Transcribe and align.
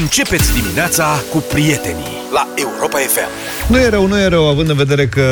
Începeți 0.00 0.52
dimineața 0.52 1.22
cu 1.32 1.44
prietenii 1.52 2.16
la 2.32 2.48
Europa 2.54 2.98
FM. 2.98 3.28
Nu 3.72 3.78
e 3.78 3.88
rău, 3.88 4.06
nu 4.06 4.18
e 4.18 4.26
rău, 4.26 4.48
având 4.48 4.68
în 4.68 4.76
vedere 4.76 5.06
că 5.06 5.22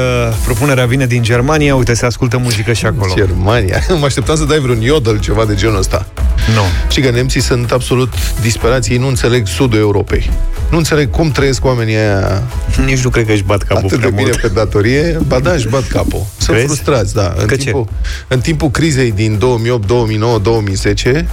propunerea 0.45 0.87
vine 0.87 1.07
din 1.07 1.23
Germania, 1.23 1.75
uite, 1.75 1.95
se 1.95 2.07
ascultă 2.07 2.39
muzică 2.39 2.73
și 2.73 2.87
acolo. 2.87 3.13
Germania. 3.15 3.83
Mă 4.01 4.05
așteptam 4.05 4.37
să 4.37 4.45
dai 4.45 4.59
vreun 4.59 4.81
iodel, 4.81 5.21
ceva 5.21 5.45
de 5.45 5.55
genul 5.55 5.79
ăsta. 5.79 6.07
Nu. 6.55 6.63
Și 6.91 7.01
că 7.01 7.11
nemții 7.11 7.41
sunt 7.41 7.73
absolut 7.73 8.13
disperați, 8.41 8.93
ei 8.93 8.99
nu 8.99 9.07
înțeleg 9.07 9.47
sudul 9.47 9.79
Europei. 9.79 10.31
Nu 10.71 10.77
înțeleg 10.77 11.11
cum 11.11 11.31
trăiesc 11.31 11.65
oamenii 11.65 11.95
aia 11.97 12.43
Nici 12.85 13.01
nu 13.01 13.11
cred 13.11 13.27
că 13.27 13.33
își 13.33 13.43
bat 13.43 13.63
capul 13.63 13.77
atât 13.85 13.91
de 13.91 13.97
prea 13.97 14.11
bine 14.11 14.23
mult. 14.31 14.41
pe 14.41 14.49
datorie. 14.49 15.19
Ba 15.27 15.39
da, 15.39 15.53
își 15.53 15.69
bat 15.69 15.87
capul. 15.89 16.27
Sunt 16.37 16.57
Crezi? 16.57 16.67
frustrați, 16.67 17.15
da. 17.15 17.35
În 17.39 17.47
Că 17.47 17.55
ce? 17.57 17.63
timpul, 17.63 17.89
în 18.29 18.41
timpul 18.41 18.71
crizei 18.71 19.13
din 19.13 19.39
2008, 19.39 19.87
2009, 19.87 20.39
2010, 20.39 21.27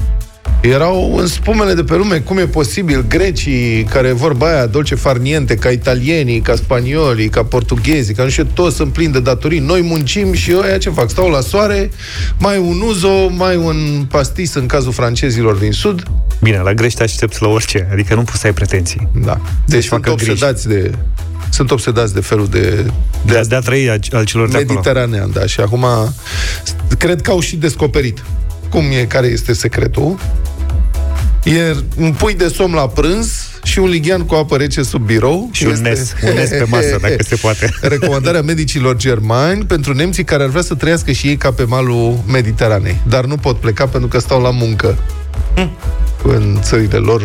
erau 0.61 1.15
în 1.17 1.27
spumele 1.27 1.73
de 1.73 1.83
pe 1.83 1.95
lume 1.95 2.17
cum 2.19 2.37
e 2.37 2.45
posibil 2.47 3.05
grecii 3.07 3.83
care 3.83 4.11
vorba 4.11 4.47
aia 4.53 4.65
dolce 4.65 4.95
farniente 4.95 5.55
ca 5.55 5.69
italienii, 5.69 6.39
ca 6.39 6.55
spaniolii, 6.55 7.29
ca 7.29 7.43
portughezii, 7.43 8.13
ca 8.13 8.23
nu 8.23 8.29
știu, 8.29 8.47
toți 8.53 8.75
sunt 8.75 8.93
plini 8.93 9.11
de 9.13 9.19
datorii. 9.19 9.59
Noi 9.59 9.81
muncim 9.81 10.33
și 10.33 10.53
ăia 10.63 10.77
ce 10.77 10.89
fac? 10.89 11.09
Stau 11.09 11.29
la 11.29 11.39
soare, 11.41 11.89
mai 12.39 12.57
un 12.57 12.81
uzo, 12.87 13.27
mai 13.29 13.55
un 13.55 14.05
pastis 14.11 14.53
în 14.53 14.65
cazul 14.65 14.91
francezilor 14.91 15.55
din 15.55 15.71
sud. 15.71 16.03
Bine, 16.41 16.57
la 16.57 16.73
grești 16.73 16.97
te 16.97 17.03
aștepți 17.03 17.41
la 17.41 17.47
orice, 17.47 17.87
adică 17.91 18.15
nu 18.15 18.21
poți 18.21 18.39
să 18.39 18.47
ai 18.47 18.53
pretenții. 18.53 19.07
Da. 19.25 19.41
Deci 19.65 19.85
sunt 19.85 20.03
facă 20.03 20.15
griji. 20.15 20.31
obsedați 20.31 20.67
de 20.67 20.91
sunt 21.51 21.71
obsedați 21.71 22.13
de 22.13 22.19
felul 22.19 22.47
de, 22.47 22.85
De, 23.25 23.37
a- 23.37 23.43
de 23.43 23.55
a 23.55 23.59
trăi 23.59 23.89
al- 23.89 23.99
al 24.11 24.25
celor 24.25 24.49
de 24.49 24.57
acolo. 24.57 24.73
mediteranean, 24.73 25.31
da, 25.33 25.45
și 25.45 25.59
acum 25.59 25.85
cred 26.97 27.21
că 27.21 27.31
au 27.31 27.39
și 27.39 27.55
descoperit 27.55 28.23
cum 28.69 28.83
e, 28.91 29.05
care 29.05 29.27
este 29.27 29.53
secretul. 29.53 30.19
E 31.43 31.75
un 31.97 32.13
pui 32.13 32.33
de 32.33 32.47
somn 32.47 32.73
la 32.73 32.87
prânz 32.87 33.49
și 33.63 33.79
un 33.79 33.89
lighean 33.89 34.21
cu 34.21 34.35
apă 34.35 34.57
rece 34.57 34.83
sub 34.83 35.05
birou. 35.05 35.49
Și 35.51 35.65
un 35.65 35.79
nes, 35.81 36.13
un 36.23 36.33
nes 36.33 36.49
pe 36.49 36.65
masă, 36.67 36.97
dacă 37.01 37.23
se 37.23 37.35
poate. 37.35 37.73
Recomandarea 37.81 38.41
medicilor 38.41 38.95
germani 38.95 39.65
pentru 39.65 39.93
nemții 39.93 40.23
care 40.23 40.43
ar 40.43 40.49
vrea 40.49 40.61
să 40.61 40.75
trăiască 40.75 41.11
și 41.11 41.27
ei 41.27 41.37
ca 41.37 41.51
pe 41.51 41.63
malul 41.63 42.23
Mediteranei, 42.27 43.01
dar 43.07 43.25
nu 43.25 43.37
pot 43.37 43.59
pleca 43.59 43.87
pentru 43.87 44.09
că 44.09 44.19
stau 44.19 44.41
la 44.41 44.51
muncă 44.51 44.97
în 46.23 46.57
țările 46.61 46.97
lor 46.97 47.21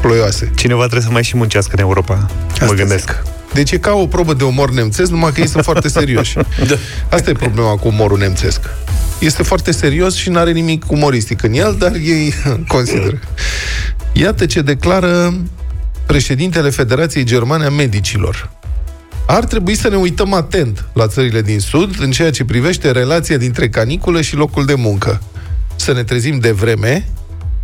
ploioase. 0.00 0.50
Cineva 0.56 0.80
trebuie 0.80 1.02
să 1.02 1.10
mai 1.10 1.22
și 1.22 1.36
muncească 1.36 1.72
în 1.74 1.80
Europa, 1.80 2.26
mă 2.66 2.72
gândesc. 2.72 3.22
Deci 3.54 3.70
e 3.70 3.78
ca 3.78 3.92
o 3.92 4.06
probă 4.06 4.34
de 4.34 4.44
umor 4.44 4.70
nemțesc, 4.70 5.10
numai 5.10 5.32
că 5.32 5.40
ei 5.40 5.48
sunt 5.48 5.64
foarte 5.64 5.88
serioși. 5.98 6.34
Da. 6.68 6.76
Asta 7.08 7.30
e 7.30 7.32
problema 7.32 7.76
cu 7.76 7.88
umorul 7.88 8.18
nemțesc. 8.18 8.60
Este 9.18 9.42
foarte 9.42 9.72
serios 9.72 10.14
și 10.14 10.30
nu 10.30 10.38
are 10.38 10.52
nimic 10.52 10.90
umoristic 10.90 11.42
în 11.42 11.52
el, 11.52 11.76
dar 11.78 11.94
ei 11.94 12.34
consideră. 12.66 13.18
Iată 14.12 14.46
ce 14.46 14.60
declară 14.60 15.34
președintele 16.06 16.70
Federației 16.70 17.24
Germane 17.24 17.64
a 17.64 17.70
Medicilor. 17.70 18.50
Ar 19.26 19.44
trebui 19.44 19.74
să 19.74 19.88
ne 19.88 19.96
uităm 19.96 20.32
atent 20.32 20.84
la 20.92 21.06
țările 21.06 21.42
din 21.42 21.60
Sud 21.60 21.96
în 22.00 22.10
ceea 22.10 22.30
ce 22.30 22.44
privește 22.44 22.90
relația 22.90 23.36
dintre 23.36 23.68
caniculă 23.68 24.20
și 24.20 24.36
locul 24.36 24.64
de 24.64 24.74
muncă. 24.74 25.22
Să 25.76 25.92
ne 25.92 26.04
trezim 26.04 26.38
de 26.38 26.50
vreme, 26.50 27.08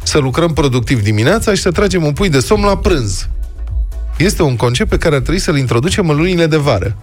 să 0.02 0.18
lucrăm 0.18 0.52
productiv 0.52 1.02
dimineața 1.02 1.54
și 1.54 1.62
să 1.62 1.70
tragem 1.70 2.04
un 2.04 2.12
pui 2.12 2.28
de 2.28 2.40
somn 2.40 2.64
la 2.64 2.76
prânz. 2.76 3.28
Este 4.18 4.42
un 4.42 4.56
concept 4.56 4.90
pe 4.90 4.96
care 4.96 5.14
ar 5.14 5.20
trebui 5.20 5.40
să-l 5.40 5.56
introducem 5.56 6.08
în 6.08 6.16
lunile 6.16 6.46
de 6.46 6.56
vară. 6.56 6.96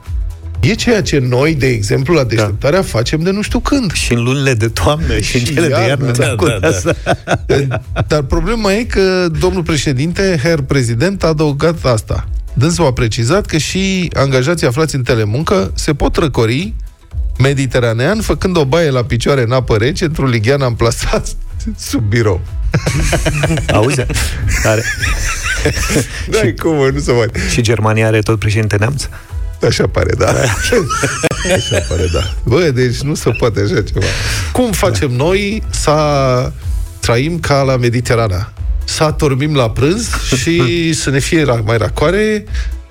E 0.59 0.73
ceea 0.73 1.01
ce 1.01 1.19
noi, 1.19 1.55
de 1.55 1.67
exemplu, 1.67 2.13
la 2.13 2.23
deșteptarea 2.23 2.81
facem 2.81 3.19
de 3.19 3.31
nu 3.31 3.41
știu 3.41 3.59
când. 3.59 3.91
Și 3.91 4.13
în 4.13 4.23
lunile 4.23 4.53
de 4.53 4.67
toamnă 4.67 5.19
și, 5.19 5.35
în 5.35 5.41
Și 5.41 5.53
cele 5.53 5.67
de 5.67 5.71
iarnă, 5.71 5.87
iarnă. 5.87 6.11
da, 6.11 6.35
contează. 6.35 6.95
Dar 8.07 8.21
problema 8.21 8.73
e 8.73 8.83
că 8.83 9.27
domnul 9.39 9.63
președinte, 9.63 10.39
Herr 10.43 10.61
Prezident, 10.61 11.23
a 11.23 11.27
adăugat 11.27 11.85
asta. 11.85 12.27
Dânsul 12.53 12.85
a 12.85 12.91
precizat 12.93 13.45
că 13.45 13.57
și 13.57 14.09
angajații 14.13 14.67
aflați 14.67 14.95
în 14.95 15.03
telemuncă 15.03 15.71
se 15.75 15.93
pot 15.93 16.15
răcori 16.15 16.73
mediteranean, 17.39 18.21
făcând 18.21 18.57
o 18.57 18.65
baie 18.65 18.89
la 18.89 19.03
picioare 19.03 19.43
în 19.43 19.51
apă 19.51 19.75
rece, 19.77 20.05
într-un 20.05 20.29
lighean 20.29 20.61
amplasat 20.61 21.27
sub 21.89 22.03
birou. 22.09 22.41
Auzi? 23.73 24.05
Are. 24.63 24.83
Da, 26.29 26.39
cum, 26.61 26.75
mă, 26.75 26.89
nu 26.93 26.99
se 26.99 27.11
mai... 27.11 27.25
Și 27.51 27.61
Germania 27.61 28.07
are 28.07 28.19
tot 28.19 28.39
președinte 28.39 28.75
neamț? 28.75 29.07
Așa 29.67 29.87
pare, 29.87 30.13
da. 30.17 30.27
Așa 31.55 31.79
pare, 31.89 32.09
da. 32.13 32.33
Bă, 32.43 32.69
deci 32.73 32.99
nu 33.01 33.13
se 33.15 33.29
poate 33.29 33.59
așa 33.59 33.81
ceva. 33.81 34.05
Cum 34.51 34.71
facem 34.71 35.11
noi 35.11 35.63
să 35.69 36.51
trăim 36.99 37.39
ca 37.39 37.61
la 37.61 37.77
Mediterana? 37.77 38.51
Să 38.83 39.03
adormim 39.03 39.55
la 39.55 39.69
prânz 39.69 40.09
și 40.35 40.93
să 40.93 41.09
ne 41.09 41.19
fie 41.19 41.41
ra- 41.41 41.63
mai 41.63 41.77
racoare 41.77 42.43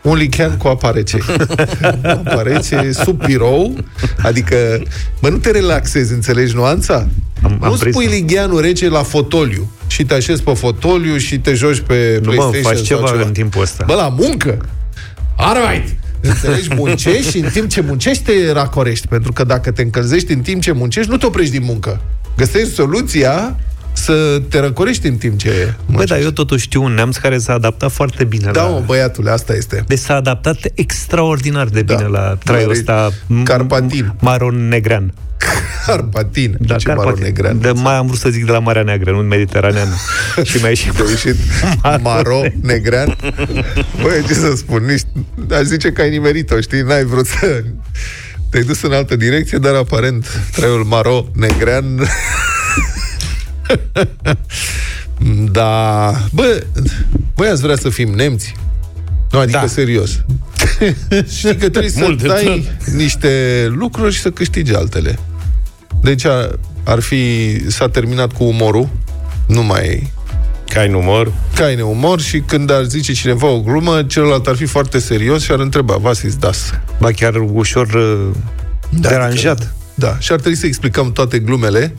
un 0.05 0.17
lichean 0.17 0.57
cu 0.57 0.69
apa 0.69 0.91
rece. 0.91 1.19
apa 2.17 2.43
rece 2.43 2.91
sub 2.93 3.25
birou, 3.25 3.77
adică, 4.23 4.83
bă, 5.21 5.29
nu 5.29 5.37
te 5.37 5.51
relaxezi, 5.51 6.13
înțelegi 6.13 6.55
nuanța? 6.55 6.95
Am- 7.43 7.59
am 7.63 7.71
nu 7.71 7.77
prins. 7.77 7.95
spui 7.95 8.07
ligheanul 8.07 8.61
rece 8.61 8.89
la 8.89 9.03
fotoliu 9.03 9.71
și 9.87 10.05
te 10.05 10.15
așezi 10.15 10.43
pe 10.43 10.55
fotoliu 10.55 11.17
și 11.17 11.39
te 11.39 11.55
joci 11.55 11.81
pe 11.87 12.21
Nu, 12.23 12.33
mă, 12.33 12.37
PlayStation 12.37 12.63
faci 12.63 12.87
sau 12.87 12.97
ceva 12.97 13.09
ceva. 13.11 13.27
în 13.27 13.33
timpul 13.33 13.63
ăsta. 13.63 13.85
Bă, 13.87 13.95
la 13.95 14.09
muncă! 14.19 14.59
Alright! 15.37 15.97
Înțelegi? 16.21 16.69
Muncești 16.77 17.31
și 17.31 17.39
în 17.39 17.51
timp 17.51 17.69
ce 17.69 17.81
muncești 17.81 18.23
te 18.23 18.53
racorești. 18.53 19.07
Pentru 19.09 19.33
că 19.33 19.45
dacă 19.45 19.71
te 19.71 19.83
încălzești 19.83 20.33
în 20.33 20.41
timp 20.41 20.63
ce 20.63 20.73
muncești, 20.73 21.11
nu 21.11 21.17
te 21.17 21.27
oprești 21.27 21.53
din 21.59 21.65
muncă. 21.65 22.01
Găsești 22.37 22.75
soluția 22.75 23.57
să 23.97 24.43
te 24.49 24.59
răcorești 24.59 25.07
în 25.07 25.17
timp 25.17 25.39
ce 25.39 25.49
Bă, 25.51 25.83
muncești. 25.87 26.11
dar 26.15 26.23
eu 26.23 26.31
totuși 26.31 26.63
știu 26.65 26.83
un 26.83 26.95
neamț 26.95 27.17
care 27.17 27.39
s-a 27.39 27.53
adaptat 27.53 27.91
foarte 27.93 28.25
bine 28.25 28.51
Da, 28.51 28.63
la... 28.63 28.69
mă, 28.69 28.83
băiatule, 28.87 29.31
asta 29.31 29.55
este. 29.55 29.85
Deci 29.87 29.99
s-a 29.99 30.15
adaptat 30.15 30.57
extraordinar 30.75 31.67
de 31.67 31.83
Da. 31.83 31.95
bine 31.95 32.09
la 32.09 32.37
traiul 32.45 32.67
Mare- 32.67 32.79
ăsta 32.79 33.11
m- 33.11 33.43
Carpatin. 33.45 34.15
maron-negrean. 34.21 35.13
Carpatin. 35.87 36.57
Da, 36.61 36.77
ce 36.77 36.93
maro 36.93 37.15
negrean. 37.21 37.61
De, 37.61 37.71
mai 37.71 37.95
am 37.97 38.07
vrut 38.07 38.19
să 38.19 38.29
zic 38.29 38.45
de 38.45 38.53
la 38.53 38.59
Marea 38.59 38.83
Neagră, 38.83 39.11
nu 39.11 39.17
mediteraneană. 39.19 39.95
și 40.43 40.59
mai 40.61 40.69
ieșit 40.71 40.93
Te-a 40.93 41.05
ieșit 41.09 41.35
maro, 42.03 42.41
negrean. 42.63 43.17
Băi, 44.03 44.23
ce 44.27 44.35
să 44.35 44.53
spun, 44.57 44.85
nici, 44.85 45.03
aș 45.53 45.63
zice 45.63 45.93
că 45.93 46.01
ai 46.01 46.11
nimerit-o, 46.11 46.61
știi? 46.61 46.81
N-ai 46.81 47.05
vrut 47.05 47.27
să... 47.27 47.63
Te-ai 48.51 48.63
dus 48.63 48.83
în 48.83 48.93
altă 48.93 49.17
direcție, 49.17 49.59
dar 49.59 49.75
aparent 49.75 50.27
traiul 50.57 50.85
maro, 50.85 51.27
negrean... 51.35 51.85
da... 55.53 56.11
Bă, 56.33 56.63
băi, 57.35 57.49
ați 57.49 57.63
vrea 57.63 57.77
să 57.77 57.89
fim 57.89 58.09
nemți? 58.09 58.55
Nu, 59.31 59.39
adică 59.39 59.59
Da. 59.59 59.67
serios. 59.67 60.11
Știi 61.37 61.57
că 61.57 61.69
trebuie 61.69 61.91
să 61.91 61.99
Mult 62.01 62.21
de 62.23 62.27
dai 62.27 62.69
niște 62.95 63.65
lucruri 63.77 64.15
și 64.15 64.21
să 64.21 64.31
câștigi 64.31 64.75
altele. 64.75 65.19
Deci 66.03 66.25
ar, 66.25 66.59
ar 66.85 67.01
fi... 67.01 67.21
S-a 67.71 67.89
terminat 67.89 68.33
cu 68.33 68.45
umorul. 68.45 68.89
Nu 69.47 69.63
mai 69.63 70.13
Ca 70.69 70.81
ai 70.81 70.89
număr. 70.89 71.33
ca 71.55 71.65
ai 71.65 71.75
neumor 71.75 72.21
și 72.21 72.39
când 72.41 72.71
ar 72.71 72.85
zice 72.85 73.13
cineva 73.13 73.47
o 73.47 73.61
glumă, 73.61 74.03
celălalt 74.03 74.47
ar 74.47 74.57
fi 74.57 74.65
foarte 74.65 74.99
serios 74.99 75.43
și 75.43 75.53
ar 75.53 75.59
întreba, 75.59 75.99
was 76.03 76.23
is 76.23 76.37
das? 76.37 76.71
Ba 77.01 77.11
chiar 77.11 77.35
ușor 77.53 77.87
uh, 77.87 78.31
Da, 79.01 79.09
deranjat. 79.09 79.75
Da, 79.95 80.17
și 80.19 80.33
ar 80.33 80.39
trebui 80.41 80.59
să 80.59 80.67
explicăm 80.67 81.13
toate 81.13 81.39
glumele. 81.39 81.95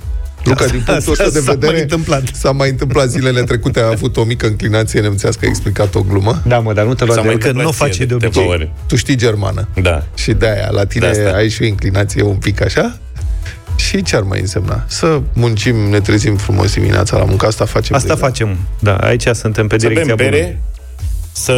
Luca, 0.46 0.66
din 0.66 0.84
punctul 0.86 1.12
ăsta 1.12 1.30
de 1.30 1.40
s-a 1.40 1.52
vedere, 1.52 1.72
mai 1.72 1.82
întâmplat. 1.82 2.24
s-a 2.34 2.52
mai 2.52 2.70
întâmplat 2.70 3.10
zilele 3.10 3.42
trecute, 3.42 3.80
a 3.80 3.88
avut 3.88 4.18
o 4.18 4.24
mică 4.24 4.46
înclinație 4.48 5.00
nemțească, 5.02 5.46
a 5.46 5.48
explicat 5.48 5.96
o 5.96 6.02
glumă. 6.02 6.42
Da, 6.46 6.60
mă, 6.60 6.74
dar 6.74 6.86
nu 6.86 6.94
te 6.94 7.06
lua 7.06 7.14
S-a 7.16 7.22
de 7.22 7.26
mai 7.28 7.36
el, 7.36 7.42
că 7.42 7.52
nu 7.52 7.58
o 7.58 7.62
întâmplat 7.62 7.88
face 7.88 7.92
ție 7.98 8.06
de 8.06 8.14
câteva 8.14 8.46
obicei. 8.46 8.54
ori. 8.54 8.72
Tu 8.88 8.96
știi 8.96 9.16
germană. 9.16 9.68
Da. 9.82 10.04
Și 10.16 10.32
de-aia, 10.34 10.70
la 10.72 10.86
tine 10.86 11.12
De 11.12 11.22
asta. 11.26 11.38
ai 11.38 11.50
și 11.50 11.62
o 11.62 11.66
inclinație 11.66 12.22
un 12.24 12.36
pic 12.36 12.62
așa. 12.62 12.98
Și 13.76 14.04
ce 14.04 14.16
ar 14.16 14.22
mai 14.22 14.40
însemna? 14.40 14.84
Să 14.88 15.22
muncim, 15.34 15.76
ne 15.76 16.00
trezim 16.00 16.36
frumos 16.36 16.74
dimineața 16.74 17.18
la 17.18 17.24
muncă, 17.24 17.46
asta 17.46 17.66
facem 17.66 17.96
Asta 17.96 18.14
deja. 18.14 18.26
facem. 18.26 18.58
Da, 18.80 18.96
aici 18.96 19.28
suntem 19.34 19.68
pe 19.68 19.80
Să 19.80 19.88
direcția 19.88 20.16
bem 20.16 20.26
bună. 20.30 20.38
bere, 20.38 20.62
să 21.32 21.52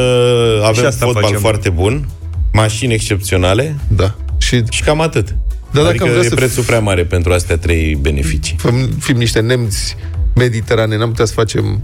avem 0.66 0.86
asta 0.86 1.06
fotbal 1.06 1.24
facem. 1.24 1.40
foarte 1.40 1.70
bun, 1.70 2.08
mașini 2.54 2.94
excepționale 2.94 3.76
Da. 3.88 4.16
Și 4.38 4.64
și 4.70 4.84
cam 4.84 5.02
atât. 5.02 5.36
Da, 5.72 5.82
dacă 5.82 5.88
adică 5.88 6.04
am 6.04 6.10
vrea 6.10 6.24
e 6.24 6.28
să 6.28 6.36
prețul 6.36 6.64
prea 6.64 6.80
mare 6.80 7.06
pentru 7.06 7.34
astea 7.34 7.58
trei 7.58 7.96
beneficii. 7.96 8.56
fim, 8.60 8.90
fim 9.00 9.18
niște 9.18 9.40
nemți 9.40 9.96
mediterane, 10.36 10.98
n-am 10.98 11.10
putea 11.10 11.26
să 11.26 11.34
facem 11.34 11.82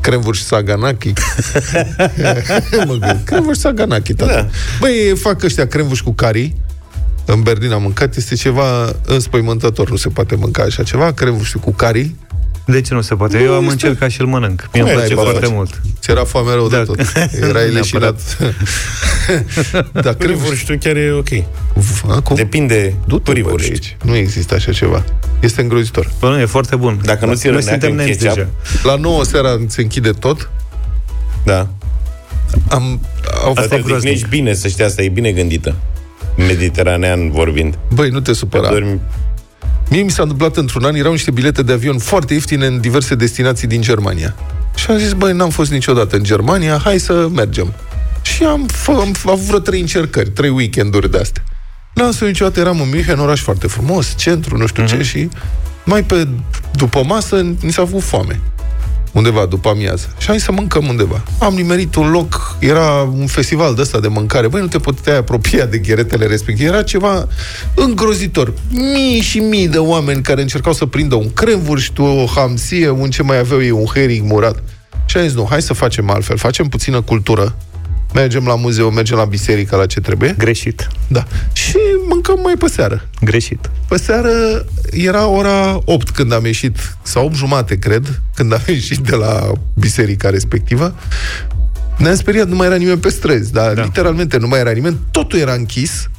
cremvuri 0.00 0.36
și 0.36 0.42
saganaki. 0.42 1.12
mă 2.86 2.92
gândesc, 2.92 3.24
cremvuri 3.24 3.56
și 3.56 3.60
saganaki, 3.60 4.14
tata. 4.14 4.32
Da. 4.32 4.48
Băi, 4.80 5.12
fac 5.16 5.42
ăștia 5.42 5.66
cremvuri 5.66 6.02
cu 6.02 6.12
cari. 6.12 6.54
În 7.24 7.42
Berlin 7.42 7.72
am 7.72 7.82
mâncat, 7.82 8.16
este 8.16 8.34
ceva 8.34 8.92
înspăimântător, 9.06 9.90
nu 9.90 9.96
se 9.96 10.08
poate 10.08 10.34
mânca 10.34 10.62
așa 10.62 10.82
ceva, 10.82 11.12
cremvuri 11.12 11.54
cu 11.60 11.72
cari. 11.72 12.14
De 12.70 12.80
ce 12.80 12.94
nu 12.94 13.00
se 13.00 13.14
poate? 13.14 13.38
Eu 13.38 13.52
am 13.52 13.60
este- 13.60 13.72
încercat 13.72 14.10
și 14.10 14.20
îl 14.20 14.26
mănânc. 14.26 14.68
Mie 14.72 14.82
îmi 14.82 14.90
Cum 14.90 14.98
place 15.00 15.12
ai, 15.12 15.14
bă, 15.16 15.22
foarte 15.30 15.44
faci? 15.46 15.54
mult. 15.54 15.80
Ți 16.00 16.10
era 16.10 16.24
foame 16.24 16.52
rău 16.52 16.68
Da. 16.68 16.78
de 16.78 16.84
tot. 16.84 17.00
Erai 17.48 17.70
leșinat. 17.70 18.20
da, 19.92 20.00
cremvuri 20.00 20.16
Cremvuri 20.18 20.56
știu 20.56 20.76
chiar 20.80 20.96
e 20.96 21.12
ok. 21.12 21.28
Acum, 22.10 22.36
Depinde 22.36 22.94
du-te 23.06 23.22
bă, 23.30 23.32
de 23.32 23.40
Curivurști. 23.40 23.70
aici. 23.70 23.96
Nu 24.04 24.14
există 24.16 24.54
așa 24.54 24.72
ceva. 24.72 25.04
Este 25.40 25.60
îngrozitor. 25.60 26.10
Bă, 26.20 26.28
nu, 26.28 26.40
e 26.40 26.44
foarte 26.44 26.76
bun. 26.76 27.00
Dacă 27.04 27.26
nu 27.26 27.34
ți-e 27.34 27.50
Noi 27.50 27.58
răneacă 27.58 27.80
suntem 27.80 27.90
în 27.98 28.04
nemți 28.04 28.18
ketchup, 28.24 28.34
deja. 28.62 28.82
La 28.82 28.96
9 28.96 29.24
seara 29.24 29.58
se 29.66 29.80
închide 29.80 30.10
tot. 30.10 30.50
Da. 31.44 31.68
Am, 32.68 33.00
au 33.44 33.52
Asta 33.56 33.76
te 33.76 33.82
odihnești 33.92 34.28
bine, 34.28 34.54
să 34.54 34.68
știi, 34.68 34.84
asta 34.84 35.02
e 35.02 35.08
bine 35.08 35.32
gândită. 35.32 35.74
Mediteranean 36.36 37.30
vorbind. 37.30 37.78
Băi, 37.94 38.08
nu 38.10 38.20
te 38.20 38.32
supăra. 38.32 38.68
Dormi... 38.68 39.00
Mie 39.90 40.02
mi 40.02 40.10
s-a 40.10 40.22
întâmplat 40.22 40.56
într-un 40.56 40.84
an, 40.84 40.94
erau 40.94 41.12
niște 41.12 41.30
bilete 41.30 41.62
de 41.62 41.72
avion 41.72 41.98
foarte 41.98 42.34
ieftine 42.34 42.66
în 42.66 42.80
diverse 42.80 43.14
destinații 43.14 43.68
din 43.68 43.80
Germania. 43.80 44.34
Și 44.74 44.90
am 44.90 44.96
zis, 44.96 45.12
băi, 45.12 45.32
n-am 45.32 45.50
fost 45.50 45.70
niciodată 45.70 46.16
în 46.16 46.22
Germania, 46.22 46.80
hai 46.84 46.98
să 46.98 47.28
mergem. 47.34 47.74
Și 48.22 48.44
am, 48.44 48.68
f- 48.72 48.86
am 48.86 49.14
avut 49.24 49.44
vreo 49.46 49.58
trei 49.58 49.80
încercări, 49.80 50.30
trei 50.30 50.50
weekenduri 50.50 51.10
de 51.10 51.18
astea. 51.18 51.44
N-am 51.94 52.06
fost 52.06 52.20
niciodată, 52.20 52.60
eram 52.60 52.80
în 52.80 52.88
München, 52.88 53.18
oraș 53.18 53.40
foarte 53.40 53.66
frumos, 53.66 54.14
centru, 54.16 54.56
nu 54.56 54.66
știu 54.66 54.84
mm-hmm. 54.84 54.88
ce, 54.88 55.02
și 55.02 55.28
mai 55.84 56.04
pe 56.04 56.28
după 56.74 57.02
masă 57.04 57.36
ni 57.60 57.72
s-a 57.72 57.84
făcut 57.86 58.02
foame 58.02 58.40
undeva 59.12 59.46
după 59.46 59.68
amiază. 59.68 60.14
Și 60.18 60.26
hai 60.26 60.40
să 60.40 60.52
mâncăm 60.52 60.86
undeva. 60.86 61.22
Am 61.38 61.54
nimerit 61.54 61.94
un 61.94 62.10
loc, 62.10 62.56
era 62.58 63.02
un 63.02 63.26
festival 63.26 63.74
de 63.74 63.80
ăsta 63.80 64.00
de 64.00 64.08
mâncare. 64.08 64.48
Băi, 64.48 64.60
nu 64.60 64.66
te 64.66 64.78
puteai 64.78 65.16
apropia 65.16 65.66
de 65.66 65.78
gheretele 65.78 66.26
respective. 66.26 66.68
Era 66.68 66.82
ceva 66.82 67.28
îngrozitor. 67.74 68.52
Mii 68.70 69.20
și 69.20 69.38
mii 69.38 69.68
de 69.68 69.78
oameni 69.78 70.22
care 70.22 70.40
încercau 70.40 70.72
să 70.72 70.86
prindă 70.86 71.14
un 71.14 71.32
cremvurș, 71.32 71.88
o 71.96 72.26
hamsie, 72.26 72.88
un 72.88 73.10
ce 73.10 73.22
mai 73.22 73.38
aveau 73.38 73.62
ei, 73.62 73.70
un 73.70 73.84
hering 73.84 74.30
murat. 74.30 74.62
Și 75.04 75.16
am 75.16 75.22
zis, 75.22 75.34
nu, 75.34 75.46
hai 75.50 75.62
să 75.62 75.74
facem 75.74 76.10
altfel. 76.10 76.36
Facem 76.36 76.68
puțină 76.68 77.00
cultură. 77.00 77.56
Mergem 78.14 78.46
la 78.46 78.54
muzeu, 78.54 78.90
mergem 78.90 79.16
la 79.16 79.24
biserică, 79.24 79.76
la 79.76 79.86
ce 79.86 80.00
trebuie. 80.00 80.34
Greșit. 80.38 80.88
Da. 81.06 81.24
Și 81.52 81.76
mâncăm 82.08 82.38
mai 82.42 82.54
pe 82.58 82.68
seară. 82.68 83.08
Greșit. 83.20 83.70
Pe 83.88 83.96
seară 83.96 84.30
era 84.90 85.26
ora 85.26 85.80
8 85.84 86.10
când 86.10 86.32
am 86.32 86.44
ieșit, 86.44 86.76
sau 87.02 87.24
8 87.24 87.34
jumate, 87.34 87.78
cred, 87.78 88.20
când 88.34 88.52
am 88.52 88.62
ieșit 88.78 88.98
de 88.98 89.16
la 89.16 89.52
biserica 89.74 90.30
respectivă. 90.30 90.94
Ne-am 91.96 92.14
speriat, 92.14 92.48
nu 92.48 92.56
mai 92.56 92.66
era 92.66 92.76
nimeni 92.76 92.98
pe 92.98 93.08
străzi, 93.08 93.52
dar 93.52 93.74
da. 93.74 93.82
literalmente 93.82 94.36
nu 94.36 94.48
mai 94.48 94.58
era 94.60 94.70
nimeni, 94.70 94.96
totul 95.10 95.38
era 95.38 95.52
închis 95.52 96.09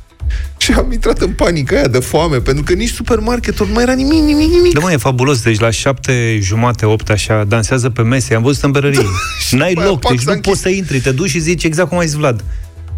și 0.57 0.71
am 0.71 0.91
intrat 0.91 1.19
în 1.19 1.31
panică 1.31 1.75
aia 1.75 1.87
de 1.87 1.99
foame, 1.99 2.37
pentru 2.37 2.63
că 2.63 2.73
nici 2.73 2.89
supermarketul 2.89 3.67
nu 3.67 3.73
mai 3.73 3.83
era 3.83 3.93
nimic, 3.93 4.23
nimic, 4.23 4.49
nimic. 4.49 4.73
Da, 4.73 4.79
mă, 4.79 4.91
e 4.91 4.97
fabulos. 4.97 5.41
Deci 5.41 5.59
la 5.59 5.69
șapte 5.69 6.39
jumate, 6.41 6.85
opt, 6.85 7.09
așa, 7.09 7.43
dansează 7.43 7.89
pe 7.89 8.01
mese. 8.01 8.35
Am 8.35 8.41
văzut 8.41 8.63
în 8.63 8.71
berărie. 8.71 9.05
Și 9.47 9.55
N-ai 9.55 9.69
după 9.69 9.81
aia, 9.81 9.89
loc, 9.89 9.99
pac, 9.99 10.11
deci 10.11 10.21
s-a 10.21 10.33
nu 10.33 10.39
poți 10.39 10.61
să 10.61 10.69
intri. 10.69 10.99
Te 10.99 11.11
duci 11.11 11.29
și 11.29 11.39
zici 11.39 11.63
exact 11.63 11.89
cum 11.89 11.97
ai 11.97 12.05
zis 12.05 12.15
Vlad. 12.15 12.43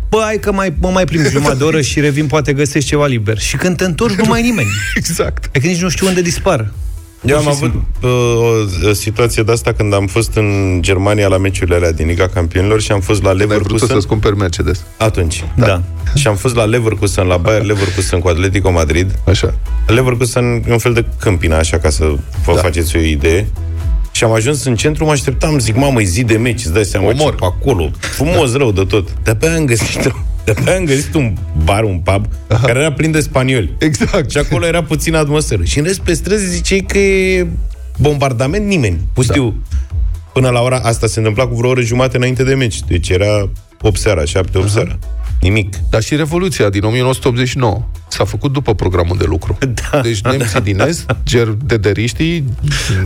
Bă, 0.10 0.22
hai 0.24 0.40
că 0.40 0.52
mai, 0.52 0.74
mă 0.80 0.90
mai 0.90 1.06
plimb 1.06 1.26
jumătate 1.26 1.58
de 1.58 1.64
oră 1.64 1.82
și 1.82 2.00
revin, 2.00 2.28
poate 2.28 2.54
găsești 2.54 2.90
ceva 2.90 3.06
liber. 3.06 3.40
Și 3.40 3.56
când 3.56 3.78
te 3.78 3.84
întorci, 3.84 4.16
nu 4.16 4.26
mai 4.30 4.40
e 4.40 4.44
nimeni. 4.44 4.68
Exact. 4.96 5.56
E 5.56 5.60
că 5.60 5.68
nici 5.68 5.82
nu 5.82 5.90
știu 5.90 6.08
unde 6.08 6.22
dispar. 6.22 6.72
Eu 7.26 7.36
am 7.38 7.42
și 7.42 7.48
avut 7.50 7.74
uh, 8.02 8.10
o, 8.84 8.90
o 8.90 8.94
situație 8.94 9.44
de 9.44 9.52
asta 9.52 9.72
când 9.74 9.94
am 9.94 10.08
fost 10.08 10.36
în 10.36 10.80
Germania 10.82 11.28
la 11.28 11.38
meciurile 11.38 11.76
alea 11.76 11.92
din 11.92 12.08
Liga 12.08 12.28
Campionilor 12.28 12.82
și 12.82 12.92
am 12.92 13.00
fost 13.00 13.24
la 13.24 13.32
N-ai 13.32 13.46
vrut 13.46 13.50
Leverkusen. 13.58 13.88
să-ți 13.88 14.08
cumperi 14.08 14.36
Mercedes. 14.38 14.84
Atunci. 14.98 15.44
Da. 15.56 15.66
da. 15.66 15.82
Și 16.16 16.28
am 16.28 16.36
fost 16.36 16.56
la 16.56 16.64
Leverkusen, 16.64 17.26
la 17.28 17.38
Bayer 17.38 17.64
Leverkusen 17.64 18.20
cu 18.20 18.28
Atletico 18.28 18.72
Madrid. 18.72 19.20
Așa. 19.28 19.54
Leverkusen 19.88 20.64
e 20.68 20.72
un 20.72 20.78
fel 20.78 20.94
de 20.94 21.06
câmpina, 21.20 21.58
așa, 21.58 21.78
ca 21.78 21.90
să 21.90 22.04
vă 22.46 22.54
Da. 22.56 22.62
faceți 22.62 22.96
o 22.96 23.00
idee. 23.00 23.48
Și 24.12 24.24
am 24.24 24.32
ajuns 24.32 24.64
în 24.66 24.76
centru, 24.76 25.06
mă 25.06 25.12
așteptam, 25.12 25.60
zic, 25.60 25.76
mamă, 25.76 26.02
e 26.02 26.04
zi 26.04 26.24
de 26.24 26.38
meci, 26.38 26.64
îți 26.64 26.74
dai 26.74 26.84
seama 26.86 27.08
Omor. 27.08 27.30
ce 27.30 27.36
pe 27.40 27.46
acolo. 27.46 27.92
Frumos, 28.00 28.52
da. 28.52 28.58
rău 28.58 28.72
de 28.72 28.84
tot. 28.84 29.08
De-abia 29.24 29.56
am 29.56 29.66
găsit, 29.66 30.14
de-abia 30.46 30.76
am 30.78 30.84
găsit 30.86 31.14
un 31.14 31.34
bar, 31.64 31.84
un 31.84 32.00
pub, 32.00 32.26
Aha. 32.48 32.66
care 32.66 32.80
era 32.80 32.92
plin 32.92 33.12
de 33.12 33.20
spanioli. 33.20 33.76
Exact. 33.80 34.32
Și 34.32 34.38
acolo 34.38 34.66
era 34.66 34.84
puțină 34.84 35.18
atmosferă. 35.18 35.64
Și 35.64 35.78
în 35.78 35.84
rest, 35.84 36.00
pe 36.00 36.14
străzi 36.14 36.46
ziceai 36.50 36.86
că 36.88 36.98
e 36.98 37.48
bombardament 37.98 38.66
nimeni. 38.66 39.00
Pustiu. 39.14 39.44
Da. 39.70 39.78
Până 40.34 40.50
la 40.50 40.62
ora 40.62 40.78
asta 40.78 41.08
se 41.08 41.20
întâmpla 41.20 41.48
cu 41.48 41.56
vreo 41.56 41.70
oră 41.70 41.82
jumate 41.82 42.18
înainte 42.18 42.44
de 42.44 42.54
meci. 42.54 42.80
Deci 42.88 43.10
era 43.10 43.50
8 43.82 44.00
seara, 44.00 44.22
7-8 44.24 44.26
seara. 44.68 44.98
Nimic. 45.42 45.76
Dar 45.90 46.02
și 46.02 46.16
Revoluția 46.16 46.70
din 46.70 46.84
1989 46.84 47.86
s-a 48.08 48.24
făcut 48.26 48.52
după 48.52 48.76
programul 48.76 49.18
de 49.18 49.26
lucru. 49.28 49.58
Da. 49.92 50.00
Deci 50.02 50.22
nemții 50.22 50.62
din 50.62 50.80
Est, 50.80 51.06
ger- 51.30 51.58
dederiștii, 51.66 52.44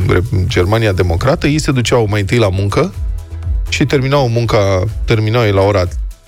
Re- 0.07 0.21
Germania 0.47 0.91
Democrată, 0.91 1.47
ei 1.47 1.59
se 1.59 1.71
duceau 1.71 2.07
mai 2.09 2.19
întâi 2.19 2.37
la 2.37 2.49
muncă 2.49 2.93
și 3.69 3.85
terminau 3.85 4.29
munca, 4.29 4.83
terminau 5.05 5.43
ei 5.43 5.51
la 5.51 5.61
ora 5.61 5.83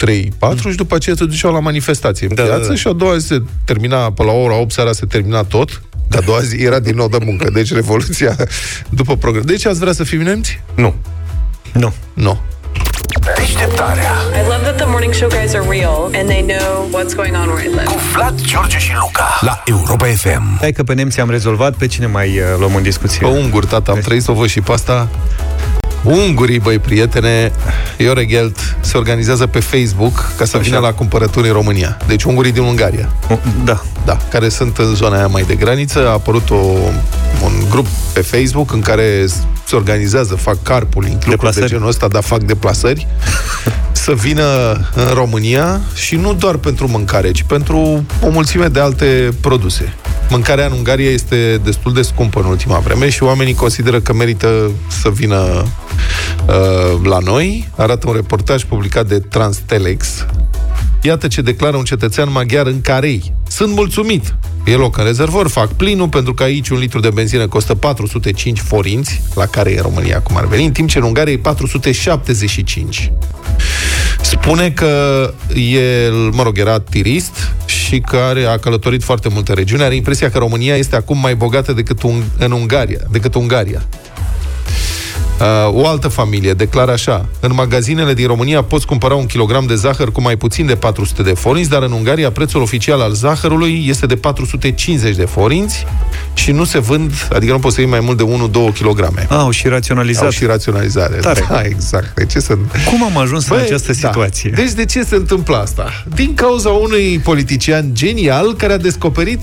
3-4 0.05 0.69
și 0.69 0.75
după 0.75 0.95
aceea 0.95 1.15
se 1.15 1.25
duceau 1.25 1.53
la 1.53 1.59
manifestație 1.59 2.27
în 2.29 2.35
Da, 2.35 2.43
piață 2.43 2.61
da, 2.61 2.67
da. 2.67 2.75
și 2.75 2.87
a 2.87 2.91
doua 2.93 3.17
zi 3.17 3.27
se 3.27 3.41
termina, 3.65 4.11
pe 4.11 4.23
la 4.23 4.31
ora 4.31 4.55
8 4.55 4.71
seara 4.71 4.91
se 4.91 5.05
termina 5.05 5.43
tot, 5.43 5.81
că 6.09 6.17
a 6.17 6.21
doua 6.21 6.39
zi 6.41 6.55
era 6.55 6.79
din 6.79 6.95
nou 6.95 7.07
de 7.07 7.17
muncă. 7.25 7.49
Deci 7.53 7.73
Revoluția 7.73 8.35
după 8.99 9.15
program. 9.17 9.43
Deci 9.45 9.65
ați 9.65 9.79
vrea 9.79 9.93
să 9.93 10.03
fim 10.03 10.21
nemți? 10.21 10.61
Nu. 10.75 10.95
Nu. 11.73 11.93
Nu. 12.13 12.39
Deșteptarea 13.37 14.11
I 14.35 14.47
love 14.47 14.61
that 14.63 14.75
the 14.75 14.85
morning 14.87 15.13
show 15.13 15.29
guys 15.29 15.53
are 15.53 15.65
real 15.69 16.09
and 16.13 16.27
they 16.29 16.41
know 16.41 16.89
what's 16.93 17.15
going 17.15 17.35
on 17.35 17.47
where 17.49 17.65
I 17.65 17.69
live. 17.69 17.83
cu 17.83 17.95
Vlad, 18.13 18.41
George 18.41 18.77
și 18.77 18.91
Luca 18.99 19.37
la 19.41 19.63
Europa 19.65 20.05
FM. 20.05 20.57
Hai 20.59 20.71
că 20.71 20.83
pe 20.83 20.93
nemți 20.93 21.19
am 21.19 21.29
rezolvat, 21.29 21.75
pe 21.75 21.87
cine 21.87 22.05
mai 22.05 22.27
uh, 22.29 22.43
luăm 22.59 22.75
în 22.75 22.81
discuție? 22.83 23.19
Pe 23.19 23.25
unguri, 23.27 23.67
tata, 23.67 23.91
am 23.91 23.99
trăit 23.99 24.21
să 24.23 24.31
o 24.31 24.33
văd 24.33 24.47
și 24.47 24.61
pe 24.61 24.71
asta. 24.71 25.07
Ungurii, 26.03 26.59
băi, 26.59 26.79
prietene, 26.79 27.51
Ioregelt 27.97 28.57
se 28.79 28.97
organizează 28.97 29.47
pe 29.47 29.59
Facebook 29.59 30.31
ca 30.37 30.45
să 30.45 30.57
Așa. 30.57 30.65
vină 30.65 30.77
la 30.77 30.93
cumpărături 30.93 31.47
în 31.47 31.53
România. 31.53 31.97
Deci 32.07 32.23
ungurii 32.23 32.51
din 32.51 32.61
Ungaria, 32.63 33.09
Da. 33.63 33.81
da, 34.05 34.17
care 34.29 34.49
sunt 34.49 34.77
în 34.77 34.95
zona 34.95 35.15
aia 35.17 35.27
mai 35.27 35.43
de 35.47 35.55
graniță. 35.55 36.07
A 36.07 36.11
apărut 36.11 36.49
o, 36.49 36.55
un 37.43 37.51
grup 37.69 37.85
pe 38.13 38.21
Facebook 38.21 38.71
în 38.73 38.81
care 38.81 39.25
se 39.65 39.75
organizează, 39.75 40.35
fac 40.35 40.63
carpooling, 40.63 41.13
lucruri 41.13 41.29
de 41.29 41.35
Deplasări. 41.35 41.67
genul 41.71 41.87
ăsta, 41.87 42.07
dar 42.07 42.23
fac 42.23 42.39
deplasări, 42.39 43.07
să 43.91 44.11
vină 44.13 44.43
în 44.95 45.13
România 45.13 45.81
și 45.95 46.15
nu 46.15 46.33
doar 46.33 46.55
pentru 46.55 46.87
mâncare, 46.87 47.31
ci 47.31 47.43
pentru 47.43 47.77
o 48.21 48.29
mulțime 48.29 48.67
de 48.67 48.79
alte 48.79 49.29
produse. 49.41 49.93
Mâncarea 50.29 50.65
în 50.65 50.71
Ungaria 50.71 51.09
este 51.09 51.59
destul 51.63 51.93
de 51.93 52.01
scumpă 52.01 52.39
în 52.39 52.45
ultima 52.45 52.79
vreme 52.79 53.09
și 53.09 53.23
oamenii 53.23 53.53
consideră 53.53 53.99
că 53.99 54.13
merită 54.13 54.71
să 54.87 55.09
vină 55.09 55.65
uh, 56.47 56.99
la 57.03 57.17
noi. 57.19 57.69
Arată 57.75 58.07
un 58.07 58.13
reportaj 58.13 58.63
publicat 58.63 59.07
de 59.07 59.19
Transtelex. 59.19 60.25
Iată 61.01 61.27
ce 61.27 61.41
declară 61.41 61.77
un 61.77 61.83
cetățean 61.83 62.31
maghiar 62.31 62.65
în 62.65 62.81
Carei. 62.81 63.33
Sunt 63.47 63.73
mulțumit. 63.73 64.35
E 64.65 64.75
loc 64.75 64.97
în 64.97 65.03
rezervor, 65.03 65.49
fac 65.49 65.73
plinul, 65.73 66.09
pentru 66.09 66.33
că 66.33 66.43
aici 66.43 66.69
un 66.69 66.77
litru 66.77 66.99
de 66.99 67.09
benzină 67.09 67.47
costă 67.47 67.75
405 67.75 68.59
forinți, 68.59 69.21
la 69.35 69.45
care 69.45 69.75
în 69.75 69.81
România 69.81 70.21
cum 70.21 70.37
ar 70.37 70.45
veni, 70.45 70.65
în 70.65 70.71
timp 70.71 70.89
ce 70.89 70.97
în 70.97 71.03
Ungaria 71.03 71.33
e 71.33 71.37
475. 71.37 73.11
Spune 74.21 74.71
că 74.71 75.33
el, 75.55 76.13
mă 76.13 76.43
rog, 76.43 76.57
era 76.57 76.79
tirist 76.79 77.53
și 77.89 77.99
care 77.99 78.43
a 78.43 78.57
călătorit 78.57 79.03
foarte 79.03 79.29
multe 79.29 79.53
regiuni. 79.53 79.83
Are 79.83 79.95
impresia 79.95 80.29
că 80.29 80.37
România 80.37 80.75
este 80.75 80.95
acum 80.95 81.17
mai 81.17 81.35
bogată 81.35 81.73
decât 81.73 82.01
un, 82.01 82.23
în 82.37 82.51
Ungaria, 82.51 82.99
decât 83.11 83.35
Ungaria. 83.35 83.81
Uh, 85.39 85.73
o 85.73 85.87
altă 85.87 86.07
familie 86.07 86.53
declară 86.53 86.91
așa 86.91 87.25
În 87.39 87.51
magazinele 87.53 88.13
din 88.13 88.27
România 88.27 88.63
poți 88.63 88.85
cumpăra 88.85 89.15
un 89.15 89.25
kilogram 89.25 89.65
de 89.65 89.75
zahăr 89.75 90.11
cu 90.11 90.21
mai 90.21 90.35
puțin 90.35 90.65
de 90.65 90.75
400 90.75 91.23
de 91.23 91.33
forinți, 91.33 91.69
dar 91.69 91.81
în 91.81 91.91
Ungaria 91.91 92.31
prețul 92.31 92.61
oficial 92.61 93.01
al 93.01 93.11
zahărului 93.11 93.85
este 93.87 94.05
de 94.05 94.15
450 94.15 95.15
de 95.15 95.25
forinți 95.25 95.85
și 96.33 96.51
nu 96.51 96.63
se 96.63 96.79
vând, 96.79 97.11
adică 97.33 97.51
nu 97.51 97.59
poți 97.59 97.75
să 97.75 97.81
iei 97.81 97.89
mai 97.89 97.99
mult 97.99 98.17
de 98.17 98.23
1-2 98.73 98.79
kg. 98.79 99.25
Au 99.29 99.49
și 99.49 99.67
raționalizat. 99.67 100.23
Au 100.23 100.29
și 100.29 100.45
raționalizare. 100.45 101.15
Tare. 101.15 101.45
Da, 101.49 101.61
exact. 101.61 102.15
De 102.15 102.25
ce 102.25 102.39
să... 102.39 102.57
Cum 102.89 103.03
am 103.03 103.17
ajuns 103.17 103.49
în 103.49 103.57
această 103.57 103.93
situație? 103.93 104.49
Da. 104.49 104.61
Deci 104.61 104.71
de 104.71 104.85
ce 104.85 105.03
se 105.03 105.15
întâmplă 105.15 105.57
asta? 105.57 106.03
Din 106.15 106.33
cauza 106.33 106.69
unui 106.69 107.19
politician 107.23 107.89
genial 107.93 108.55
care 108.55 108.73
a 108.73 108.77
descoperit 108.77 109.39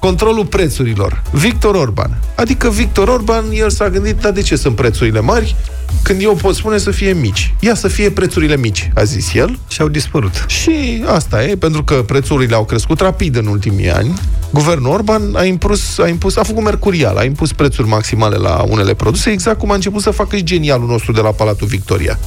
controlul 0.00 0.46
prețurilor. 0.46 1.22
Victor 1.30 1.74
Orban. 1.74 2.18
Adică 2.34 2.70
Victor 2.70 3.08
Orban, 3.08 3.44
el 3.52 3.70
s-a 3.70 3.88
gândit, 3.88 4.16
dar 4.16 4.32
de 4.32 4.42
ce 4.42 4.56
sunt 4.56 4.74
prețurile 4.74 5.20
mari? 5.20 5.56
Când 6.02 6.22
eu 6.22 6.34
pot 6.34 6.54
spune 6.54 6.78
să 6.78 6.90
fie 6.90 7.12
mici. 7.12 7.54
Ia 7.60 7.74
să 7.74 7.88
fie 7.88 8.10
prețurile 8.10 8.56
mici, 8.56 8.90
a 8.94 9.02
zis 9.02 9.34
el. 9.34 9.58
Și 9.68 9.80
au 9.80 9.88
dispărut. 9.88 10.44
Și 10.48 11.04
asta 11.06 11.44
e, 11.44 11.56
pentru 11.56 11.84
că 11.84 11.94
prețurile 11.94 12.54
au 12.54 12.64
crescut 12.64 13.00
rapid 13.00 13.36
în 13.36 13.46
ultimii 13.46 13.90
ani. 13.90 14.12
Guvernul 14.52 14.92
Orban 14.92 15.22
a 15.34 15.44
impus, 15.44 15.98
a 15.98 16.08
impus, 16.08 16.36
a 16.36 16.42
făcut 16.42 16.62
mercurial, 16.62 17.16
a 17.16 17.24
impus 17.24 17.52
prețuri 17.52 17.88
maximale 17.88 18.36
la 18.36 18.64
unele 18.68 18.94
produse, 18.94 19.30
exact 19.30 19.58
cum 19.58 19.70
a 19.70 19.74
început 19.74 20.02
să 20.02 20.10
facă 20.10 20.36
și 20.36 20.42
genialul 20.42 20.86
nostru 20.86 21.12
de 21.12 21.20
la 21.20 21.30
Palatul 21.30 21.66
Victoria. 21.66 22.18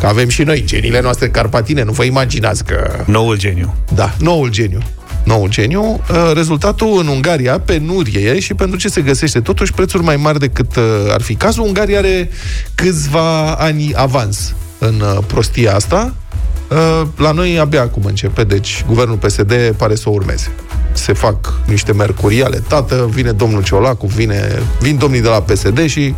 Că 0.00 0.06
avem 0.06 0.28
și 0.28 0.42
noi 0.42 0.62
geniile 0.66 1.00
noastre 1.00 1.28
carpatine, 1.28 1.82
nu 1.82 1.92
vă 1.92 2.04
imaginați 2.04 2.64
că... 2.64 3.04
Noul 3.06 3.38
geniu. 3.38 3.74
Da, 3.94 4.14
noul 4.18 4.48
geniu. 4.50 4.82
Noul 5.26 5.48
geniu. 5.48 5.82
Uh, 6.10 6.32
Rezultatul 6.34 6.98
în 7.00 7.06
Ungaria, 7.06 7.60
penurie 7.60 8.38
și 8.40 8.54
pentru 8.54 8.78
ce 8.78 8.88
se 8.88 9.00
găsește 9.00 9.40
totuși 9.40 9.72
prețuri 9.72 10.02
mai 10.02 10.16
mari 10.16 10.38
decât 10.38 10.76
uh, 10.76 10.84
ar 11.10 11.20
fi 11.20 11.34
cazul. 11.34 11.64
Ungaria 11.64 11.98
are 11.98 12.30
câțiva 12.74 13.54
ani 13.54 13.92
avans 13.94 14.54
în 14.78 15.00
uh, 15.00 15.18
prostia 15.26 15.74
asta. 15.74 16.14
Uh, 16.70 17.02
La 17.16 17.30
noi 17.30 17.58
abia 17.58 17.82
acum 17.82 18.02
începe, 18.04 18.44
deci 18.44 18.84
guvernul 18.86 19.16
PSD 19.16 19.52
pare 19.76 19.94
să 19.94 20.08
o 20.08 20.12
urmeze. 20.12 20.52
Se 20.96 21.12
fac 21.12 21.52
niște 21.66 21.92
mercuriale. 21.92 22.62
Tată, 22.68 23.08
vine 23.12 23.32
domnul 23.32 23.62
Ciolacu, 23.62 24.06
vine, 24.06 24.62
vin 24.80 24.96
domnii 24.98 25.20
de 25.20 25.28
la 25.28 25.42
PSD 25.42 25.86
și 25.86 26.14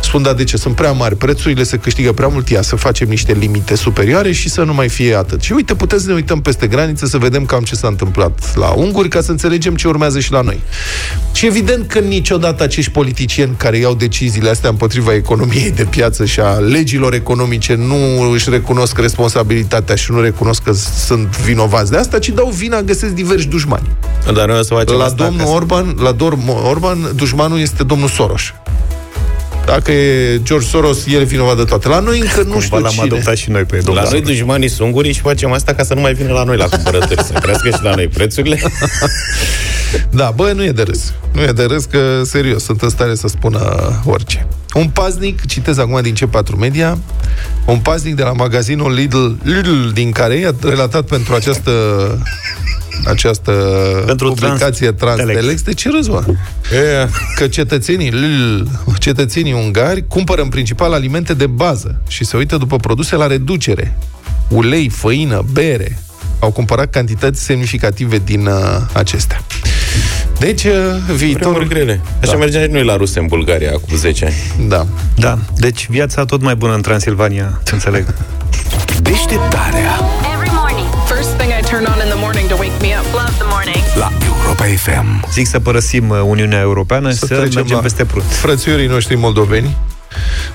Spun, 0.00 0.22
da, 0.22 0.32
de 0.32 0.44
ce? 0.44 0.56
Sunt 0.56 0.74
prea 0.74 0.92
mari, 0.92 1.16
prețurile 1.16 1.62
se 1.62 1.76
câștigă 1.76 2.12
prea 2.12 2.28
mult, 2.28 2.48
ia 2.48 2.62
să 2.62 2.76
facem 2.76 3.08
niște 3.08 3.32
limite 3.32 3.74
superioare 3.74 4.32
și 4.32 4.48
să 4.48 4.62
nu 4.62 4.74
mai 4.74 4.88
fie 4.88 5.14
atât. 5.14 5.42
Și 5.42 5.52
uite, 5.52 5.74
puteți 5.74 6.02
să 6.02 6.08
ne 6.08 6.14
uităm 6.14 6.40
peste 6.40 6.66
graniță 6.66 7.06
să 7.06 7.18
vedem 7.18 7.44
cam 7.44 7.62
ce 7.62 7.74
s-a 7.74 7.88
întâmplat 7.88 8.56
la 8.56 8.68
unguri, 8.68 9.08
ca 9.08 9.20
să 9.20 9.30
înțelegem 9.30 9.74
ce 9.74 9.88
urmează 9.88 10.20
și 10.20 10.32
la 10.32 10.40
noi. 10.40 10.60
Și 11.32 11.46
evident 11.46 11.86
că 11.86 11.98
niciodată 11.98 12.62
acești 12.62 12.90
politicieni 12.90 13.54
care 13.56 13.76
iau 13.76 13.94
deciziile 13.94 14.48
astea 14.48 14.70
împotriva 14.70 15.14
economiei 15.14 15.70
de 15.70 15.84
piață 15.84 16.24
și 16.24 16.40
a 16.40 16.52
legilor 16.52 17.14
economice 17.14 17.74
nu 17.74 18.30
își 18.32 18.50
recunosc 18.50 18.98
responsabilitatea 18.98 19.94
și 19.94 20.12
nu 20.12 20.20
recunosc 20.20 20.62
că 20.62 20.72
sunt 21.06 21.38
vinovați 21.38 21.90
de 21.90 21.96
asta, 21.96 22.18
ci 22.18 22.28
dau 22.28 22.50
vina, 22.56 22.82
găsesc 22.82 23.12
diversi 23.12 23.46
dușmani. 23.46 23.88
Dar 24.34 24.48
noi 24.48 24.58
o 24.58 24.62
să 24.62 24.74
facem 24.74 24.96
La 24.96 25.04
asta 25.04 25.24
domnul 25.24 25.40
acasă. 25.40 25.54
Orban, 25.56 25.96
la 26.00 26.12
domnul 26.12 26.56
Orban, 26.64 27.12
dușmanul 27.14 27.60
este 27.60 27.82
domnul 27.84 28.08
Soros. 28.08 28.42
Dacă 29.66 29.92
e 29.92 30.40
George 30.42 30.66
Soros, 30.66 31.06
el 31.06 31.20
e 31.20 31.24
vinovat 31.24 31.56
de 31.56 31.64
toate. 31.64 31.88
La 31.88 31.98
noi 32.00 32.18
încă 32.20 32.36
nu 32.42 32.42
Cumva 32.50 32.60
știu 32.64 32.78
l-am 32.78 32.90
cine. 32.90 33.02
adoptat 33.04 33.36
și 33.36 33.50
noi 33.50 33.62
pe 33.62 33.76
domnul 33.76 33.94
La 33.94 34.00
noi 34.00 34.10
Soros. 34.10 34.26
dușmanii 34.28 34.68
sunt 34.68 34.86
ungurii 34.86 35.12
și 35.12 35.20
facem 35.20 35.52
asta 35.52 35.74
ca 35.74 35.82
să 35.84 35.94
nu 35.94 36.00
mai 36.00 36.14
vină 36.14 36.32
la 36.32 36.44
noi 36.44 36.56
la 36.56 36.64
cumpărături, 36.64 37.22
să 37.24 37.32
crească 37.32 37.68
și 37.68 37.82
la 37.82 37.94
noi 37.94 38.08
prețurile. 38.08 38.60
Da, 40.10 40.32
bă, 40.36 40.52
nu 40.54 40.64
e 40.64 40.70
de 40.70 40.82
râs. 40.82 41.12
Nu 41.32 41.42
e 41.42 41.52
de 41.52 41.64
râs 41.64 41.84
că, 41.84 42.22
serios, 42.24 42.62
sunt 42.64 42.82
în 42.82 42.88
stare 42.88 43.14
să 43.14 43.28
spună 43.28 43.60
orice. 44.04 44.46
Un 44.74 44.88
paznic, 44.88 45.46
citez 45.46 45.78
acum 45.78 46.00
din 46.02 46.14
C4 46.14 46.58
Media, 46.58 46.98
un 47.66 47.78
paznic 47.78 48.14
de 48.14 48.22
la 48.22 48.32
magazinul 48.32 48.92
Lidl, 48.92 49.26
Lidl 49.42 49.88
din 49.92 50.10
care 50.10 50.52
a 50.62 50.68
relatat 50.68 51.02
pentru 51.04 51.34
această 51.34 51.70
această 53.04 53.52
Pentru 54.06 54.28
publicație 54.28 54.92
Trans- 54.92 55.20
Transtelex. 55.20 55.62
De 55.62 55.74
ce 55.74 55.88
râzi, 55.90 56.10
mă? 56.10 56.24
E, 56.72 57.08
că 57.36 57.46
cetățenii, 57.46 58.10
Lidl, 58.10 58.70
cetățenii 58.98 59.52
ungari 59.52 60.06
cumpără 60.06 60.42
în 60.42 60.48
principal 60.48 60.92
alimente 60.92 61.34
de 61.34 61.46
bază 61.46 62.00
și 62.08 62.24
se 62.24 62.36
uită 62.36 62.56
după 62.56 62.76
produse 62.76 63.16
la 63.16 63.26
reducere. 63.26 63.98
Ulei, 64.48 64.88
făină, 64.88 65.44
bere. 65.52 65.98
Au 66.38 66.50
cumpărat 66.50 66.90
cantități 66.90 67.42
semnificative 67.42 68.20
din 68.24 68.46
uh, 68.46 68.54
acestea. 68.92 69.40
Deci, 70.38 70.64
uh, 70.64 70.70
Vremuri 70.72 71.16
viitorul... 71.24 71.66
grele. 71.68 72.00
Așa 72.22 72.32
Da. 72.32 72.38
mergeam 72.38 72.62
și 72.64 72.70
noi 72.70 72.84
la 72.84 72.96
ruse 72.96 73.18
în 73.18 73.26
Bulgaria 73.26 73.70
acum 73.70 73.96
10 73.96 74.24
ani. 74.24 74.68
Da. 74.68 74.86
Da, 75.16 75.38
deci 75.56 75.86
viața 75.90 76.24
tot 76.24 76.42
mai 76.42 76.54
bună 76.56 76.74
în 76.74 76.82
Transilvania, 76.82 77.60
înțeleg. 77.72 78.04
Deșteptarea 79.02 79.98
turn 81.70 81.84
on 81.86 82.00
in 82.00 82.08
the 82.08 82.20
morning 82.24 82.48
to 82.48 82.56
wake 82.56 82.80
me 82.80 82.90
up. 82.98 83.04
Love 83.12 83.34
the 83.38 83.48
morning. 83.54 83.82
la 83.96 84.12
Europa 84.26 84.64
FM. 84.64 85.24
Zic 85.32 85.46
să 85.46 85.60
părăsim 85.60 86.08
uh, 86.08 86.20
Uniunea 86.24 86.60
Europeană, 86.60 87.10
să, 87.10 87.26
să 87.26 87.34
trecem 87.34 87.52
mergem 87.54 87.76
la 87.76 87.82
peste 87.82 88.04
Prut. 88.04 88.24
Frățiorii 88.24 88.86
noștri 88.86 89.14
moldoveni. 89.14 89.76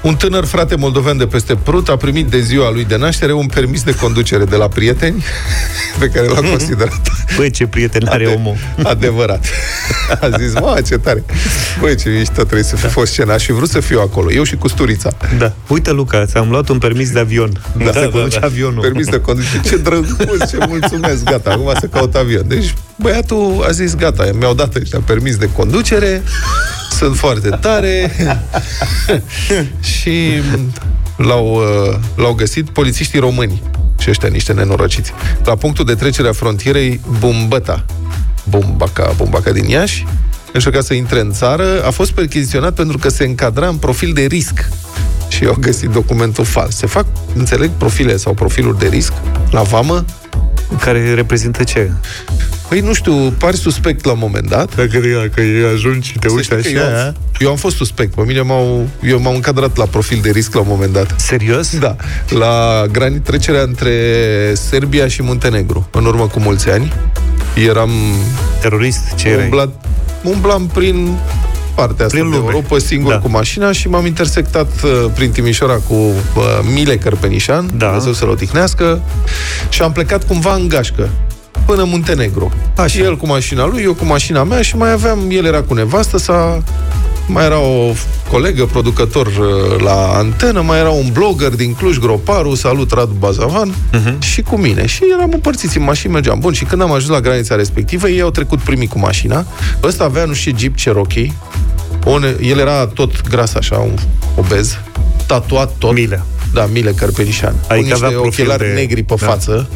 Un 0.04 0.16
tânăr 0.16 0.46
frate 0.46 0.76
moldovean 0.76 1.18
de 1.18 1.28
peste 1.28 1.56
Prut 1.56 1.90
a 1.90 1.96
primit 1.96 2.28
de 2.28 2.40
ziua 2.40 2.72
lui 2.72 2.86
de 2.86 2.98
naștere 2.98 3.34
un 3.34 3.46
permis 3.46 3.84
de 3.84 3.96
conducere 3.96 4.46
de 4.46 4.56
la 4.56 4.68
prieteni 4.68 5.24
pe 6.00 6.08
care 6.08 6.28
l-a 6.28 6.50
considerat 6.50 7.02
Băi, 7.36 7.52
ce 7.52 7.68
prieten 7.68 8.08
are 8.08 8.26
Ade- 8.26 8.34
omul. 8.34 8.56
Adevărat. 8.84 9.46
A 10.22 10.30
zis, 10.40 10.54
mă, 10.54 10.82
ce 10.88 10.98
tare. 10.98 11.24
Băi, 11.80 11.96
ce 11.96 12.10
mișto 12.10 12.34
trebuie 12.34 12.64
să 12.64 12.76
fi 12.76 12.88
fost 12.88 13.12
scena 13.12 13.38
și 13.38 13.52
vrut 13.52 13.70
să 13.70 13.80
fiu 13.80 14.00
acolo. 14.00 14.32
Eu 14.32 14.44
și 14.44 14.56
cu 14.56 14.68
Sturița. 14.68 15.12
Da. 15.38 15.54
Uite, 15.68 15.92
Luca, 15.92 16.26
ți-am 16.26 16.50
luat 16.50 16.70
un 16.70 16.78
permis 16.78 17.12
de 17.12 17.20
avion. 17.20 17.52
Da, 17.78 17.92
să 17.92 18.10
conduci 18.12 18.38
avionul. 18.42 18.82
Permis 18.82 19.08
de 19.08 19.20
conducere. 19.22 19.62
Ce 19.66 19.78
drăguț, 19.78 20.50
ce 20.50 20.58
mulțumesc, 20.68 21.24
gata, 21.24 21.50
acum 21.52 21.72
să 21.80 21.86
caut 21.86 22.16
avion. 22.16 22.44
Deci 22.48 22.74
băiatul 22.96 23.66
a 23.68 23.72
zis, 23.72 23.96
gata, 23.96 24.30
mi-au 24.40 24.54
dat 24.54 24.76
ăștia 24.76 25.00
permis 25.06 25.36
de 25.36 25.50
conducere, 25.56 26.24
sunt 27.04 27.18
foarte 27.18 27.50
tare 27.50 28.12
și 30.00 30.42
l-au, 31.18 31.56
uh, 31.56 32.00
l-au 32.16 32.34
găsit 32.34 32.70
polițiștii 32.70 33.20
români 33.20 33.62
și 34.00 34.10
ăștia 34.10 34.30
niște 34.30 34.54
nenorociți. 34.54 35.12
La 35.44 35.56
punctul 35.56 35.86
de 35.86 35.96
trecere 35.96 36.28
a 36.28 36.32
frontierei 36.32 37.02
Bumbăta, 37.20 37.86
Bumbaca, 38.50 39.14
Bumbaca 39.18 39.52
din 39.52 39.70
Iași, 39.70 40.06
încerca 40.54 40.82
să 40.82 40.94
intre 40.94 41.20
în 41.20 41.32
țară, 41.32 41.84
a 41.86 41.90
fost 41.90 42.12
percheziționat 42.12 42.74
pentru 42.74 42.98
că 42.98 43.10
se 43.10 43.24
încadra 43.24 43.68
în 43.68 43.76
profil 43.76 44.14
de 44.14 44.26
risc 44.26 44.70
și 45.28 45.46
au 45.46 45.58
găsit 45.60 45.90
documentul 45.90 46.46
fals. 46.46 46.76
Se 46.76 46.88
fac, 46.88 47.06
înțeleg, 47.36 47.70
profile 47.78 48.18
sau 48.18 48.34
profiluri 48.34 48.80
de 48.80 48.88
risc 48.88 49.14
la 49.52 49.62
vamă? 49.62 50.06
Care 50.80 51.14
reprezintă 51.14 51.64
ce? 51.64 51.92
Păi 52.70 52.80
nu 52.80 52.94
știu, 52.94 53.14
pari 53.14 53.58
suspect 53.58 54.06
la 54.06 54.12
un 54.12 54.18
moment 54.22 54.50
dat. 54.50 54.76
Dacă, 54.76 55.00
că 55.36 55.42
ajungi 55.74 56.08
și 56.08 56.18
te 56.20 56.30
Să 56.30 56.42
știi 56.42 56.74
că 56.74 56.80
eu, 56.80 56.84
am, 56.84 57.16
eu 57.40 57.50
am 57.50 57.56
fost 57.56 57.76
suspect. 57.76 58.14
Pe 58.14 58.22
mine 58.22 58.42
m-au, 58.42 58.88
eu 59.04 59.20
m-am 59.20 59.34
încadrat 59.34 59.78
la 59.78 59.86
profil 59.86 60.20
de 60.22 60.30
risc 60.30 60.54
la 60.54 60.60
un 60.60 60.68
moment 60.70 60.94
dat. 60.94 61.16
Serios? 61.18 61.78
Da, 61.78 61.96
la 62.30 62.86
granit 62.92 63.24
trecerea 63.24 63.62
între 63.62 63.92
Serbia 64.54 65.08
și 65.08 65.24
Muntenegru, 65.24 65.88
în 65.92 66.06
urmă 66.06 66.28
cu 66.28 66.40
mulți 66.40 66.70
ani. 66.70 66.94
Eram 67.68 67.92
Terorist? 68.62 69.16
Ce 69.16 69.28
erai? 69.28 69.44
umblat, 69.44 69.86
umblam 70.24 70.68
prin 70.68 71.18
partea 71.76 72.06
asta 72.06 72.18
Prin 72.18 72.30
de 72.30 72.36
lume. 72.38 72.52
Europa 72.52 72.78
singur 72.78 73.12
Da. 73.12 73.20
cu 73.20 73.30
mașina 73.30 73.72
și 73.72 73.88
m-am 73.90 74.06
intersectat 74.06 74.70
uh, 74.84 75.06
prin 75.16 75.32
Timișoara 75.32 75.76
cu 75.88 75.94
uh, 75.94 76.14
Mile 76.74 76.98
Cărpenișan, 76.98 77.70
Da. 77.78 77.86
Dumnezeu 77.86 78.14
să-l 78.14 78.30
odihnească, 78.30 79.02
și 79.70 79.82
am 79.82 79.92
plecat 79.92 80.28
cumva 80.28 80.54
în 80.54 80.68
gașcă 80.68 81.10
până 81.66 81.82
în 81.82 81.90
Muntenegru. 81.90 82.52
Așa. 82.78 83.00
El 83.00 83.18
cu 83.18 83.28
mașina 83.28 83.66
lui, 83.66 83.82
eu 83.84 83.94
cu 83.94 84.06
mașina 84.06 84.44
mea 84.44 84.62
și 84.62 84.76
mai 84.78 84.92
aveam, 84.92 85.20
el 85.30 85.46
era 85.46 85.62
cu 85.62 85.74
nevastă 85.74 86.18
sa, 86.18 86.64
mai 87.28 87.46
era 87.46 87.60
o 87.60 87.92
colegă, 88.30 88.66
producător 88.66 89.28
uh, 89.28 89.82
la 89.82 90.12
antenă, 90.14 90.62
mai 90.62 90.80
era 90.80 90.90
un 90.90 91.10
blogger 91.12 91.50
din 91.50 91.74
Cluj, 91.74 91.98
Groparu, 91.98 92.56
salut 92.56 92.92
Radu 92.92 93.16
Bazavan, 93.20 93.74
uh-huh. 93.74 94.20
și 94.20 94.42
cu 94.42 94.58
mine. 94.58 94.86
Și 94.86 95.04
eram 95.18 95.30
împărțiți 95.34 95.78
în 95.78 95.84
mașini, 95.84 96.14
mergeam. 96.14 96.40
Bun, 96.40 96.54
și 96.54 96.64
când 96.66 96.82
am 96.82 96.92
ajuns 96.92 97.12
la 97.12 97.20
granița 97.20 97.56
respectivă, 97.56 98.08
ei 98.08 98.22
au 98.22 98.30
trecut 98.30 98.60
primii 98.60 98.88
cu 98.88 99.00
mașina. 99.00 99.46
Ăsta 99.84 100.04
avea, 100.04 100.26
nu 100.26 100.34
știu, 100.34 100.52
ce, 100.52 100.58
Jeep 100.58 100.76
Cherokee. 100.76 101.34
On, 102.06 102.24
el 102.42 102.58
era 102.58 102.86
tot 102.86 103.30
gras 103.30 103.54
așa, 103.54 103.78
un 103.78 103.98
obez, 104.36 104.78
tatuat 105.26 105.72
tot. 105.78 105.94
Mile. 105.94 106.24
Da, 106.54 106.66
Mile 106.66 106.92
Cărpelișan. 106.92 107.56
Adică 107.68 107.76
cu 107.76 107.82
niște 107.82 108.06
avea 108.06 108.18
profil 108.18 108.44
ochelari 108.44 108.74
de- 108.74 108.80
negri 108.80 109.04
pe 109.04 109.16
da. 109.20 109.26
față, 109.26 109.70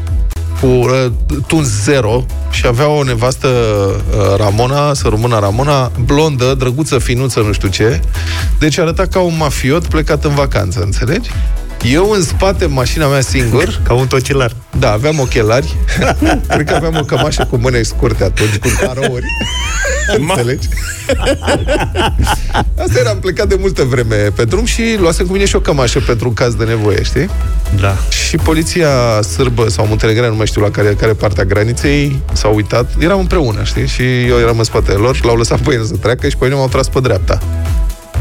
cu 0.62 0.66
uh, 0.66 1.06
tunz 1.48 1.84
zero 1.84 2.26
și 2.52 2.68
avea 2.68 2.88
o 2.88 3.04
nevastă 3.04 3.48
uh, 3.48 4.38
Ramona, 4.38 4.94
să 4.94 5.08
rămână 5.08 5.40
Ramona, 5.40 5.92
blondă, 6.06 6.54
drăguță, 6.54 6.98
finuță, 6.98 7.40
nu 7.40 7.52
știu 7.52 7.68
ce. 7.68 8.00
Deci 8.60 8.78
arăta 8.78 9.06
ca 9.06 9.20
un 9.20 9.34
mafiot 9.38 9.86
plecat 9.86 10.24
în 10.24 10.34
vacanță, 10.34 10.82
înțelegi? 10.82 11.30
Eu 11.84 12.10
în 12.12 12.22
spate, 12.22 12.66
în 12.66 12.72
mașina 12.72 13.08
mea 13.08 13.22
singur, 13.22 13.82
Ca 13.84 13.94
un 13.94 14.08
tocilar. 14.08 14.52
da, 14.80 14.92
aveam 14.92 15.20
ochelari. 15.20 15.76
Cred 16.48 16.68
că 16.68 16.74
aveam 16.76 16.96
o 16.96 17.04
cămașă 17.04 17.48
cu 17.50 17.58
mâne 17.58 17.82
scurte 17.82 18.24
atunci, 18.24 18.58
cu 18.58 18.68
carouri. 18.82 19.26
Înțelegi? 20.18 20.68
Asta 22.84 23.00
era, 23.00 23.10
am 23.10 23.20
plecat 23.20 23.48
de 23.48 23.58
multă 23.60 23.84
vreme 23.84 24.16
pe 24.16 24.44
drum 24.46 24.66
și 24.66 24.96
luasem 25.00 25.26
cu 25.26 25.32
mine 25.32 25.46
și 25.46 25.56
o 25.56 25.60
cămașă 25.60 26.00
pentru 26.00 26.28
un 26.28 26.34
caz 26.34 26.54
de 26.54 26.64
nevoie, 26.64 27.04
știi? 27.04 27.30
Da. 27.80 27.96
Și 28.28 28.36
poliția 28.38 28.90
sârbă 29.36 29.70
sau 29.70 29.86
muntenegreană, 29.86 30.30
nu 30.32 30.38
mai 30.38 30.48
știu 30.48 30.62
la 30.62 30.70
care, 30.72 30.94
care 31.00 31.14
parte 31.14 31.42
a 31.42 31.46
graniței, 31.46 32.20
s-au 32.34 32.56
uitat. 32.56 32.90
Eram 33.00 33.20
împreună, 33.20 33.64
știi? 33.64 33.88
Și 33.88 34.26
eu 34.26 34.38
eram 34.40 34.58
în 34.58 34.64
spatele 34.64 34.98
lor, 34.98 35.26
l-au 35.26 35.36
lăsat 35.36 35.60
pe 35.60 35.74
el 35.74 35.84
să 35.84 35.96
treacă 35.96 36.28
și 36.30 36.38
pe 36.38 36.46
mine 36.46 36.56
m-au 36.58 36.68
tras 36.68 36.88
pe 36.88 37.00
dreapta. 37.00 37.40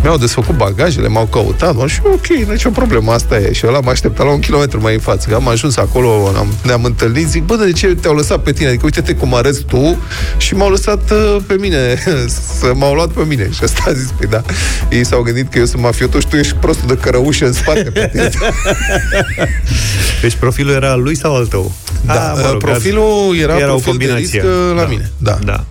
Mi-au 0.06 0.18
desfăcut 0.18 0.56
bagajele, 0.56 1.08
m-au 1.08 1.24
căutat, 1.24 1.74
mă, 1.74 1.86
și 1.86 2.00
ok, 2.04 2.26
nicio 2.48 2.70
problemă, 2.70 3.12
asta 3.12 3.38
e. 3.38 3.52
Și 3.52 3.66
ăla 3.66 3.80
m-a 3.80 3.90
așteptat 3.90 4.26
la 4.26 4.32
un 4.32 4.40
kilometru 4.40 4.80
mai 4.80 4.94
în 4.94 5.00
față. 5.00 5.28
Că 5.28 5.34
am 5.34 5.48
ajuns 5.48 5.76
acolo, 5.76 6.32
am, 6.36 6.54
ne-am 6.62 6.84
întâlnit, 6.84 7.28
zic, 7.28 7.42
bă, 7.42 7.56
de 7.56 7.72
ce 7.72 7.86
te-au 7.86 8.14
lăsat 8.14 8.38
pe 8.42 8.52
tine? 8.52 8.68
Adică 8.68 8.84
uite-te 8.84 9.14
cum 9.14 9.34
arăți 9.34 9.62
tu 9.64 9.98
și 10.36 10.54
m-au 10.54 10.70
lăsat 10.70 11.10
uh, 11.10 11.36
pe 11.46 11.54
mine, 11.60 12.02
să 12.60 12.72
m-au 12.74 12.94
luat 12.94 13.08
pe 13.08 13.22
mine. 13.28 13.48
Și 13.52 13.60
asta 13.62 13.82
a 13.86 13.92
zis, 13.92 14.08
păi 14.18 14.28
da, 14.28 14.42
ei 14.90 15.04
s-au 15.04 15.22
gândit 15.22 15.50
că 15.50 15.58
eu 15.58 15.64
sunt 15.64 15.82
mafiotul 15.82 16.20
și 16.20 16.26
tu 16.26 16.36
ești 16.36 16.54
prostul 16.54 16.88
de 16.88 16.96
cărăușă 16.96 17.46
în 17.46 17.52
spate 17.52 17.82
pe 17.82 18.08
tine. 18.12 18.30
Deci 20.22 20.34
profilul 20.34 20.72
era 20.74 20.90
al 20.90 21.02
lui 21.02 21.16
sau 21.16 21.34
al 21.36 21.46
tău? 21.46 21.72
Da, 22.04 22.12
Ah, 22.12 22.40
mă 22.42 22.48
rog, 22.50 22.60
profilul 22.60 23.36
era, 23.40 23.56
era 23.56 23.74
o 23.74 23.76
profil 23.78 23.96
de 23.98 24.06
combinație. 24.06 24.40
risc 24.40 24.52
uh, 24.52 24.74
la 24.74 24.80
Da. 24.80 24.86
mine. 24.88 25.10
Da. 25.18 25.38
Da. 25.44 25.64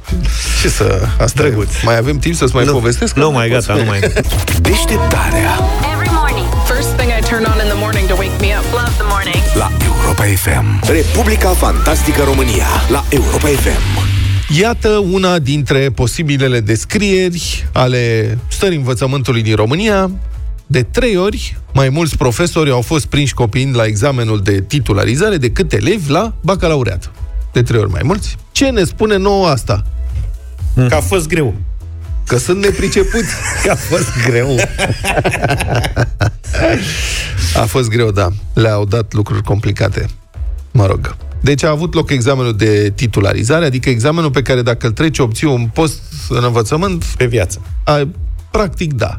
Ce 0.62 0.70
să... 0.70 1.02
Asta 1.20 1.42
Drăguț. 1.42 1.74
E. 1.74 1.78
Mai 1.84 1.98
avem 1.98 2.18
timp 2.18 2.36
să-ți 2.36 2.56
mai 2.56 2.66
nu, 2.66 2.72
povestesc? 2.72 3.16
Nu 3.16 3.32
mai, 3.32 3.50
gata, 3.50 3.74
nu 3.74 3.84
mai. 3.84 4.00
Deșteptarea 4.62 5.52
Every 5.94 6.12
morning. 6.22 6.48
First 6.74 6.90
thing 6.98 7.10
I 7.20 7.22
turn 7.32 7.44
on 7.52 7.58
in 7.64 7.68
the 7.74 7.80
morning 7.86 8.08
to 8.08 8.16
wake 8.24 8.38
me 8.40 8.50
up. 8.58 8.66
Love 8.82 8.94
the 9.02 9.08
morning. 9.14 9.36
la 9.62 9.72
Europa 9.86 10.24
FM. 10.24 10.66
Republica 11.00 11.50
Fantastică 11.50 12.24
România 12.24 12.68
la 12.90 13.04
Europa 13.10 13.48
FM. 13.48 13.82
Iată 14.60 14.90
una 15.12 15.40
dintre 15.40 15.90
posibilele 15.90 16.60
descrieri 16.60 17.68
ale 17.74 18.38
stării 18.48 18.78
învățământului 18.78 19.42
din 19.42 19.56
România. 19.56 20.12
De 20.68 20.84
trei 20.84 21.18
ori, 21.18 21.58
mai 21.74 21.90
mulți 21.90 22.18
profesori 22.18 22.70
au 22.70 22.82
fost 22.82 23.06
prinși 23.06 23.34
copiind 23.34 23.76
la 23.76 23.84
examenul 23.84 24.42
de 24.42 24.62
titularizare 24.62 25.38
decât 25.38 25.74
elevi 25.74 26.12
la 26.12 26.34
bacalaureat. 26.42 27.12
De 27.52 27.62
trei 27.62 27.80
ori 27.80 27.92
mai 27.92 28.02
mulți. 28.04 28.36
Ce 28.52 28.70
ne 28.70 28.84
spune 28.84 29.18
nouă 29.18 29.48
asta? 29.48 29.84
Că 30.88 30.96
a 30.96 31.02
fost 31.02 31.28
greu. 31.28 31.54
Că 32.28 32.38
sunt 32.38 32.64
nepricepuți. 32.64 33.30
A 33.72 33.76
fost 33.76 34.08
greu. 34.28 34.60
A 37.56 37.66
fost 37.66 37.90
greu, 37.90 38.12
da. 38.12 38.30
Le-au 38.54 38.86
dat 38.86 39.14
lucruri 39.14 39.44
complicate. 39.44 40.06
Mă 40.72 40.86
rog. 40.86 41.16
Deci 41.42 41.64
a 41.64 41.70
avut 41.70 41.94
loc 41.94 42.10
examenul 42.10 42.56
de 42.56 42.92
titularizare, 42.96 43.66
adică 43.66 43.90
examenul 43.90 44.32
pe 44.32 44.42
care 44.42 44.62
dacă 44.62 44.86
îl 44.88 44.92
treci 44.94 45.20
obții 45.20 45.48
un 45.48 45.70
post 45.74 46.02
în 46.30 46.44
învățământ, 46.44 47.04
Pe 47.04 47.26
viață. 47.26 47.62
a, 47.84 48.08
practic 48.52 48.94
da. 48.94 49.18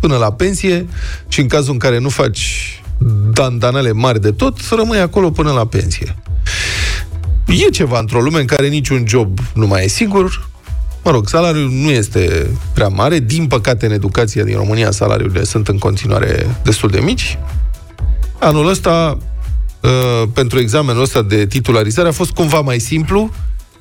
Până 0.00 0.16
la 0.16 0.32
pensie 0.32 0.86
și 1.28 1.40
în 1.40 1.46
cazul 1.48 1.72
în 1.72 1.78
care 1.78 1.98
nu 1.98 2.08
faci 2.08 2.80
dandanele 3.32 3.92
mari 3.92 4.20
de 4.20 4.30
tot, 4.30 4.58
rămâi 4.76 4.98
acolo 4.98 5.30
până 5.30 5.52
la 5.52 5.66
pensie. 5.66 6.16
E 7.46 7.70
ceva 7.70 7.98
într-o 7.98 8.20
lume 8.20 8.40
în 8.40 8.46
care 8.46 8.68
niciun 8.68 9.04
job 9.06 9.38
nu 9.54 9.66
mai 9.66 9.84
e 9.84 9.88
sigur. 9.88 10.48
Mă 11.06 11.12
rog, 11.12 11.28
salariul 11.28 11.70
nu 11.70 11.90
este 11.90 12.50
prea 12.74 12.88
mare. 12.88 13.18
Din 13.18 13.46
păcate, 13.46 13.86
în 13.86 13.92
educația 13.92 14.44
din 14.44 14.56
România, 14.56 14.90
salariurile 14.90 15.44
sunt 15.44 15.68
în 15.68 15.78
continuare 15.78 16.56
destul 16.62 16.90
de 16.90 17.00
mici. 17.00 17.38
Anul 18.38 18.68
ăsta, 18.68 19.18
uh, 19.80 20.28
pentru 20.32 20.58
examenul 20.58 21.02
ăsta 21.02 21.22
de 21.22 21.46
titularizare, 21.46 22.08
a 22.08 22.12
fost 22.12 22.30
cumva 22.30 22.60
mai 22.60 22.78
simplu. 22.78 23.30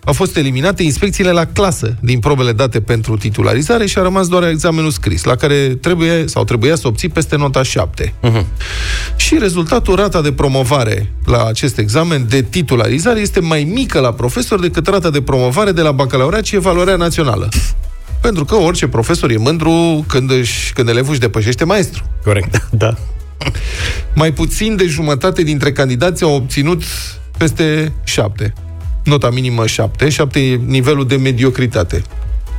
Au 0.06 0.14
fost 0.14 0.38
eliminate 0.38 0.84
inspecțiile 0.84 1.32
la 1.32 1.46
clasă 1.46 1.96
din 2.00 2.20
probele 2.20 2.52
date 2.52 2.82
pentru 2.82 3.18
titularizare 3.18 3.86
și 3.86 3.98
a 3.98 4.02
rămas 4.02 4.28
doar 4.28 4.48
examenul 4.48 4.92
scris, 4.92 5.24
la 5.24 5.36
care 5.36 5.68
trebuie 5.82 6.28
sau 6.28 6.44
trebuia 6.44 6.76
să 6.76 6.88
obții 6.88 7.10
peste 7.10 7.36
nota 7.36 7.64
7. 7.64 8.14
Mhm. 8.22 8.46
Și 9.16 9.38
rezultatul, 9.40 9.96
rata 9.96 10.22
de 10.22 10.32
promovare 10.32 11.12
la 11.26 11.46
acest 11.46 11.78
examen 11.78 12.26
de 12.30 12.42
titularizare 12.42 13.20
este 13.20 13.40
mai 13.40 13.64
mică 13.64 14.00
la 14.00 14.14
profesor 14.14 14.60
decât 14.60 14.88
rata 14.88 15.10
de 15.10 15.22
promovare 15.22 15.72
de 15.72 15.82
la 15.82 15.92
bacalaureat 15.92 16.46
și 16.46 16.56
evaluarea 16.56 16.96
națională. 16.96 17.50
Pentru 18.22 18.46
că 18.46 18.56
orice 18.56 18.88
profesor 18.88 19.30
e 19.32 19.38
mândru 19.38 20.06
când, 20.08 20.32
își, 20.32 20.74
când 20.74 20.90
elevul 20.90 21.12
își 21.12 21.20
depășește 21.20 21.64
maestru. 21.64 22.04
Corect. 22.24 22.68
Da. 22.78 22.94
Mai 24.14 24.34
puțin 24.34 24.76
de 24.76 24.86
jumătate 24.86 25.44
dintre 25.44 25.72
candidați 25.72 26.24
au 26.24 26.36
obținut 26.36 26.84
peste 27.38 27.94
7. 28.04 28.54
Nota 29.06 29.30
minimă 29.30 29.66
7. 29.68 30.10
7 30.10 30.40
e 30.40 30.56
nivelul 30.66 31.08
de 31.08 31.16
mediocritate. 31.16 32.02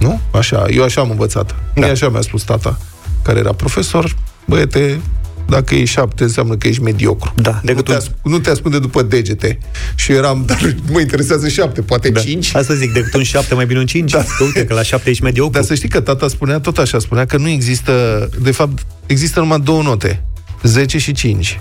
Nu? 0.01 0.21
Așa, 0.31 0.67
eu 0.71 0.83
așa 0.85 1.01
am 1.01 1.11
învățat. 1.11 1.55
Da. 1.75 1.81
Mie 1.81 1.91
așa 1.91 2.09
mi-a 2.09 2.21
spus 2.21 2.43
tata, 2.43 2.79
care 3.23 3.39
era 3.39 3.53
profesor. 3.53 4.17
Băiete, 4.47 5.01
dacă 5.49 5.75
e 5.75 5.85
7, 5.85 6.23
înseamnă 6.23 6.57
că 6.57 6.69
ești 6.69 6.83
mediocru. 6.83 7.33
Da, 7.37 7.51
Nu 7.51 7.61
decât 7.63 7.85
te, 7.85 7.93
un- 7.93 7.99
asc- 7.99 8.23
nu 8.23 8.39
te 8.39 8.51
ascunde 8.51 8.79
după 8.79 9.03
degete. 9.03 9.59
Și 9.95 10.11
eu 10.13 10.17
eram, 10.17 10.43
dar 10.47 10.75
mă 10.93 11.01
interesează 11.01 11.49
7, 11.49 11.83
poate 11.83 12.09
da. 12.11 12.21
5. 12.21 12.55
Asta 12.55 12.75
zic, 12.75 12.93
decât 12.93 13.15
un 13.15 13.23
7, 13.23 13.55
mai 13.55 13.67
bine 13.67 13.79
un 13.79 13.87
5. 13.87 14.11
Da. 14.11 14.23
Că 14.39 14.45
uite, 14.45 14.65
că 14.65 14.75
la 14.75 14.83
7 14.83 15.11
ești 15.11 15.23
mediocru. 15.23 15.53
Dar 15.53 15.63
să 15.63 15.75
știi 15.75 15.89
că 15.89 16.01
tata 16.01 16.29
spunea, 16.29 16.61
tot 16.61 16.79
așa 16.79 16.99
spunea, 16.99 17.25
că 17.27 17.37
nu 17.37 17.49
există, 17.49 18.29
de 18.43 18.51
fapt, 18.51 18.87
există 19.07 19.41
numai 19.41 19.61
două 19.61 19.83
note. 19.83 20.25
10 20.63 20.99
și 20.99 21.13
5. 21.13 21.61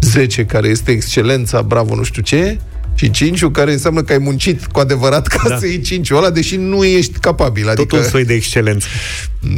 10 0.00 0.44
care 0.44 0.68
este 0.68 0.90
excelența, 0.90 1.62
bravo, 1.62 1.94
nu 1.94 2.02
știu 2.02 2.22
ce, 2.22 2.58
și 3.00 3.10
5 3.10 3.44
care 3.52 3.72
înseamnă 3.72 4.02
că 4.02 4.12
ai 4.12 4.18
muncit 4.18 4.66
cu 4.66 4.78
adevărat 4.80 5.26
ca 5.26 5.48
Da. 5.48 5.56
să 5.58 5.66
iei 5.66 5.80
5 5.80 6.10
ăla, 6.10 6.30
deși 6.30 6.56
nu 6.56 6.84
ești 6.84 7.18
capabil. 7.18 7.62
Tot 7.64 7.72
Adică, 7.72 7.96
un 7.96 8.02
soi 8.02 8.24
de 8.24 8.34
excelență. 8.34 8.86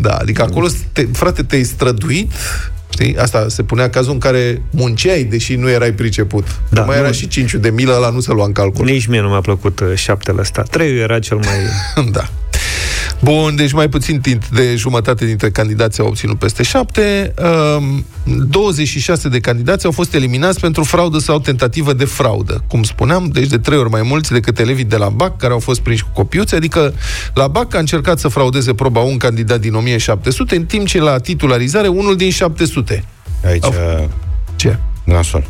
da, 0.00 0.10
adică 0.14 0.42
acolo, 0.42 0.68
te, 0.92 1.06
frate, 1.12 1.42
te-ai 1.42 1.62
străduit, 1.62 2.30
știi? 2.92 3.16
Asta 3.16 3.46
se 3.48 3.62
punea 3.62 3.90
cazul 3.90 4.12
în 4.12 4.18
care 4.18 4.62
munceai, 4.70 5.24
deși 5.24 5.54
nu 5.54 5.70
erai 5.70 5.92
priceput. 5.92 6.44
Da, 6.46 6.80
Da, 6.80 6.82
mai 6.86 6.96
nu- 6.96 7.02
era 7.02 7.12
și 7.12 7.28
5 7.28 7.54
de 7.54 7.70
milă, 7.70 7.92
ăla 7.96 8.10
nu 8.10 8.20
se 8.20 8.32
lua 8.32 8.44
în 8.44 8.52
calcul. 8.52 8.84
Nici 8.84 9.06
mie 9.06 9.20
nu 9.20 9.28
mi-a 9.28 9.40
plăcut 9.40 9.80
uh, 9.80 9.92
șaptele 9.94 10.40
ăsta. 10.40 10.62
Trei 10.62 10.98
era 10.98 11.18
cel 11.18 11.36
mai... 11.36 11.56
da. 12.16 12.28
Bun, 13.24 13.56
deci 13.56 13.72
mai 13.72 13.88
puțin 13.88 14.20
timp 14.20 14.46
de 14.46 14.76
jumătate 14.76 15.24
dintre 15.24 15.50
candidați 15.50 16.00
au 16.00 16.06
obținut 16.06 16.38
peste 16.38 16.62
7. 16.62 17.34
Um, 17.76 18.04
26 18.48 19.28
de 19.28 19.40
candidați 19.40 19.86
au 19.86 19.92
fost 19.92 20.14
eliminați 20.14 20.60
pentru 20.60 20.84
fraudă 20.84 21.18
sau 21.18 21.38
tentativă 21.38 21.92
de 21.92 22.04
fraudă. 22.04 22.64
Cum 22.68 22.82
spuneam, 22.82 23.28
deci 23.32 23.46
de 23.46 23.58
trei 23.58 23.78
ori 23.78 23.90
mai 23.90 24.02
mulți 24.02 24.32
decât 24.32 24.58
elevii 24.58 24.84
de 24.84 24.96
la 24.96 25.08
BAC 25.08 25.36
care 25.36 25.52
au 25.52 25.58
fost 25.58 25.80
prinși 25.80 26.02
cu 26.02 26.10
copiuțe, 26.12 26.56
adică 26.56 26.94
la 27.34 27.48
BAC 27.48 27.74
a 27.74 27.78
încercat 27.78 28.18
să 28.18 28.28
fraudeze 28.28 28.74
proba 28.74 29.00
un 29.00 29.16
candidat 29.16 29.60
din 29.60 29.74
1700, 29.74 30.56
în 30.56 30.64
timp 30.64 30.86
ce 30.86 31.00
la 31.00 31.18
titularizare 31.18 31.88
unul 31.88 32.16
din 32.16 32.30
700. 32.30 33.04
Aici, 33.44 33.64
Ce? 34.56 34.78
nasol. 35.04 35.44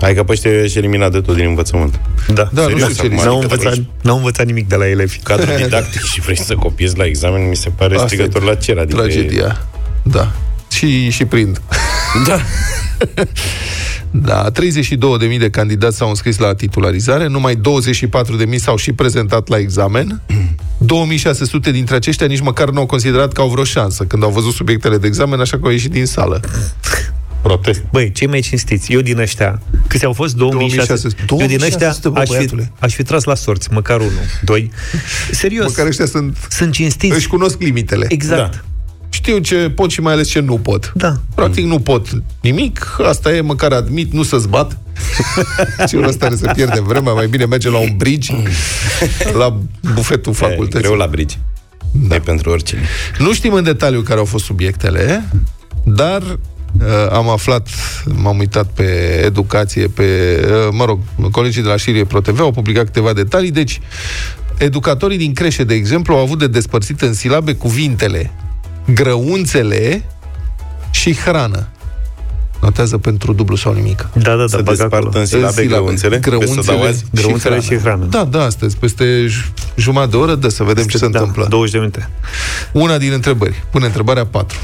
Hai 0.00 0.14
că 0.14 0.22
pe 0.22 0.32
ăștia 0.32 0.66
și 0.66 0.78
eliminat 0.78 1.12
de 1.12 1.20
tot 1.20 1.36
din 1.36 1.46
învățământ. 1.46 2.00
Da. 2.34 2.48
Da, 2.52 2.62
nu 2.62 2.68
Serios, 2.68 2.90
știu 2.90 2.94
ce 2.94 3.14
acum, 3.14 3.16
li 3.18 3.24
N-au 3.24 3.36
se 3.38 3.42
învățat, 3.42 3.72
aici. 3.72 3.82
n-au 4.02 4.16
învățat 4.16 4.46
nimic 4.46 4.68
de 4.68 4.76
la 4.76 4.88
elevi. 4.88 5.18
Cadru 5.18 5.50
didactic 5.62 6.02
și 6.02 6.20
vrei 6.20 6.36
să 6.38 6.54
copiezi 6.54 6.96
la 6.98 7.04
examen, 7.04 7.48
mi 7.48 7.56
se 7.56 7.68
pare 7.68 7.94
Asta 7.94 8.06
strigător 8.06 8.42
e 8.42 8.44
la 8.44 8.54
cer. 8.54 8.78
Adică 8.78 9.00
e- 9.00 9.06
Tragedia. 9.06 9.66
Da. 10.02 10.32
Și, 10.70 11.10
și 11.10 11.24
prind. 11.24 11.60
Da. 12.26 12.38
Da, 14.10 14.50
32.000 14.50 15.38
de 15.38 15.50
candidați 15.50 15.96
s-au 15.96 16.08
înscris 16.08 16.38
la 16.38 16.54
titularizare, 16.54 17.26
numai 17.26 17.54
24.000 17.56 17.60
s-au 18.56 18.76
și 18.76 18.92
prezentat 18.92 19.48
la 19.48 19.58
examen. 19.58 20.20
2600 20.78 21.70
dintre 21.70 21.94
aceștia 21.94 22.26
nici 22.26 22.40
măcar 22.40 22.70
nu 22.70 22.78
au 22.78 22.86
considerat 22.86 23.32
că 23.32 23.40
au 23.40 23.48
vreo 23.48 23.64
șansă 23.64 24.04
când 24.04 24.22
au 24.22 24.30
văzut 24.30 24.52
subiectele 24.52 24.96
de 24.98 25.06
examen, 25.06 25.40
așa 25.40 25.56
că 25.56 25.62
au 25.64 25.70
ieșit 25.70 25.90
din 25.90 26.06
sală. 26.06 26.40
Protest. 27.48 27.82
Băi, 27.92 28.12
cei 28.12 28.26
mai 28.26 28.40
cinstiți, 28.40 28.92
eu 28.92 29.00
din 29.00 29.18
ăștia, 29.18 29.60
câți 29.86 30.04
au 30.04 30.12
fost? 30.12 30.34
2600. 30.36 31.24
2600. 31.26 31.42
Eu 31.42 31.48
din 31.58 31.62
ăștia 31.62 31.78
2600, 31.78 32.08
bă, 32.08 32.18
aș 32.18 32.26
fi, 32.28 32.34
băiatule. 32.34 32.72
aș 32.78 32.94
fi 32.94 33.02
tras 33.02 33.24
la 33.24 33.34
sorți, 33.34 33.72
măcar 33.72 34.00
unul, 34.00 34.12
doi. 34.42 34.70
Serios, 35.30 35.66
Măcar 35.66 35.86
ăștia 35.86 36.06
sunt, 36.06 36.36
sunt 36.50 36.72
cinstiți. 36.72 37.14
își 37.14 37.26
cunosc 37.28 37.60
limitele. 37.60 38.06
Exact. 38.08 38.52
Da. 38.52 38.60
Știu 39.08 39.38
ce 39.38 39.70
pot 39.70 39.90
și 39.90 40.00
mai 40.00 40.12
ales 40.12 40.28
ce 40.28 40.40
nu 40.40 40.58
pot. 40.58 40.92
Da. 40.94 41.20
Practic 41.34 41.64
nu 41.64 41.80
pot 41.80 42.08
nimic, 42.40 42.96
asta 43.06 43.34
e, 43.34 43.40
măcar 43.40 43.72
admit, 43.72 44.12
nu 44.12 44.22
să-ți 44.22 44.48
bat. 44.48 44.78
și 45.88 45.96
ăsta 46.02 46.26
are 46.26 46.36
să 46.36 46.50
pierde 46.54 46.80
vremea, 46.80 47.12
mai 47.12 47.26
bine 47.26 47.44
merge 47.44 47.70
la 47.70 47.78
un 47.78 47.94
bridge, 47.96 48.32
la 49.32 49.60
bufetul 49.94 50.32
E 50.32 50.34
facultății. 50.34 50.80
greu 50.80 50.94
la 50.98 51.06
brigi. 51.06 51.38
Da. 51.92 52.14
E 52.14 52.18
pentru 52.18 52.50
oricine. 52.50 52.80
Nu 53.18 53.32
știm 53.34 53.52
în 53.52 53.64
detaliu 53.64 54.00
care 54.00 54.18
au 54.18 54.24
fost 54.24 54.44
subiectele, 54.44 55.28
dar 55.84 56.38
uh, 56.80 56.86
am 57.12 57.28
aflat, 57.28 57.68
m-am 58.04 58.38
uitat 58.38 58.66
pe 58.66 59.20
educație, 59.24 59.86
pe, 59.86 60.04
uh, 60.44 60.68
mă 60.72 60.84
rog, 60.84 60.98
colegii 61.30 61.62
de 61.62 61.68
la 61.68 61.76
Șirie 61.76 62.04
Pro 62.04 62.20
TV 62.20 62.40
au 62.40 62.50
publicat 62.50 62.84
câteva 62.84 63.12
detalii, 63.12 63.50
deci 63.50 63.80
educatorii 64.58 65.18
din 65.18 65.32
creșe, 65.32 65.64
de 65.64 65.74
exemplu, 65.74 66.14
au 66.14 66.20
avut 66.20 66.38
de 66.38 66.46
despărțit 66.46 67.00
în 67.00 67.12
silabe 67.14 67.54
cuvintele 67.54 68.32
grăunțele 68.94 70.04
și 70.90 71.14
hrană. 71.16 71.68
Notează 72.60 72.98
pentru 72.98 73.32
dublu 73.32 73.56
sau 73.56 73.72
nimic. 73.72 74.08
Da, 74.14 74.34
da, 74.36 74.46
Să 74.46 74.56
da, 74.56 74.62
bag 74.62 74.80
acolo. 74.80 75.00
despartă 75.00 75.18
în 75.18 75.26
silabe 75.26 75.64
grăunțele, 75.66 76.18
pe 76.18 76.46
să 76.46 76.60
dau 76.66 76.82
azi. 76.82 77.04
Grăunțele 77.12 77.60
și 77.60 77.76
hrană. 77.78 78.04
Da, 78.04 78.24
da, 78.24 78.42
astăzi, 78.44 78.76
peste 78.76 79.26
j- 79.28 79.52
jumătate 79.76 80.10
de 80.10 80.16
oră, 80.16 80.34
dă 80.34 80.48
să 80.48 80.62
vedem 80.62 80.84
ce 80.86 80.96
se 80.98 81.08
da, 81.08 81.18
întâmplă. 81.18 81.46
20 81.48 81.72
de 81.72 81.78
minute. 81.78 82.08
Una 82.72 82.98
din 82.98 83.12
întrebări. 83.12 83.64
Pune 83.70 83.86
întrebarea 83.86 84.26
4. 84.26 84.58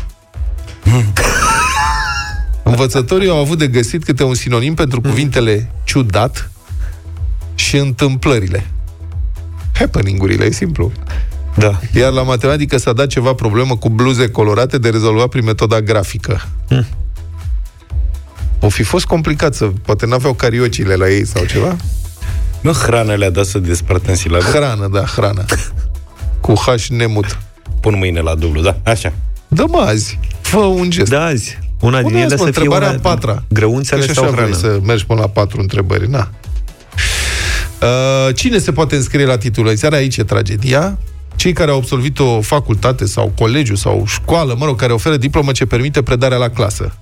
Învățătorii 2.70 3.28
au 3.28 3.38
avut 3.38 3.58
de 3.58 3.66
găsit 3.66 4.04
câte 4.04 4.24
un 4.24 4.34
sinonim 4.34 4.74
pentru 4.74 5.00
cuvintele 5.00 5.70
ciudat 5.84 6.50
și 7.54 7.76
întâmplările. 7.76 8.66
Happening-urile, 9.74 10.44
e 10.44 10.50
simplu. 10.50 10.92
Da. 11.56 11.80
Iar 11.94 12.12
la 12.12 12.22
matematică 12.22 12.76
s-a 12.76 12.92
dat 12.92 13.06
ceva 13.06 13.34
problemă 13.34 13.76
cu 13.76 13.88
bluze 13.88 14.28
colorate 14.28 14.78
de 14.78 14.88
rezolvat 14.88 15.28
prin 15.28 15.44
metoda 15.44 15.80
grafică. 15.80 16.48
O 18.60 18.68
fi 18.68 18.82
fost 18.82 19.04
complicat 19.04 19.54
să... 19.54 19.64
Poate 19.64 20.06
n-aveau 20.06 20.34
cariocile 20.34 20.94
la 20.94 21.10
ei 21.10 21.26
sau 21.26 21.44
ceva. 21.44 21.76
Nu 22.60 22.72
hrana 22.72 23.14
le-a 23.14 23.30
dat 23.30 23.44
să 23.44 23.58
despartă 23.58 24.10
în 24.10 24.16
silabe? 24.16 24.44
Hrană, 24.44 24.88
da, 24.92 25.04
hrană. 25.04 25.44
Cu 26.40 26.54
H 26.54 26.86
nemut. 26.88 27.38
Pun 27.80 27.98
mâine 27.98 28.20
la 28.20 28.34
dublu, 28.34 28.60
da? 28.60 28.76
Așa. 28.82 29.12
Dă-mă 29.48 29.78
azi. 29.78 30.18
Fă 30.40 30.56
un 30.56 30.90
gest. 30.90 31.10
Da, 31.10 31.24
azi. 31.24 31.58
Una 31.80 31.98
din 31.98 32.06
Pune 32.06 32.20
ele 32.20 32.24
azi, 32.24 32.34
mă, 32.34 32.44
să 32.46 32.50
fie 32.50 32.62
întrebarea 32.62 32.88
una... 32.88 32.96
a 32.96 33.00
patra. 33.00 33.42
Grăunțele 33.48 34.00
Că 34.00 34.06
și 34.06 34.12
sau 34.12 34.24
așa 34.24 34.32
vrei 34.32 34.46
hrană. 34.46 34.60
să 34.60 34.80
mergi 34.84 35.06
până 35.06 35.20
la 35.20 35.26
patru 35.26 35.60
întrebări, 35.60 36.08
na. 36.08 36.30
Uh, 37.82 38.34
cine 38.34 38.58
se 38.58 38.72
poate 38.72 38.96
înscrie 38.96 39.24
la 39.24 39.38
titularizare? 39.38 39.96
Aici 39.96 40.16
e 40.16 40.24
tragedia. 40.24 40.98
Cei 41.36 41.52
care 41.52 41.70
au 41.70 41.76
absolvit 41.76 42.18
o 42.18 42.40
facultate 42.40 43.06
sau 43.06 43.32
colegiu 43.38 43.74
sau 43.74 44.04
școală, 44.06 44.56
mă 44.58 44.64
rog, 44.64 44.80
care 44.80 44.92
oferă 44.92 45.16
diplomă 45.16 45.52
ce 45.52 45.66
permite 45.66 46.02
predarea 46.02 46.36
la 46.36 46.48
clasă. 46.48 46.92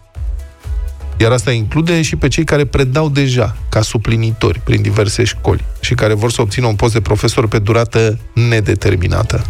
Iar 1.17 1.33
asta 1.33 1.53
include 1.53 2.03
și 2.03 2.17
pe 2.17 2.29
cei 2.29 2.45
care 2.45 2.65
predau 2.65 3.09
deja 3.09 3.57
ca 3.69 3.83
suplinitori 3.83 4.61
prin 4.65 4.83
diverse 4.83 5.25
școli 5.25 5.65
și 5.81 5.95
care 5.95 6.15
vor 6.15 6.31
să 6.31 6.41
obțină 6.41 6.67
un 6.67 6.75
post 6.75 6.93
de 6.93 7.01
profesor 7.01 7.49
pe 7.49 7.59
durată 7.59 8.19
nedeterminată. 8.33 9.45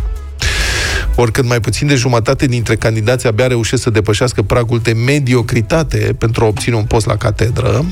Oricând 1.20 1.48
mai 1.48 1.60
puțin 1.60 1.86
de 1.86 1.94
jumătate 1.94 2.46
dintre 2.46 2.76
candidați 2.76 3.26
abia 3.26 3.46
reușesc 3.46 3.82
să 3.82 3.90
depășească 3.90 4.42
pragul 4.42 4.78
de 4.78 4.92
mediocritate 4.92 6.14
pentru 6.18 6.44
a 6.44 6.46
obține 6.46 6.76
un 6.76 6.84
post 6.84 7.06
la 7.06 7.16
catedră, 7.16 7.84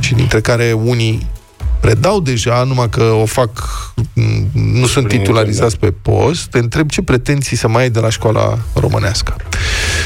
și 0.00 0.14
dintre 0.14 0.40
care 0.40 0.72
unii 0.72 1.26
predau 1.82 2.20
deja, 2.20 2.62
numai 2.62 2.88
că 2.88 3.02
o 3.02 3.24
fac, 3.24 3.50
m, 4.12 4.48
nu 4.52 4.86
sunt 4.86 5.08
titularizați 5.08 5.78
pe 5.78 5.90
post, 6.02 6.46
te 6.46 6.58
întreb 6.58 6.90
ce 6.90 7.02
pretenții 7.02 7.56
să 7.56 7.68
mai 7.68 7.82
ai 7.82 7.90
de 7.90 8.00
la 8.00 8.10
școala 8.10 8.58
românească. 8.74 9.36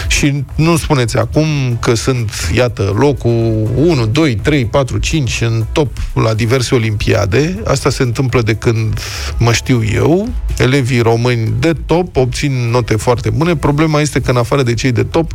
Și 0.08 0.44
nu 0.54 0.76
spuneți 0.76 1.16
acum 1.16 1.46
că 1.80 1.94
sunt, 1.94 2.30
iată, 2.54 2.94
locul 2.96 3.70
1, 3.74 4.06
2, 4.06 4.36
3, 4.36 4.64
4, 4.66 4.98
5 4.98 5.40
în 5.40 5.64
top 5.72 5.96
la 6.14 6.34
diverse 6.34 6.74
olimpiade. 6.74 7.62
Asta 7.66 7.90
se 7.90 8.02
întâmplă 8.02 8.42
de 8.42 8.54
când 8.54 9.00
mă 9.38 9.52
știu 9.52 9.82
eu. 9.92 10.28
Elevii 10.58 11.00
români 11.00 11.52
de 11.58 11.72
top 11.86 12.16
obțin 12.16 12.70
note 12.70 12.96
foarte 12.96 13.30
bune. 13.30 13.56
Problema 13.56 14.00
este 14.00 14.20
că 14.20 14.30
în 14.30 14.36
afară 14.36 14.62
de 14.62 14.74
cei 14.74 14.92
de 14.92 15.02
top 15.02 15.32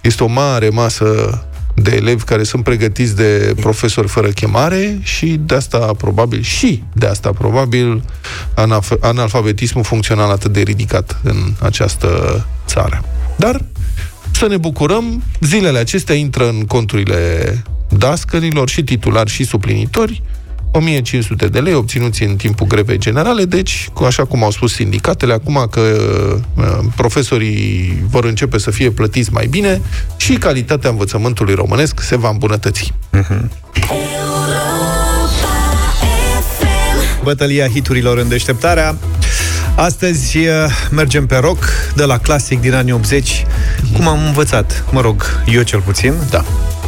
este 0.00 0.24
o 0.24 0.26
mare 0.26 0.68
masă 0.68 1.40
de 1.82 1.94
elevi 1.94 2.24
care 2.24 2.42
sunt 2.42 2.64
pregătiți 2.64 3.16
de 3.16 3.54
profesori 3.60 4.08
fără 4.08 4.28
chemare 4.28 4.98
și 5.02 5.40
de 5.44 5.54
asta 5.54 5.78
probabil 5.78 6.42
și 6.42 6.82
de 6.92 7.06
asta 7.06 7.30
probabil 7.30 8.02
anaf- 8.54 9.00
analfabetismul 9.00 9.84
funcțional 9.84 10.30
atât 10.30 10.52
de 10.52 10.60
ridicat 10.60 11.20
în 11.22 11.52
această 11.60 12.44
țară. 12.66 13.04
Dar 13.36 13.64
să 14.32 14.46
ne 14.46 14.56
bucurăm, 14.56 15.22
zilele 15.40 15.78
acestea 15.78 16.14
intră 16.14 16.48
în 16.48 16.64
conturile 16.64 17.62
dascărilor 17.88 18.68
și 18.68 18.84
titulari 18.84 19.30
și 19.30 19.44
suplinitori 19.44 20.22
1500 20.76 21.46
de 21.48 21.58
lei 21.58 21.74
obținuți 21.74 22.22
în 22.22 22.36
timpul 22.36 22.66
grevei 22.66 22.98
generale, 22.98 23.44
deci, 23.44 23.88
cu- 23.92 24.04
așa 24.04 24.24
cum 24.24 24.44
au 24.44 24.50
spus 24.50 24.72
sindicatele, 24.74 25.32
acum 25.32 25.66
că 25.70 25.80
uh, 26.54 26.64
profesorii 26.96 28.02
vor 28.10 28.24
începe 28.24 28.58
să 28.58 28.70
fie 28.70 28.90
plătiți 28.90 29.32
mai 29.32 29.46
bine 29.46 29.80
și 30.16 30.32
calitatea 30.32 30.90
învățământului 30.90 31.54
românesc 31.54 32.00
se 32.00 32.16
va 32.16 32.28
îmbunătăți. 32.28 32.92
Bătălia 37.22 37.68
hiturilor 37.68 38.18
în 38.18 38.28
deșteptarea. 38.28 38.96
Astăzi 39.76 40.36
uh, 40.38 40.44
mergem 40.90 41.26
pe 41.26 41.36
rock, 41.36 41.64
de 41.94 42.04
la 42.04 42.18
clasic 42.18 42.60
din 42.60 42.74
anii 42.74 42.92
80, 42.92 43.46
cum 43.92 44.08
am 44.08 44.26
învățat, 44.26 44.84
mă 44.90 45.00
rog, 45.00 45.42
eu 45.46 45.62
cel 45.62 45.80
puțin. 45.80 46.12
Da. 46.30 46.44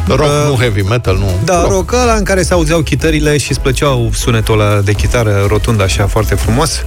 Rock, 0.08 0.30
Uh, 0.30 0.48
nu 0.48 0.54
heavy 0.54 0.82
metal, 0.82 1.16
nu. 1.16 1.30
Da, 1.44 1.66
rock 1.68 1.92
ăla 1.92 2.14
în 2.14 2.24
care 2.24 2.42
se 2.42 2.52
auzeau 2.52 2.80
chitările 2.80 3.36
și 3.38 3.50
îți 3.50 3.60
plăceau 3.60 4.10
sunetul 4.14 4.60
ăla 4.60 4.80
de 4.80 4.92
chitară 4.92 5.44
rotund 5.48 5.82
așa 5.82 6.06
foarte 6.06 6.34
frumos. 6.34 6.84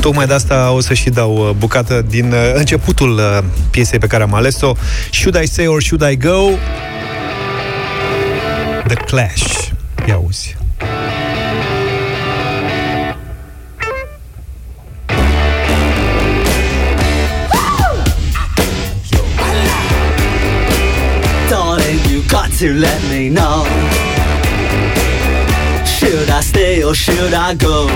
Tocmai 0.00 0.26
de 0.26 0.34
asta 0.34 0.70
o 0.74 0.80
să 0.80 0.94
și 0.94 1.10
dau 1.10 1.36
uh, 1.36 1.50
bucată 1.58 2.04
din 2.08 2.32
uh, 2.32 2.52
începutul 2.54 3.16
uh, 3.16 3.38
piesei 3.70 3.98
pe 3.98 4.06
care 4.06 4.22
am 4.22 4.34
ales-o. 4.34 4.72
Should 5.12 5.42
I 5.42 5.46
Stay 5.46 5.66
or 5.66 5.82
Should 5.82 6.10
I 6.12 6.16
Go? 6.16 6.48
The 8.86 8.94
Clash. 8.94 9.68
Ia 10.08 10.20
uzi. 10.26 10.59
To 22.60 22.74
let 22.74 23.00
me 23.08 23.30
know. 23.30 23.64
Should 25.86 26.28
I 26.28 26.40
stay 26.42 26.82
or 26.82 26.94
should 26.94 27.32
I 27.32 27.54
go? 27.54 27.88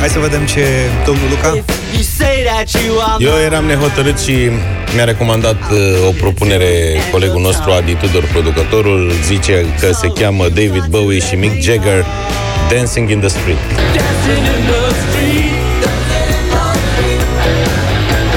Hai 0.00 0.08
să 0.08 0.18
vedem 0.18 0.46
ce 0.46 0.64
domnul 1.06 1.28
Luca... 1.30 1.48
If 1.56 1.94
you 1.94 2.02
say 2.02 2.44
that 2.44 2.70
you 2.84 2.98
are 3.00 3.24
Eu 3.24 3.44
eram 3.44 3.64
nehotărât 3.64 4.18
și 4.18 4.36
mi-a 4.94 5.04
recomandat 5.04 5.60
uh, 5.70 6.08
o 6.08 6.10
propunere 6.10 6.72
colegul 7.10 7.40
nostru, 7.40 7.70
Adi 7.70 7.94
Tudor, 7.94 8.24
producătorul, 8.24 9.12
zice 9.24 9.66
că 9.80 9.92
se 9.92 10.08
cheamă 10.20 10.48
David 10.48 10.86
Bowie 10.88 11.20
și 11.20 11.34
Mick 11.34 11.62
Jagger, 11.62 12.04
Dancing 12.70 13.10
in 13.10 13.18
the 13.18 13.28
Street. 13.28 13.58
dancing 13.96 14.44
in 14.54 14.62
the 14.72 14.82
street. 15.02 15.52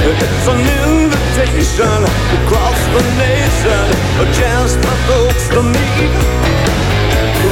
It's 0.08 0.46
an 0.52 0.60
invitation 0.92 1.98
across 2.38 2.78
the 2.94 3.02
nation, 3.26 3.84
a 4.24 4.26
chance 4.38 4.72
for 4.82 4.96
folks 5.08 5.25
to 5.56 5.62
meet. 5.62 6.12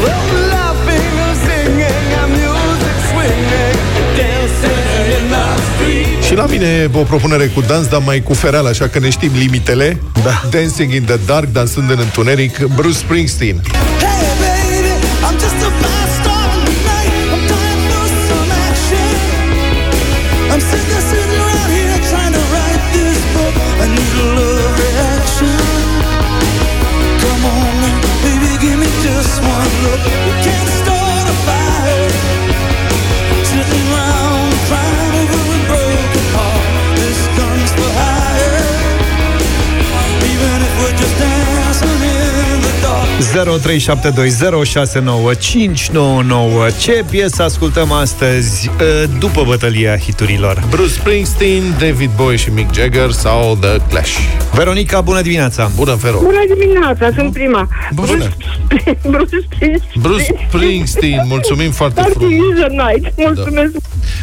They're 0.02 0.32
laughing 0.54 1.12
and 1.26 1.36
singing 1.46 2.06
and 2.20 2.30
music 2.38 2.96
swinging, 3.10 3.76
dancing 4.18 4.86
in 5.16 5.24
the 5.34 5.46
street. 5.66 6.22
Și 6.22 6.34
la 6.34 6.46
mine 6.46 6.90
o 6.92 7.02
propunere 7.02 7.46
cu 7.46 7.60
dans, 7.60 7.86
dar 7.86 8.00
mai 8.04 8.22
cu 8.22 8.34
fereal, 8.34 8.66
așa 8.66 8.88
că 8.88 8.98
ne 8.98 9.10
știm 9.10 9.30
limitele. 9.34 10.00
Da. 10.24 10.42
Dancing 10.50 10.92
in 10.92 11.04
the 11.04 11.18
Dark, 11.26 11.52
dansând 11.52 11.90
în 11.90 11.98
întuneric, 11.98 12.58
Bruce 12.58 12.98
Springsteen. 12.98 13.60
Hey 14.00 14.53
0372069599 43.34 43.38
Ce 46.80 47.04
piesă 47.10 47.42
ascultăm 47.42 47.92
astăzi 47.92 48.70
uh, 48.80 49.02
după 49.18 49.42
bătălia 49.46 49.98
hiturilor? 49.98 50.64
Bruce 50.70 50.92
Springsteen, 50.92 51.62
David 51.78 52.10
Bowie 52.16 52.36
și 52.36 52.50
Mick 52.50 52.74
Jagger 52.74 53.10
sau 53.10 53.56
The 53.60 53.80
Clash. 53.88 54.18
Veronica, 54.52 55.00
bună 55.00 55.20
dimineața! 55.20 55.70
Bună, 55.76 55.94
Vero! 55.94 56.18
Bună 56.22 56.42
dimineața, 56.58 57.10
sunt 57.16 57.32
prima. 57.32 57.68
Bună! 57.94 58.28
Bruce 59.10 59.46
Springsteen. 59.50 60.00
Bruce 60.00 60.34
Springsteen, 60.48 61.24
mulțumim 61.26 61.70
foarte 61.70 62.00
Party 62.00 62.18
frumos! 62.18 62.56
is 62.56 62.62
a 62.62 62.66
night. 62.66 63.12
Mulțumesc. 63.16 63.70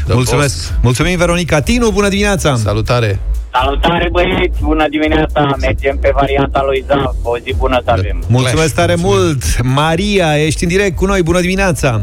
The 0.06 0.14
Mulțumesc! 0.14 0.56
Boss. 0.56 0.74
Mulțumim, 0.82 1.18
Veronica! 1.18 1.62
Tinu, 1.62 1.92
bună 1.92 2.08
dimineața! 2.10 2.56
Salutare! 2.56 3.20
Salutare 3.54 4.10
băieți, 4.12 4.62
bună 4.62 4.88
dimineața, 4.90 5.56
mergem 5.60 5.98
pe 5.98 6.12
varianta 6.14 6.64
lui 6.66 6.84
Zav, 6.88 7.16
o 7.24 7.38
zi 7.38 7.54
bună 7.58 7.82
să 7.86 7.92
avem. 7.92 8.24
Mulțumesc 8.28 8.76
tare 8.76 8.96
mult! 8.96 9.44
Maria, 9.64 10.46
ești 10.46 10.64
în 10.64 10.70
direct 10.70 10.96
cu 10.96 11.06
noi, 11.06 11.24
bună 11.24 11.40
dimineața! 11.40 12.02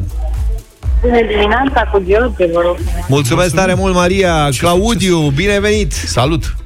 Bună 1.03 1.21
dimineața 1.29 1.91
cu 1.93 2.03
George, 2.09 2.53
vă 2.53 2.61
rog. 2.65 2.77
Mulțumesc 3.09 3.55
tare 3.55 3.75
mult, 3.75 3.95
Maria! 3.95 4.49
Claudiu, 4.59 5.19
bine 5.19 5.61
venit! 5.61 5.93
Salut! 5.93 6.57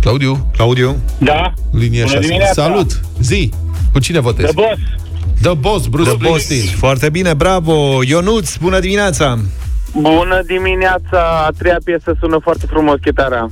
Claudiu, 0.00 0.46
Claudiu? 0.56 0.96
Da, 1.18 1.52
linie 1.72 2.02
Bună 2.02 2.14
6. 2.14 2.26
dimineața. 2.26 2.62
Salut! 2.62 3.00
Zi! 3.20 3.50
Cu 3.92 3.98
cine 3.98 4.20
votezi? 4.20 4.54
The 4.54 4.62
Boss, 4.62 4.80
The 5.42 5.54
Boss, 5.54 5.86
Bruce 5.86 6.10
The 6.10 6.18
Boss. 6.18 6.42
Springsteen. 6.42 6.76
Foarte 6.78 7.10
bine, 7.10 7.34
bravo! 7.34 7.98
Ionuț, 8.06 8.56
bună 8.56 8.78
dimineața! 8.78 9.38
Bună 9.92 10.42
dimineața, 10.46 11.44
a 11.46 11.50
treia 11.58 11.78
piesă 11.84 12.16
sună 12.20 12.38
foarte 12.42 12.66
frumos, 12.68 12.96
chitara. 13.04 13.46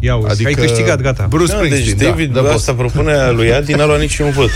Ia 0.00 0.16
uzi, 0.16 0.30
adică... 0.30 0.48
ai 0.48 0.54
câștigat, 0.54 1.00
gata. 1.00 1.26
Bruce 1.28 1.52
Da, 1.52 1.58
deci 1.60 1.70
Springsteen, 1.72 2.10
David, 2.10 2.32
da, 2.32 2.40
da, 2.40 2.46
The 2.46 2.54
asta 2.54 2.72
propunea 2.74 3.30
lui 3.30 3.52
Adi, 3.54 3.72
n-a 3.72 3.84
luat 3.84 3.98
niciun 4.00 4.30
vot. 4.30 4.50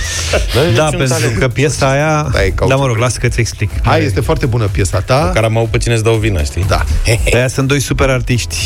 N-are 0.55 0.71
Da, 0.77 0.85
niciun 0.85 0.99
pentru 0.99 1.17
talent. 1.19 1.39
că 1.39 1.49
piesa 1.49 1.91
aia... 1.91 2.29
Da, 2.33 2.45
e 2.45 2.53
Da, 2.57 2.65
mă 2.65 2.71
rog, 2.71 2.79
cauciuc. 2.79 2.99
lasă 2.99 3.19
că-ți 3.21 3.41
explic. 3.41 3.71
Hai, 3.85 4.05
este 4.05 4.21
foarte 4.21 4.47
bună 4.47 4.67
piesa 4.67 5.01
ta. 5.01 5.31
Care 5.35 5.47
am 5.47 5.57
avut 5.57 5.69
pe 5.71 5.79
cine 5.79 5.97
să 5.97 6.03
dau 6.03 6.15
vina, 6.15 6.43
știi? 6.43 6.65
Da. 6.69 6.85
De 7.05 7.37
aia 7.37 7.49
sunt 7.49 7.69
doi 7.69 7.81
super 7.81 8.09
artiști 8.09 8.57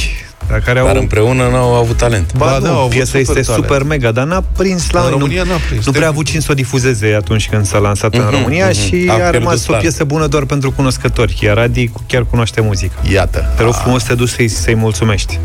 dar 0.48 0.60
care 0.60 0.78
au... 0.78 0.86
Dar 0.86 0.96
împreună 0.96 1.48
n-au 1.48 1.74
avut 1.74 1.96
talent. 1.96 2.32
Ba, 2.36 2.44
Ba, 2.46 2.58
nu, 2.58 2.64
da, 2.64 2.70
au 2.70 2.78
avut 2.78 2.90
piesa 2.90 3.04
super 3.06 3.20
este 3.36 3.40
talent. 3.42 3.64
super 3.64 3.82
mega, 3.82 4.10
dar 4.10 4.24
n-a 4.24 4.44
prins 4.56 4.90
la 4.90 4.98
În 5.00 5.04
noi. 5.04 5.14
România 5.18 5.42
nu, 5.42 5.50
n-a 5.50 5.56
prins. 5.68 5.84
Nu 5.86 5.92
prea 5.92 6.02
a 6.02 6.06
Te- 6.08 6.12
avut 6.14 6.26
cine 6.26 6.40
să 6.40 6.48
o 6.50 6.54
difuzeze 6.54 7.14
atunci 7.16 7.48
când 7.48 7.66
s-a 7.66 7.78
lansat 7.78 8.14
în 8.14 8.20
Mhm, 8.22 8.30
România 8.30 8.68
mhm. 8.68 8.74
și 8.80 9.06
A 9.08 9.12
a 9.12 9.16
pierdut 9.16 9.34
rămas 9.40 9.66
o 9.66 9.70
tare. 9.70 9.80
piesă 9.82 10.04
bună 10.04 10.26
doar 10.26 10.44
pentru 10.44 10.70
cunoscători. 10.70 11.38
Iar 11.42 11.58
Adi 11.58 11.90
chiar 12.06 12.24
cunoaște 12.30 12.60
muzica. 12.60 12.94
Iată. 13.12 13.52
Te 13.56 13.62
rog 13.62 13.74
frumos 13.74 14.00
să 14.02 14.08
te 14.08 14.14
duci 14.14 14.28
să-i, 14.28 14.48
să-i 14.48 14.74
mulțumești. 14.74 15.38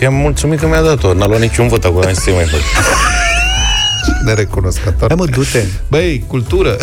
I-am 0.00 0.14
mulțumit 0.14 0.58
că 0.60 0.66
mi-a 0.66 0.82
dat-o. 0.82 1.12
N-a 1.14 1.26
luat 1.26 1.40
niciun 1.40 1.68
vot 1.68 1.84
acum, 1.84 2.02
să 2.12 2.30
mai 2.30 2.44
fac. 2.44 2.60
Nerecunoscător. 4.24 5.08
Hai 5.08 5.16
mă, 5.18 5.26
du-te. 5.26 5.62
Băi, 5.88 6.24
cultură. 6.26 6.76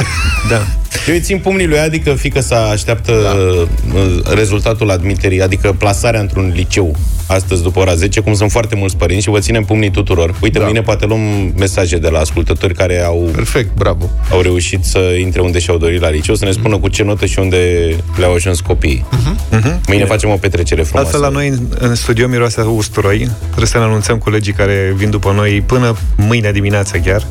Da. 0.50 0.62
Eu 1.08 1.14
îi 1.14 1.22
țin 1.22 1.40
pumnii 1.40 1.68
lui 1.68 1.80
Adi 1.80 2.00
că 2.00 2.14
fică 2.14 2.42
să 2.42 2.54
așteaptă 2.54 3.14
da. 3.24 4.34
rezultatul 4.34 4.90
admiterii, 4.92 5.42
adică 5.42 5.76
plasarea 5.78 6.20
într-un 6.20 6.52
liceu 6.56 6.96
astăzi 7.28 7.62
după 7.62 7.80
ora 7.80 7.94
10, 7.96 8.20
cum 8.20 8.34
sunt 8.34 8.52
foarte 8.52 8.76
mulți 8.76 8.98
părinți 8.98 9.24
și 9.24 9.30
vă 9.30 9.40
ținem 9.40 9.64
pumnii 9.64 9.92
tuturor. 9.92 10.36
Uite, 10.42 10.58
Da. 10.58 10.60
da. 10.60 10.66
mâine 10.66 10.82
poate 10.82 11.06
luăm 11.06 11.20
mesaje 11.58 11.98
de 11.98 12.10
la 12.10 12.20
ascultători 12.20 12.74
care 12.74 13.00
au, 13.04 13.30
Perfect, 13.36 13.76
bravo. 13.76 14.10
au 14.32 14.42
reușit 14.42 14.84
să 14.84 15.00
intre 15.20 15.42
unde 15.42 15.60
și-au 15.60 15.78
dorit 15.78 16.02
la 16.02 16.10
liceu, 16.10 16.36
să 16.36 16.46
ne 16.46 16.52
spună 16.52 16.78
cu 16.78 16.88
ce 16.88 17.04
notă 17.04 17.26
și 17.26 17.40
unde 17.40 17.90
le-au 18.18 18.34
ajuns 18.34 18.60
copiii. 18.60 19.06
Uh-huh. 19.12 19.76
Mâine 19.88 20.06
facem 20.06 20.30
o 20.30 20.36
petrecere 20.36 20.82
frumoasă. 20.84 21.16
Altfel, 21.16 21.32
la 21.32 21.40
noi 21.40 21.48
în, 21.48 21.60
în 21.80 21.96
studio 21.96 22.28
miroase 22.28 22.62
a 22.62 22.66
usturoi. 22.66 23.30
Trebuie 23.46 23.68
să 23.68 23.78
ne 23.78 23.84
anunțăm 23.84 24.18
colegii 24.18 24.54
care 24.54 24.94
vin 24.96 25.10
după 25.10 25.32
noi 25.36 25.64
până 25.66 25.96
mâine 26.16 26.52
dimineață 26.52 26.98
chiar. 26.98 27.28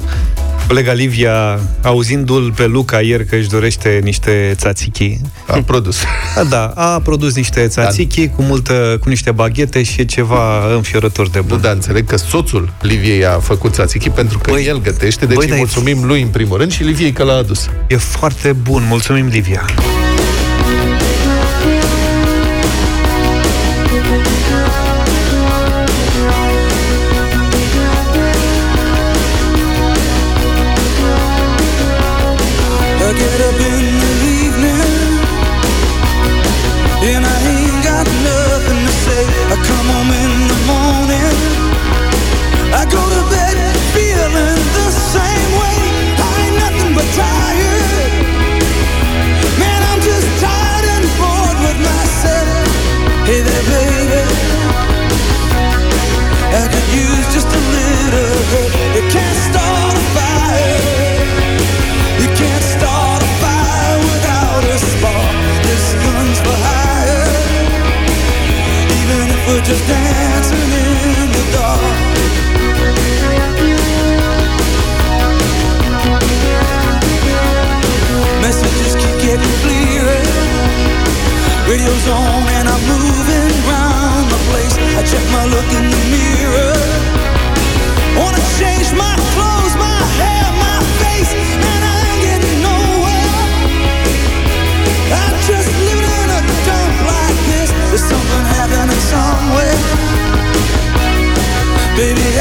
Colega 0.66 0.92
Livia, 0.92 1.60
auzindu-l 1.82 2.52
pe 2.56 2.66
Luca 2.66 3.00
ieri 3.00 3.26
că 3.26 3.36
își 3.36 3.48
dorește 3.48 4.00
niște 4.02 4.54
tzatziki, 4.56 5.18
A 5.46 5.62
produs. 5.66 5.96
a, 6.36 6.44
da, 6.44 6.66
a 6.66 7.00
produs 7.00 7.34
niște 7.34 7.66
tzatziki 7.66 8.28
cu, 8.28 8.42
multă, 8.42 8.96
cu 9.00 9.08
niște 9.08 9.30
baghete 9.30 9.82
și 9.82 10.00
e 10.00 10.04
ceva 10.04 10.74
înfiorător 10.74 11.28
de 11.28 11.38
Nu, 11.38 11.44
bun. 11.44 11.60
da, 11.60 11.70
înțeleg 11.70 12.06
că 12.06 12.16
soțul 12.16 12.72
Liviei 12.80 13.24
a 13.26 13.38
făcut 13.38 13.72
tzatziki 13.72 14.10
pentru 14.10 14.38
că 14.38 14.50
Băi, 14.50 14.64
el 14.66 14.80
gătește, 14.80 15.26
deci 15.26 15.36
băi, 15.36 15.44
îi 15.44 15.50
dar 15.50 15.56
e- 15.58 15.60
mulțumim 15.60 16.04
lui 16.04 16.22
în 16.22 16.28
primul 16.28 16.56
rând 16.58 16.72
și 16.72 16.82
Liviei 16.82 17.12
că 17.12 17.22
l-a 17.22 17.34
adus. 17.36 17.68
E 17.86 17.96
foarte 17.96 18.52
bun, 18.52 18.84
mulțumim 18.88 19.26
Livia. 19.26 19.64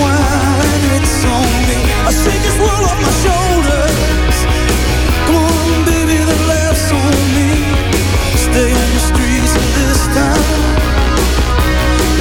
wine, 0.00 0.84
it's 0.96 1.24
on 1.26 1.52
me. 1.68 1.78
I 2.08 2.10
shake 2.14 2.42
this 2.46 2.58
world 2.62 2.84
off 2.88 2.98
my 3.02 3.14
shoulders. 3.24 4.36
Come 5.26 5.36
on, 5.42 5.84
baby, 5.84 6.18
the 6.22 6.38
laughs 6.50 6.88
on 6.94 7.14
me. 7.36 7.50
Stay 8.46 8.70
on 8.70 8.88
the 8.96 9.02
streets 9.10 9.54
of 9.60 9.66
this 9.78 10.00
town. 10.16 10.46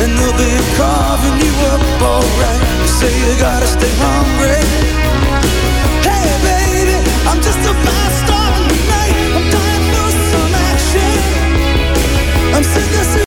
And 0.02 0.12
they'll 0.18 0.38
be 0.38 0.54
carving 0.78 1.38
you 1.42 1.54
up 1.74 1.82
alright. 2.02 2.62
You 2.82 2.90
say 3.00 3.12
you 3.14 3.34
gotta 3.40 3.68
stay 3.68 3.94
hungry. 4.02 4.62
Hey, 6.06 6.28
baby, 6.46 6.98
I'm 7.30 7.40
just 7.42 7.62
about 7.62 8.12
starting 8.24 8.68
the 8.74 8.80
night. 8.94 9.16
I'm 9.36 9.46
dying 9.56 9.86
for 9.94 10.10
some 10.34 10.54
action. 10.70 11.16
I'm 12.54 12.64
sick 12.64 13.27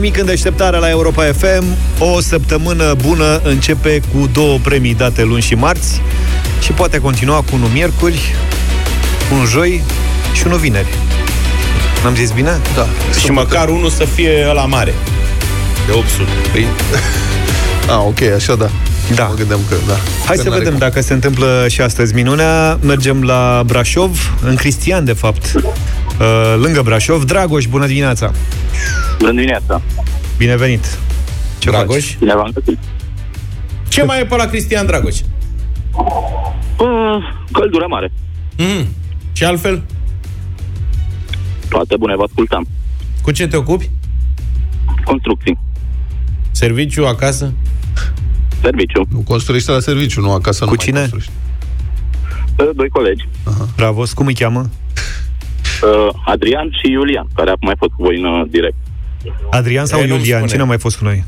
nimic 0.00 0.18
în 0.18 0.26
deșteptarea 0.26 0.78
la 0.78 0.88
Europa 0.90 1.22
FM. 1.24 1.64
O 1.98 2.20
săptămână 2.20 2.94
bună 3.06 3.40
începe 3.44 4.00
cu 4.12 4.28
două 4.32 4.58
premii 4.58 4.94
date 4.94 5.22
luni 5.22 5.42
și 5.42 5.54
marți 5.54 6.00
și 6.62 6.72
poate 6.72 6.98
continua 6.98 7.36
cu 7.36 7.44
unul 7.52 7.68
miercuri, 7.68 8.34
un 9.32 9.44
joi 9.46 9.82
și 10.32 10.42
unul 10.46 10.58
vineri. 10.58 10.88
N-am 12.02 12.14
zis 12.14 12.30
bine? 12.30 12.58
Da. 12.74 12.86
Și 13.20 13.30
măcar 13.30 13.68
unul 13.68 13.90
să 13.90 14.04
fie 14.04 14.46
ăla 14.48 14.64
mare. 14.64 14.94
De 15.86 15.92
800. 15.92 16.28
Păi... 16.52 16.66
A, 17.88 18.00
ok, 18.00 18.20
așa 18.36 18.54
da. 18.54 18.70
Da. 19.14 19.24
Mă 19.24 19.34
gândeam 19.34 19.60
că, 19.68 19.74
da. 19.86 19.96
Hai 20.26 20.36
Că 20.36 20.42
să 20.42 20.48
n-are 20.48 20.58
vedem 20.58 20.70
cum. 20.78 20.80
dacă 20.88 21.00
se 21.00 21.12
întâmplă 21.12 21.66
și 21.68 21.80
astăzi 21.80 22.14
minunea. 22.14 22.78
Mergem 22.80 23.22
la 23.22 23.62
Brașov, 23.66 24.34
în 24.42 24.54
Cristian, 24.54 25.04
de 25.04 25.12
fapt, 25.12 25.52
uh, 25.54 25.62
lângă 26.62 26.80
Brașov. 26.82 27.24
Dragoș, 27.24 27.64
bună 27.64 27.86
dimineața! 27.86 28.32
Bună 29.18 29.30
dimineața. 29.30 29.80
Bine 30.36 30.56
venit! 30.56 30.98
Ce 31.58 31.70
Dragoș? 31.70 31.94
faci? 32.04 32.16
Bine 32.18 32.34
v-am 32.34 32.50
găsit. 32.54 32.78
Ce 33.88 34.02
mai 34.04 34.20
e 34.20 34.24
pe 34.24 34.36
la 34.36 34.44
Cristian 34.46 34.86
Dragoș? 34.86 35.18
Uh, 36.78 36.86
căldură 37.52 37.86
mare. 37.88 38.12
Mm. 38.56 38.86
Și 39.32 39.44
altfel? 39.44 39.82
Toate 41.68 41.96
bune, 41.96 42.16
vă 42.16 42.22
ascultam. 42.26 42.66
Cu 43.22 43.30
ce 43.30 43.46
te 43.48 43.56
ocupi? 43.56 43.90
construcții. 45.04 45.58
Serviciu 46.50 47.06
acasă? 47.06 47.52
Serviciu. 48.62 49.06
Nu 49.10 49.18
construiește 49.18 49.70
la 49.72 49.80
serviciu, 49.80 50.20
nu 50.20 50.32
acasă 50.32 50.64
Cu 50.64 50.70
nu 50.70 50.76
cine? 50.76 50.98
mai 50.98 51.08
construiești. 51.08 51.32
Uh, 52.58 52.70
Doi 52.74 52.88
colegi, 52.88 53.28
Bravo, 53.76 54.02
cum 54.14 54.26
îi 54.26 54.34
cheamă? 54.34 54.60
uh, 54.60 56.14
Adrian 56.24 56.68
și 56.82 56.90
Iulian, 56.92 57.26
care 57.34 57.50
acum 57.50 57.66
mai 57.66 57.74
fost 57.78 57.92
cu 57.92 58.02
voi 58.02 58.18
în 58.18 58.24
uh, 58.24 58.46
direct. 58.50 58.76
Adrian 59.50 59.86
sau 59.86 60.00
Ei, 60.00 60.06
nu-mi 60.06 60.18
Iulian? 60.18 60.36
spune. 60.38 60.50
Cine 60.52 60.62
a 60.62 60.66
mai 60.66 60.78
fost 60.78 60.96
cu 60.98 61.04
noi? 61.04 61.24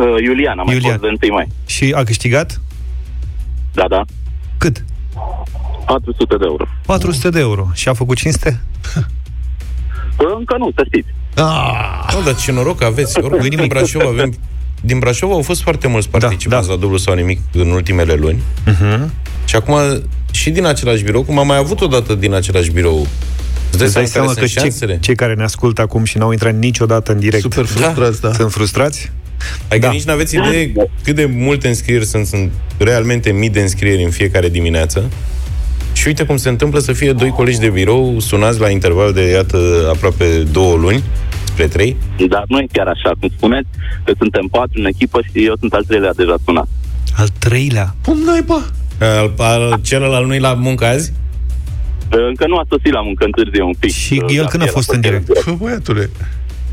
Uh, 0.00 0.22
Iulian 0.24 0.58
a 0.58 0.62
mai 0.62 0.74
Iulian. 0.74 0.98
fost 0.98 1.18
de 1.20 1.26
1 1.26 1.34
mai. 1.34 1.48
Și 1.66 1.92
a 1.96 2.04
câștigat? 2.04 2.60
Da, 3.72 3.84
da. 3.88 4.04
Cât? 4.58 4.84
400 5.86 6.36
de 6.36 6.44
euro. 6.44 6.64
400 6.86 7.30
de 7.30 7.38
euro. 7.40 7.68
Și 7.72 7.88
a 7.88 7.92
făcut 7.92 8.16
cinste? 8.16 8.60
Uh, 10.16 10.26
încă 10.38 10.56
nu, 10.58 10.70
să 10.76 10.82
știți. 10.86 11.08
Ah, 11.36 12.14
Nu, 12.14 12.22
dar 12.22 12.34
ce 12.34 12.52
noroc 12.52 12.82
aveți. 12.82 13.18
Oricum, 13.20 13.48
din 13.48 13.66
Brașov 13.66 14.02
avem... 14.06 14.34
Din 14.80 14.98
Brașov 14.98 15.30
au 15.30 15.42
fost 15.42 15.62
foarte 15.62 15.88
mulți 15.88 16.08
participanți 16.08 16.66
da. 16.66 16.72
la 16.74 16.80
dublu 16.80 16.96
sau 16.96 17.14
nimic 17.14 17.40
în 17.52 17.70
ultimele 17.70 18.14
luni. 18.14 18.42
Uh-huh. 18.66 19.08
Și 19.44 19.56
acum 19.56 19.74
și 20.30 20.50
din 20.50 20.64
același 20.66 21.02
birou, 21.02 21.22
cum 21.22 21.38
am 21.38 21.46
mai 21.46 21.56
avut 21.56 21.80
odată 21.80 22.14
din 22.14 22.34
același 22.34 22.70
birou. 22.70 23.06
Îți 23.72 23.78
dai 23.78 23.86
Îți 23.86 23.94
dai 23.94 24.06
seama 24.06 24.06
seama 24.06 24.26
care 24.26 24.40
că 24.40 24.46
sunt 24.46 24.50
cei, 24.62 24.70
șansele? 24.70 24.98
cei 25.00 25.14
care 25.14 25.34
ne 25.34 25.42
ascultă 25.42 25.80
acum 25.80 26.04
și 26.04 26.18
n-au 26.18 26.30
intrat 26.32 26.54
niciodată 26.54 27.12
în 27.12 27.18
direct 27.18 27.42
super 27.42 27.64
frustrați, 27.64 28.20
da. 28.20 28.32
sunt 28.32 28.50
frustrați? 28.52 29.10
Adică 29.68 29.86
Da. 29.86 29.92
nici 29.92 30.02
n-aveți 30.02 30.36
idee 30.36 30.72
cât 31.04 31.14
de 31.14 31.24
multe 31.24 31.68
înscrieri 31.68 32.04
sunt, 32.06 32.26
sunt 32.26 32.50
realmente 32.78 33.30
mii 33.32 33.50
de 33.50 33.60
înscrieri 33.60 34.02
în 34.04 34.10
fiecare 34.10 34.48
dimineață. 34.48 35.10
Și 35.92 36.06
uite 36.06 36.24
cum 36.24 36.36
se 36.36 36.48
întâmplă 36.48 36.78
să 36.78 36.92
fie 36.92 37.12
doi 37.12 37.30
colegi 37.30 37.58
de 37.58 37.68
birou 37.68 38.18
sunați 38.20 38.60
la 38.60 38.68
interval 38.70 39.12
de, 39.12 39.30
iată, 39.30 39.88
aproape 39.94 40.24
două 40.52 40.76
luni, 40.76 41.02
spre 41.44 41.66
trei. 41.66 41.96
Dar 42.28 42.44
nu 42.48 42.58
e 42.58 42.66
chiar 42.72 42.86
așa, 42.86 43.12
cum 43.20 43.28
spuneți, 43.36 43.68
că 44.04 44.12
suntem 44.18 44.46
patru 44.50 44.78
în 44.80 44.84
echipă 44.86 45.20
și 45.22 45.44
eu 45.46 45.54
sunt 45.60 45.72
al 45.72 45.84
treilea 45.84 46.12
deja 46.16 46.34
sunat. 46.44 46.68
Al 47.16 47.28
treilea. 47.38 47.94
Cum 48.04 48.18
naiba? 48.26 48.64
Al, 48.98 49.32
al 49.38 49.78
celălalt 49.82 50.26
nu 50.28 50.38
la 50.38 50.52
muncă 50.54 50.84
azi? 50.86 51.12
Uh, 52.12 52.26
Încă 52.28 52.46
nu 52.46 52.56
a 52.56 52.64
sosit 52.68 52.92
la 52.92 53.00
muncă 53.02 53.24
întârzie 53.24 53.62
un 53.62 53.74
pic. 53.78 53.90
Și 53.90 54.20
Uh, 54.24 54.30
el 54.36 54.40
dar 54.40 54.50
când 54.50 54.62
a 54.62 54.66
el 54.66 54.72
fost 54.72 54.90
în 54.92 55.00
direct? 55.00 55.44
Bă, 55.44 55.52
băiatule. 55.52 56.10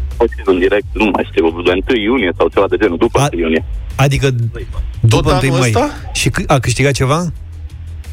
A 0.09 0.13
fost 0.17 0.33
în 0.45 0.59
direct, 0.59 0.85
nu 0.93 1.05
mai 1.13 1.27
știu, 1.31 1.61
de 1.61 1.71
1 1.93 2.01
iunie 2.01 2.31
sau 2.37 2.47
ceva 2.47 2.65
de 2.69 2.77
genul, 2.77 2.97
după 2.97 3.19
A- 3.19 3.29
1 3.33 3.41
iunie. 3.41 3.65
Adică 3.95 4.29
după 4.99 5.29
anul 5.31 5.49
1 5.49 5.57
mai. 5.57 5.67
ăsta? 5.69 5.89
Și 6.13 6.29
c- 6.29 6.45
a 6.47 6.59
câștigat 6.59 6.91
ceva? 6.91 7.19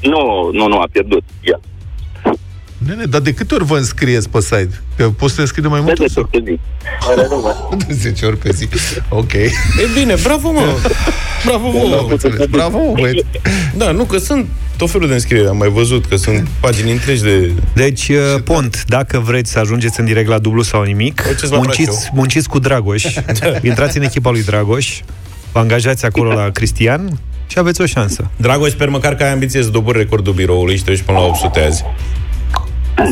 Nu, 0.02 0.50
nu, 0.52 0.66
nu, 0.68 0.78
a 0.78 0.86
pierdut. 0.92 1.22
El. 1.42 1.60
Nene, 2.87 3.05
dar 3.05 3.20
de 3.20 3.33
câte 3.33 3.55
ori 3.55 3.64
vă 3.64 3.77
înscrieți 3.77 4.29
pe 4.29 4.40
site? 4.40 4.81
Că 4.96 5.09
poți 5.11 5.31
să 5.31 5.37
te 5.37 5.40
înscrii 5.42 5.62
de 5.62 5.68
mai 5.68 5.79
De 5.79 5.85
multe 5.85 6.05
10 6.07 6.20
ori? 6.20 6.29
ori 6.35 6.44
pe 6.44 6.51
zi. 6.51 6.59
De 7.87 7.92
10 7.94 8.27
ori 8.27 8.37
pe 8.37 8.51
zi. 8.53 8.68
Ok. 9.09 9.33
E 9.33 9.53
bine, 9.99 10.14
bravo 10.22 10.51
mă! 10.51 10.62
Bravo 11.44 11.66
Am 11.66 11.72
vouă! 11.72 12.07
înțeles. 12.11 12.46
Bravo, 12.46 12.79
băieți. 12.92 13.25
Da, 13.77 13.90
nu, 13.90 14.05
că 14.05 14.18
sunt 14.18 14.46
tot 14.77 14.90
felul 14.90 15.09
de 15.09 15.14
înscrieri, 15.14 15.49
am 15.49 15.57
mai 15.57 15.68
văzut 15.68 16.07
că 16.07 16.16
sunt 16.16 16.49
pagini 16.61 16.90
întregi 16.92 17.22
de... 17.22 17.53
Deci, 17.75 18.09
uh, 18.09 18.42
Pont, 18.44 18.85
dacă 18.87 19.18
vreți 19.18 19.51
să 19.51 19.59
ajungeți 19.59 20.01
în 20.01 20.07
direct 20.07 20.29
la 20.29 20.38
dublu 20.38 20.62
sau 20.62 20.83
nimic, 20.83 21.22
Mergeți 21.25 21.51
la 21.53 21.57
munciți, 21.57 21.83
Brașov. 21.85 22.09
munciți 22.12 22.49
cu 22.49 22.59
Dragoș, 22.59 23.05
intrați 23.62 23.96
în 23.96 24.03
echipa 24.03 24.31
lui 24.31 24.42
Dragoș, 24.44 25.01
vă 25.53 25.59
angajați 25.59 26.05
acolo 26.05 26.33
la 26.33 26.51
Cristian 26.51 27.18
și 27.46 27.59
aveți 27.59 27.81
o 27.81 27.87
șansă. 27.87 28.31
Dragoș, 28.37 28.70
sper 28.70 28.88
măcar 28.88 29.14
că 29.14 29.22
ai 29.22 29.33
ambiție 29.33 29.62
să 29.62 29.68
dobori 29.68 29.99
recordul 29.99 30.33
biroului 30.33 30.77
și 30.77 30.85
te 30.85 30.90
duci 30.90 31.03
până 31.03 31.18
la 31.18 31.25
800 31.25 31.61
azi. 31.61 31.85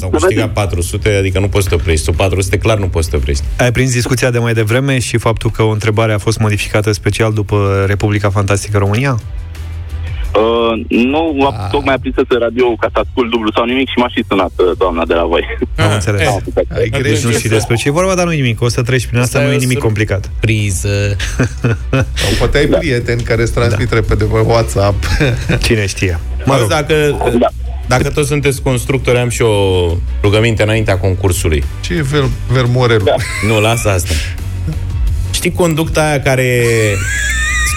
Sau 0.01 0.09
câștigat 0.11 0.53
400, 0.53 1.09
adică 1.18 1.38
nu 1.38 1.49
poți 1.49 1.62
să 1.64 1.68
te 1.68 1.75
oprești. 1.75 2.05
Sub 2.05 2.16
400 2.16 2.59
clar 2.59 2.79
nu 2.79 2.88
poți 2.88 3.05
să 3.05 3.11
te 3.11 3.16
oprești. 3.16 3.44
Ai 3.59 3.73
prins 3.73 3.92
discuția 3.92 4.31
de 4.31 4.38
mai 4.38 4.53
devreme 4.55 4.99
și 4.99 5.18
faptul 5.18 5.51
că 5.51 5.62
o 5.62 5.70
întrebare 5.70 6.12
a 6.12 6.18
fost 6.18 6.38
modificată 6.38 6.92
special 6.92 7.33
după 7.33 7.85
Republica 7.87 8.31
Fantastică 8.31 8.79
România? 8.79 9.18
Uh, 10.37 10.85
nu, 10.88 11.37
Ah. 11.51 11.59
a, 11.59 11.68
tocmai 11.70 11.94
a 11.94 11.99
prins 11.99 12.14
să 12.14 12.25
radio 12.40 12.66
ca 12.81 12.88
să 12.92 12.99
ascult 13.07 13.31
dublu 13.31 13.51
sau 13.55 13.64
nimic 13.64 13.88
și 13.88 13.94
m-a 13.99 14.09
și 14.09 14.25
sunat 14.29 14.51
uh, 14.57 14.70
doamna 14.79 15.05
de 15.05 15.14
la 15.14 15.25
voi. 15.25 15.42
Am 15.77 15.92
înțeles. 15.92 16.20
eh. 16.20 16.27
Ai 16.77 16.88
Deci 16.88 17.01
greșit. 17.01 17.25
nu 17.25 17.31
știi 17.31 17.49
despre 17.49 17.75
ce 17.75 17.88
e 17.88 17.90
vorba, 17.90 18.14
dar 18.14 18.25
nu 18.25 18.33
e 18.33 18.37
nimic. 18.37 18.61
O 18.62 18.68
să 18.68 18.83
treci 18.83 19.07
prin 19.07 19.18
asta, 19.20 19.38
Asta 19.38 19.49
nu 19.49 19.53
e 19.53 19.55
e 19.55 19.57
o 19.57 19.61
nimic 19.61 19.77
sur- 19.77 19.87
complicat. 19.87 20.31
Priză. 20.40 21.16
Sau 22.20 22.31
poate 22.38 22.59
ai 22.59 22.66
prieteni 22.66 23.23
care 23.23 23.42
îți 23.42 23.53
transmit 23.53 23.92
repede 23.92 24.25
pe 24.25 24.38
WhatsApp. 24.47 25.05
Cine 25.62 25.87
știe? 25.87 26.18
Mă 26.44 26.53
Mă 26.53 26.59
rog, 26.59 26.68
dacă, 26.68 26.94
Da. 27.38 27.49
Dacă 27.88 28.11
toți 28.11 28.29
sunteți 28.29 28.62
constructori, 28.62 29.18
am 29.18 29.29
și 29.29 29.42
o 29.42 29.53
rugăminte 30.23 30.62
înaintea 30.62 30.99
concursului. 30.99 31.64
Ce 31.81 31.94
e 31.94 32.03
ver, 32.03 32.25
vermorelul? 32.53 33.05
Da. 33.05 33.14
Nu, 33.49 33.61
lasă 33.61 33.88
asta. 33.90 34.14
Știi 35.31 35.53
conducta 35.53 36.07
aia 36.09 36.20
care 36.20 36.62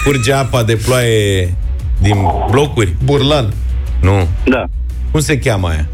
scurge 0.00 0.32
apa 0.32 0.62
de 0.62 0.76
ploaie 0.76 1.54
din 2.00 2.16
blocuri? 2.50 2.94
Burlan. 3.04 3.52
Nu. 4.00 4.28
Da. 4.44 4.64
Cum 5.10 5.20
se 5.20 5.38
cheamă 5.38 5.68
aia? 5.68 5.88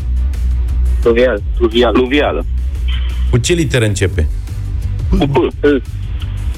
Fluvial. 1.00 1.42
Fluvial. 1.56 1.92
Fluvială. 1.94 2.44
Cu 3.30 3.36
ce 3.38 3.52
literă 3.52 3.84
începe? 3.84 4.26
Cu 5.08 5.16
P. 5.26 5.36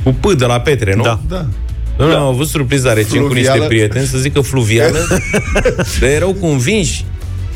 Cu 0.02 0.12
P 0.20 0.32
de 0.32 0.44
la 0.44 0.60
Petre, 0.60 0.94
nu? 0.94 1.02
Da. 1.02 1.20
Da. 1.28 1.46
Domnule, 1.96 2.18
am 2.18 2.26
avut 2.26 2.46
surpriza 2.48 2.92
recent 2.92 3.26
cu 3.26 3.32
niște 3.32 3.40
Fluvială. 3.42 3.66
prieteni 3.66 4.06
să 4.06 4.18
zică 4.18 4.40
fluvială, 4.40 4.98
dar 6.00 6.08
erau 6.08 6.32
convinși 6.32 7.04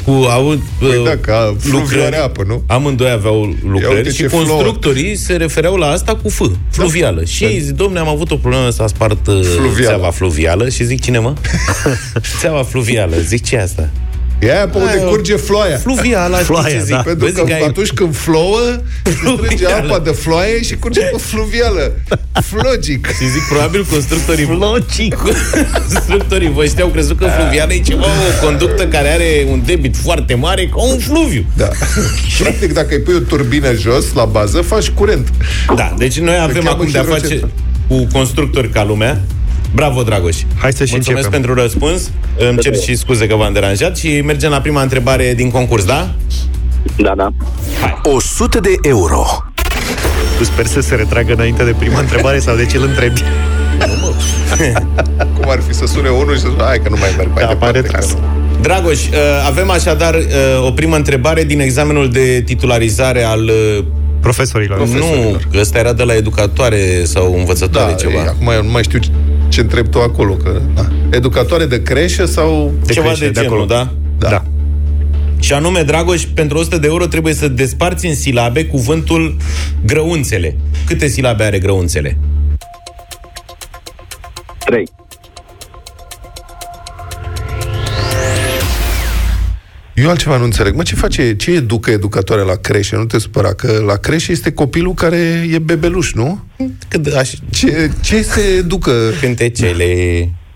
cu 0.05 0.11
au, 0.11 0.59
Păi 0.79 1.03
da, 1.05 1.17
ca 1.17 1.47
lucrări. 1.47 1.87
fluviare 1.87 2.17
apă, 2.17 2.43
nu? 2.47 2.63
Amândoi 2.67 3.11
aveau 3.11 3.45
Ia 3.49 3.71
lucrări 3.71 3.95
uite 3.95 4.11
și 4.11 4.17
ce 4.17 4.27
flouă. 4.27 4.45
constructorii 4.45 5.17
se 5.17 5.37
refereau 5.37 5.77
la 5.77 5.87
asta 5.87 6.17
cu 6.23 6.29
F, 6.29 6.41
fluvială. 6.71 7.25
Și 7.25 7.45
ei 7.45 7.61
zic, 7.61 7.75
domne, 7.75 7.99
am 7.99 8.09
avut 8.09 8.31
o 8.31 8.37
problemă 8.37 8.71
s-a 8.71 8.87
spart 8.87 9.27
uh, 9.27 9.41
Fluvială. 9.57 9.87
țeava 9.87 10.11
fluvială 10.11 10.69
și 10.69 10.85
zic, 10.85 11.01
cine 11.03 11.19
mă? 11.19 11.35
țeava 12.41 12.63
fluvială. 12.63 13.17
Zic, 13.21 13.45
ce 13.45 13.57
e 13.57 13.63
asta? 13.63 13.89
E 14.43 14.53
aia 14.53 14.69
pe 14.69 14.79
unde 14.79 14.91
Aia, 14.91 15.05
curge 15.05 15.37
floaia. 15.37 15.77
Fluvială, 15.77 16.35
știi 16.35 16.47
Floaia, 16.47 16.69
ce 16.79 16.83
zic? 16.85 16.95
da. 16.95 17.01
Pentru 17.03 17.25
Vezi 17.25 17.45
că 17.45 17.53
ai- 17.53 17.61
atunci 17.67 17.91
când 17.91 18.17
flouă, 18.17 18.59
se 19.05 19.11
strânge 19.11 19.47
Fluvială. 19.47 19.87
apa 19.93 19.99
de 19.99 20.11
floaie 20.11 20.63
și 20.63 20.77
curge 20.77 21.01
pe 21.01 21.17
fluvială. 21.19 21.93
Flogic. 22.43 23.07
Și 23.07 23.31
zic, 23.31 23.43
probabil 23.49 23.87
constructorii... 23.91 24.45
Logic! 24.59 25.17
constructorii 25.73 26.51
voștri 26.51 26.83
au 26.83 26.89
crezut 26.89 27.19
că 27.19 27.27
fluvială 27.39 27.73
e 27.73 27.79
ceva, 27.81 28.05
o 28.05 28.45
conductă 28.47 28.87
care 28.87 29.09
are 29.09 29.47
un 29.51 29.63
debit 29.67 29.97
foarte 29.97 30.35
mare 30.35 30.67
ca 30.67 30.83
un 30.83 30.99
fluviu. 30.99 31.45
Da. 31.57 31.69
Practic, 32.39 32.73
dacă 32.73 32.89
îi 32.95 33.01
pui 33.01 33.15
o 33.15 33.19
turbină 33.19 33.73
jos, 33.73 34.13
la 34.15 34.25
bază, 34.25 34.61
faci 34.61 34.89
curent. 34.89 35.29
Da, 35.77 35.95
deci 35.99 36.19
noi 36.19 36.39
avem 36.41 36.55
cheamă 36.55 36.71
acum 36.71 36.87
și 36.87 36.93
de-a 36.93 37.03
face 37.03 37.15
Eurocentru. 37.25 37.51
cu 37.89 38.07
constructori 38.13 38.69
ca 38.71 38.85
lumea. 38.85 39.21
Bravo, 39.75 40.03
Dragoș! 40.03 40.37
Hai 40.59 40.73
să 40.73 40.85
și 40.85 40.93
Mulțumesc 40.93 41.25
începem. 41.25 41.31
pentru 41.41 41.63
răspuns. 41.63 42.11
Îmi 42.49 42.59
cer 42.59 42.77
și 42.77 42.95
scuze 42.97 43.27
că 43.27 43.35
v-am 43.35 43.53
deranjat 43.53 43.97
și 43.97 44.21
mergem 44.21 44.51
la 44.51 44.61
prima 44.61 44.83
întrebare 44.83 45.35
din 45.35 45.51
concurs, 45.51 45.85
da? 45.85 46.11
Da, 46.97 47.13
da. 47.17 47.33
100 48.03 48.61
de 48.61 48.75
euro. 48.83 49.25
Tu 50.39 50.45
sper 50.45 50.67
să 50.67 50.81
se 50.81 50.95
retragă 50.95 51.33
înainte 51.33 51.65
de 51.65 51.75
prima 51.79 52.01
întrebare 52.01 52.39
sau 52.39 52.57
de 52.57 52.67
ce 52.67 52.77
îl 52.77 52.83
întrebi? 52.85 53.23
Cum 55.41 55.51
ar 55.51 55.61
fi 55.69 55.75
să 55.75 55.87
sune 55.87 56.09
unul 56.09 56.35
și 56.35 56.41
să 56.41 56.47
spune, 56.47 56.63
hai 56.65 56.79
că 56.83 56.89
nu 56.89 56.97
mai 57.01 57.09
merg 57.17 57.31
mai 57.35 57.43
Da, 57.45 57.49
departe. 57.49 57.79
pare 57.79 57.89
tras. 57.89 58.07
că 58.11 58.17
nu." 58.19 58.61
Dragoș, 58.61 59.07
uh, 59.07 59.15
avem 59.47 59.71
așadar 59.71 60.15
uh, 60.15 60.67
o 60.67 60.71
primă 60.71 60.97
întrebare 60.97 61.45
din 61.45 61.61
examenul 61.61 62.11
de 62.11 62.43
titularizare 62.47 63.23
al... 63.23 63.45
uh, 63.79 63.85
Profesorilor. 64.21 64.87
Nu, 64.87 65.37
că 65.53 65.59
ăsta 65.61 65.79
era 65.79 65.93
de 65.93 66.03
la 66.03 66.15
educatoare 66.15 67.05
sau 67.05 67.35
învățătoare 67.39 67.91
Da, 67.91 67.97
ceva. 67.97 68.13
e, 68.23 68.27
acum 68.29 68.49
eu 68.49 68.63
nu 68.63 68.71
mai 68.71 68.83
știu 68.83 68.99
ce- 69.51 69.57
ce 69.57 69.61
întreb 69.61 69.89
tu 69.89 70.01
acolo. 70.01 70.35
Că, 70.35 70.61
da. 70.75 70.89
Educatoare 71.11 71.65
de 71.67 71.83
creșă 71.83 72.25
sau... 72.25 72.73
de 72.87 72.93
ceva 72.93 73.07
crește, 73.07 73.25
de 73.25 73.31
de 73.31 73.41
genul, 73.41 73.57
acolo. 73.63 73.67
da? 73.75 73.93
Da. 74.19 74.29
Da. 74.29 74.45
Și 75.41 75.53
anume, 75.53 75.83
Dragoș, 75.83 76.23
pentru 76.35 76.59
100 76.59 76.79
de 76.79 76.87
euro 76.87 77.07
trebuie 77.07 77.35
să 77.35 77.49
desparți 77.49 78.07
în 78.07 78.15
silabe 78.15 78.65
cuvântul 78.65 79.37
grăunțele. 79.87 80.57
Câte 80.87 81.07
silabe 81.07 81.45
are 81.45 81.59
grăunțele? 81.59 82.19
3. 84.65 84.85
Eu 90.01 90.09
altceva 90.09 90.37
nu 90.37 90.45
înțeleg. 90.45 90.75
Mă, 90.75 90.83
ce 90.83 90.95
face, 90.95 91.37
ce 91.37 91.51
educă 91.51 91.91
educatoarea 91.91 92.45
la 92.45 92.55
creșe? 92.55 92.97
Nu 92.97 93.05
te 93.05 93.19
supăra, 93.19 93.55
că 93.55 93.83
la 93.87 93.97
creșe 93.97 94.33
este 94.33 94.53
copilul 94.53 94.95
care 94.95 95.49
e 95.53 95.59
bebeluș, 95.59 96.13
nu? 96.13 96.45
Cât 96.89 97.07
aș... 97.07 97.31
Ce, 97.51 97.91
ce 98.01 98.23
se 98.23 98.41
educă? 98.59 98.93
Cântecele... 99.21 99.85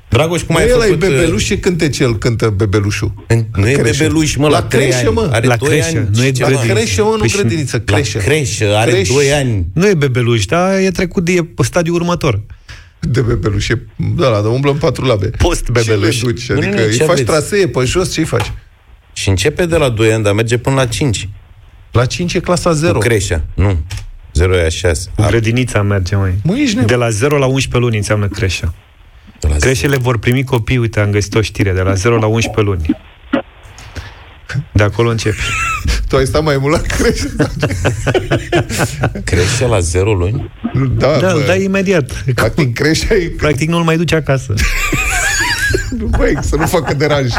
Dragoș, 0.08 0.42
cum 0.42 0.54
Cum 0.54 0.64
ai 0.64 0.70
el 0.70 0.80
făcut... 0.80 1.02
e 1.02 1.06
uh, 1.06 1.12
bebeluș 1.12 1.44
și 1.44 1.56
cântecel 1.58 2.18
cântă 2.18 2.48
bebelușul. 2.56 3.12
Nu 3.56 3.68
e 3.68 3.72
creșe. 3.72 4.02
bebeluș, 4.04 4.34
mă, 4.36 4.48
la, 4.48 4.58
La 4.58 4.62
3 4.62 4.82
creșe, 4.88 5.04
ani. 5.06 5.14
mă. 5.14 5.28
Are 5.32 5.46
La 5.46 5.56
2 5.56 5.68
creșe, 5.68 5.96
ani. 5.98 6.08
nu 6.14 6.22
e 6.24 6.32
și 6.32 6.40
La 6.40 6.46
ceva. 6.46 6.48
grădiniță. 6.48 6.74
creșe, 6.74 7.00
mă, 7.02 7.08
nu 7.10 7.16
Păi 7.18 7.28
și- 7.28 7.36
grădiniță, 7.36 7.82
La 7.86 7.94
creșe. 7.94 8.18
creșă, 8.18 8.76
are 8.76 8.90
Creș. 8.90 9.08
2 9.08 9.32
ani. 9.32 9.66
Nu 9.74 9.88
e 9.88 9.94
bebeluș, 9.94 10.44
dar 10.44 10.78
e 10.78 10.90
trecut 10.90 11.24
de 11.24 11.32
e 11.32 11.44
stadiul 11.62 11.94
următor. 11.96 12.42
De 13.00 13.20
bebeluș. 13.20 13.68
E, 13.68 13.86
da, 14.16 14.28
la, 14.28 14.40
de 14.40 14.48
umblă 14.48 14.70
în 14.70 14.76
patru 14.76 15.04
labe. 15.04 15.26
Post-bebeluș. 15.38 16.16
Ce 16.18 16.24
le 16.26 16.30
duci? 16.32 16.48
Nu, 16.48 16.54
nu, 16.54 16.60
Adică 16.60 16.80
nu, 16.80 16.86
îi 16.86 16.90
ce 16.96 16.98
faci 16.98 17.08
aveți? 17.10 17.24
trasee 17.24 17.68
pe 17.68 17.84
jos, 17.84 18.12
ce-i 18.12 18.24
faci? 18.24 18.52
Și 19.16 19.28
începe 19.28 19.66
de 19.66 19.76
la 19.76 19.88
2 19.88 20.12
ani, 20.12 20.22
dar 20.22 20.32
merge 20.32 20.58
până 20.58 20.76
la 20.76 20.86
5. 20.86 21.28
La 21.90 22.04
5 22.06 22.34
e 22.34 22.40
clasa 22.40 22.70
Cu 22.70 22.76
0. 22.76 22.98
creșa. 22.98 23.42
Nu. 23.54 23.78
0 24.32 24.56
e 24.56 24.64
a 24.64 24.68
6. 24.68 25.08
Cu 25.16 25.24
grădinița 25.28 25.82
merge, 25.82 26.16
mai. 26.16 26.34
Mă, 26.42 26.56
ești 26.56 26.74
nebun. 26.74 26.86
De 26.86 26.94
la 26.94 27.08
0 27.10 27.38
la 27.38 27.46
11 27.46 27.78
luni 27.78 27.96
înseamnă 27.96 28.28
creșa. 28.28 28.74
De 29.40 29.48
la 29.48 29.56
Creșele 29.56 29.96
vor 29.96 30.18
primi 30.18 30.44
copii, 30.44 30.76
uite, 30.78 31.00
am 31.00 31.10
găsit 31.10 31.34
o 31.34 31.40
știre, 31.40 31.72
de 31.72 31.80
la 31.80 31.94
0 31.94 32.16
la 32.18 32.26
11 32.26 32.60
luni. 32.70 32.98
De 34.72 34.82
acolo 34.82 35.10
începe. 35.10 35.36
Tu 36.08 36.16
ai 36.16 36.24
stat 36.26 36.42
mai 36.42 36.56
mult 36.58 36.72
la 36.72 36.80
crește? 36.96 37.30
Crește 39.24 39.66
la 39.66 39.78
0 39.78 40.12
luni? 40.12 40.50
Da, 40.96 41.06
Da, 41.18 41.18
bă. 41.18 41.32
îl 41.38 41.42
dai 41.46 41.62
imediat. 41.64 42.24
Practic 42.34 42.74
crește 42.74 43.12
ai... 43.14 43.20
Practic 43.26 43.68
nu-l 43.68 43.82
mai 43.82 43.96
duce 43.96 44.14
acasă. 44.14 44.54
Băi, 46.18 46.36
să 46.40 46.56
nu 46.56 46.66
facă 46.66 46.94
deranj. 46.94 47.32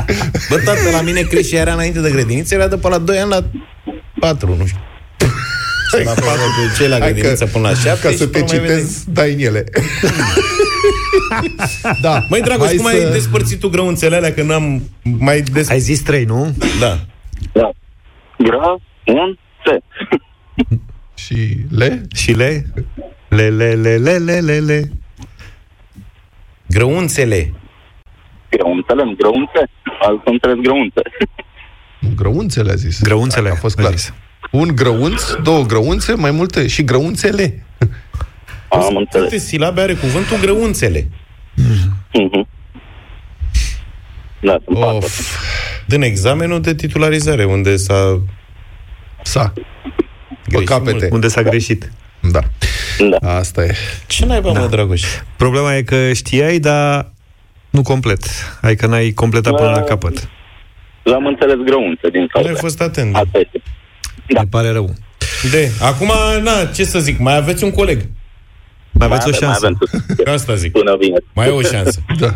Bă, 0.49 0.57
tată, 0.65 0.89
la 0.91 1.01
mine 1.01 1.21
crește 1.21 1.55
era 1.55 1.73
înainte 1.73 1.99
de 1.99 2.11
grădiniță, 2.11 2.53
era 2.55 2.67
de 2.67 2.77
pe 2.77 2.87
la 2.87 2.97
2 2.97 3.17
ani 3.17 3.29
la 3.29 3.43
4, 4.19 4.55
nu 4.57 4.65
știu. 4.65 4.79
Și 5.97 6.03
la 6.03 6.11
4 6.11 6.23
pe 6.25 6.77
cei 6.77 6.87
la 6.87 6.97
Hai 6.99 7.13
grădiniță 7.13 7.43
că- 7.43 7.49
până 7.51 7.67
la 7.69 7.73
7 7.75 7.99
Ca 8.01 8.09
și 8.09 8.17
să 8.17 8.25
te 8.27 8.39
până 8.39 8.51
mai 8.51 8.59
vede- 8.67 8.73
citez, 8.79 9.03
dai 9.09 9.33
în 9.33 9.39
ele. 9.39 9.63
da. 12.01 12.25
Măi, 12.29 12.41
Dragoș, 12.41 12.65
Hai 12.67 12.75
cum 12.75 12.85
să- 12.85 12.91
ai 12.95 13.11
despărțit 13.11 13.59
tu 13.59 13.69
grăunțele 13.69 14.15
alea, 14.15 14.33
că 14.33 14.41
n-am 14.43 14.89
mai 15.01 15.41
des... 15.41 15.69
Ai 15.69 15.79
zis 15.79 16.01
3, 16.01 16.23
nu? 16.23 16.55
Da. 16.79 16.99
Da. 17.53 17.69
Gra, 18.37 18.75
un, 19.05 19.37
se. 19.65 19.79
Și 21.23 21.57
le? 21.69 22.01
Și 22.15 22.31
le? 22.31 22.65
Le, 23.29 23.49
le, 23.49 23.73
le, 23.73 23.97
le, 23.97 24.17
le, 24.17 24.39
le, 24.39 24.59
le. 24.59 24.91
Grăunțele. 26.67 27.53
Grăunțele, 28.57 29.03
nu 29.03 29.13
grăunțe. 29.17 29.69
Alții 30.01 30.31
înțeles 30.31 30.55
grăunțe. 30.61 31.01
Grăunțele 32.15 32.71
a 32.71 32.75
zis. 32.75 33.01
Grăunțele, 33.01 33.49
A 33.49 33.55
fost 33.55 33.77
a 33.77 33.81
clar. 33.81 33.93
zis. 33.95 34.13
Un 34.51 34.75
grăunț, 34.75 35.31
două 35.43 35.63
grăunțe, 35.63 36.13
mai 36.13 36.31
multe 36.31 36.67
și 36.67 36.83
grăunțele. 36.83 37.65
Am 38.69 38.95
înțeles. 38.95 39.29
Câte 39.29 39.37
silabe 39.41 39.81
are 39.81 39.93
cuvântul 39.93 40.37
grăunțele? 40.41 41.07
Mhm. 42.13 42.47
Da, 44.41 44.57
sunt 44.65 44.79
patru. 44.79 44.95
Of, 44.95 45.37
Din 45.85 46.01
examenul 46.01 46.61
de 46.61 46.75
titularizare, 46.75 47.43
unde 47.45 47.75
s-a 47.75 48.21
sa. 49.23 49.53
Pe 49.53 49.61
greșit 50.49 50.67
capete. 50.67 50.91
mult. 50.99 51.11
Unde 51.11 51.27
s-a 51.27 51.41
greșit. 51.41 51.91
Da. 52.31 52.39
Da. 53.19 53.37
Asta 53.37 53.63
e. 53.63 53.75
Ce 54.07 54.25
naiba, 54.25 54.51
da. 54.51 54.59
mă, 54.59 54.67
Dragoș? 54.67 55.03
Problema 55.37 55.75
e 55.75 55.81
că 55.81 56.13
știai, 56.13 56.59
dar 56.59 57.11
nu 57.75 57.81
complet. 57.81 58.23
Adică 58.61 58.87
n-ai 58.87 59.11
completat 59.11 59.55
până 59.55 59.69
la 59.69 59.81
capăt. 59.81 60.29
L-am 61.03 61.25
înțeles 61.25 61.55
grăunțe 61.65 62.09
din 62.11 62.21
Nu 62.21 62.27
cauza. 62.27 62.49
ai 62.49 62.55
fost 62.55 62.81
atent. 62.81 63.11
Da. 63.13 63.19
Asta 63.19 63.37
este. 63.39 63.61
Da. 64.27 64.41
Ne 64.41 64.47
pare 64.49 64.69
rău. 64.71 64.93
De, 65.51 65.71
acum, 65.81 66.11
na, 66.43 66.65
ce 66.75 66.83
să 66.83 66.99
zic, 66.99 67.19
mai 67.19 67.35
aveți 67.35 67.63
un 67.63 67.71
coleg. 67.71 67.99
Mai 68.91 69.07
aveți 69.07 69.27
o 69.27 69.29
Mai 69.29 69.39
șansă. 69.39 69.65
avem 69.65 69.77
Eu 70.25 70.33
asta 70.39 70.55
zic. 70.55 70.71
până 70.71 70.95
vine. 70.99 71.17
Mai 71.33 71.47
e 71.47 71.49
o 71.49 71.61
șansă. 71.61 71.99
Da. 72.19 72.35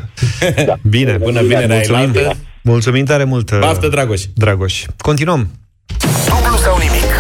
Bine, 0.90 1.14
Până 1.18 1.42
vinerea 1.42 1.76
mulțumim. 1.76 2.00
ailaltă. 2.00 2.38
Mulțumim 2.62 3.06
tare 3.06 3.24
mult, 3.24 3.60
Baftă, 3.60 3.88
Dragoș. 3.88 4.22
Dragoș. 4.36 4.84
Continuăm. 4.98 5.52
Dublu 6.28 6.56
sau 6.66 6.78
nimic. 6.78 7.12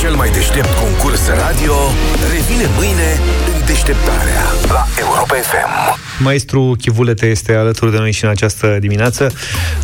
Cel 0.00 0.14
mai 0.14 0.30
deștept 0.30 0.72
concurs 0.84 1.22
radio 1.44 1.74
revine 2.34 2.66
mâine 2.78 3.08
în 3.45 3.45
deșteptarea 3.66 4.42
la 4.68 4.86
Europa 5.00 5.34
FM. 5.34 5.98
Maestru 6.22 6.74
Chivulete 6.78 7.26
este 7.26 7.54
alături 7.54 7.90
de 7.90 7.98
noi 7.98 8.12
și 8.12 8.24
în 8.24 8.30
această 8.30 8.76
dimineață 8.80 9.32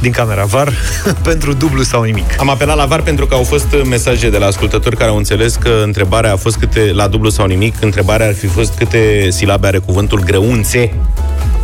din 0.01 0.13
camera 0.13 0.45
VAR 0.45 0.73
pentru 1.29 1.53
dublu 1.53 1.83
sau 1.83 2.03
nimic. 2.03 2.41
Am 2.41 2.49
apelat 2.49 2.77
la 2.77 2.85
VAR 2.85 3.03
pentru 3.03 3.27
că 3.27 3.35
au 3.35 3.43
fost 3.43 3.67
mesaje 3.89 4.31
de 4.31 4.39
la 4.39 4.47
ascultători 4.47 4.97
care 4.97 5.11
au 5.11 5.17
înțeles 5.17 5.55
că 5.55 5.81
întrebarea 5.85 6.33
a 6.33 6.37
fost 6.37 6.57
câte, 6.57 6.93
la 6.93 7.07
dublu 7.07 7.29
sau 7.29 7.47
nimic, 7.47 7.75
întrebarea 7.81 8.27
ar 8.27 8.35
fi 8.35 8.47
fost 8.47 8.75
câte 8.79 9.31
silabe 9.31 9.67
are 9.67 9.79
cuvântul 9.79 10.21
grăunțe 10.21 10.95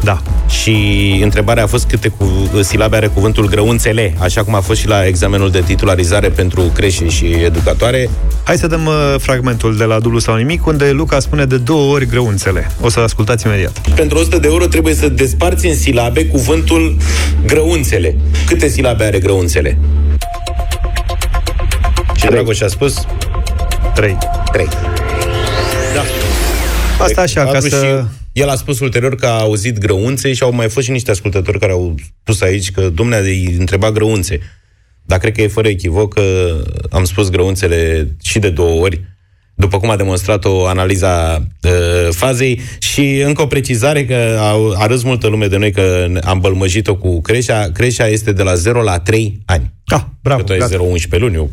Da. 0.03 0.23
și 0.49 0.75
întrebarea 1.23 1.63
a 1.63 1.67
fost 1.67 1.87
câte 1.87 2.09
cu, 2.09 2.51
silabe 2.61 2.97
are 2.97 3.07
cuvântul 3.07 3.49
grăunțele, 3.49 4.15
așa 4.19 4.45
cum 4.45 4.55
a 4.55 4.61
fost 4.61 4.81
și 4.81 4.87
la 4.89 5.07
examenul 5.07 5.51
de 5.51 5.61
titularizare 5.61 6.29
pentru 6.29 6.63
creșe 6.75 7.09
și 7.09 7.25
educatoare. 7.45 8.11
Hai 8.43 8.57
să 8.57 8.67
dăm 8.67 8.87
uh, 8.87 9.15
fragmentul 9.19 9.77
de 9.77 9.85
la 9.85 9.99
dublu 9.99 10.19
sau 10.19 10.37
nimic, 10.37 10.67
unde 10.67 10.91
Luca 10.91 11.19
spune 11.19 11.45
de 11.45 11.57
două 11.57 11.93
ori 11.95 12.07
grăunțele. 12.07 12.71
O 12.81 12.89
să 12.89 13.01
ascultați 13.01 13.47
imediat. 13.47 13.81
Pentru 13.95 14.19
100 14.19 14.39
de 14.39 14.47
euro 14.47 14.67
trebuie 14.67 14.95
să 14.95 15.09
desparți 15.09 15.67
în 15.67 15.75
silabe 15.77 16.27
cuvântul 16.27 16.97
grăunțele. 17.47 18.17
Câte 18.47 18.69
silabe 18.69 19.05
are 19.05 19.19
grăunțele? 19.19 19.79
Și 22.15 22.27
Dragoș 22.27 22.61
a 22.61 22.69
spus 22.69 23.07
3. 23.95 24.17
3. 24.53 24.69
Da. 26.99 27.05
Asta 27.05 27.21
așa, 27.21 27.45
ca 27.45 27.51
Patru 27.51 27.69
să... 27.69 27.77
și 27.85 28.17
el 28.33 28.49
a 28.49 28.55
spus 28.55 28.81
ulterior 28.81 29.15
că 29.15 29.27
a 29.27 29.41
auzit 29.41 29.79
grăunțe 29.79 30.33
și 30.33 30.43
au 30.43 30.53
mai 30.53 30.69
fost 30.69 30.87
și 30.87 30.93
niște 30.93 31.11
ascultători 31.11 31.59
care 31.59 31.73
au 31.73 31.95
spus 32.21 32.41
aici 32.41 32.71
că 32.71 32.89
domnule 32.89 33.21
îi 33.21 33.57
întreba 33.59 33.91
grăunțe. 33.91 34.41
Dar 35.03 35.19
cred 35.19 35.35
că 35.35 35.43
e 35.43 35.49
fără 35.49 35.69
echivoc 35.69 36.15
că 36.15 36.57
am 36.91 37.05
spus 37.05 37.31
grăunțele 37.31 38.09
și 38.23 38.39
de 38.39 38.51
două 38.51 38.81
ori, 38.81 39.01
după 39.55 39.79
cum 39.79 39.91
a 39.91 39.97
demonstrat-o 39.97 40.67
analiza 40.67 41.47
uh, 41.63 42.09
fazei 42.11 42.61
și 42.79 43.21
încă 43.25 43.43
o 43.43 43.47
precizare 43.47 44.05
că 44.05 44.37
a, 44.39 44.57
a 44.77 44.87
râs 44.87 45.03
multă 45.03 45.27
lume 45.27 45.47
de 45.47 45.57
noi 45.57 45.73
că 45.73 46.07
am 46.23 46.39
bălmăjit-o 46.41 46.97
cu 46.97 47.21
creșa. 47.21 47.71
Creșa 47.73 48.07
este 48.07 48.33
de 48.33 48.43
la 48.43 48.55
0 48.55 48.83
la 48.83 48.99
3 48.99 49.41
ani. 49.45 49.73
Ah, 49.87 50.01
bravo, 50.23 50.41
Că 50.41 50.47
tu 50.47 50.53
ai 50.53 50.59
gata. 50.59 50.77
0-11 51.17 51.19
luni, 51.21 51.35
eu 51.35 51.51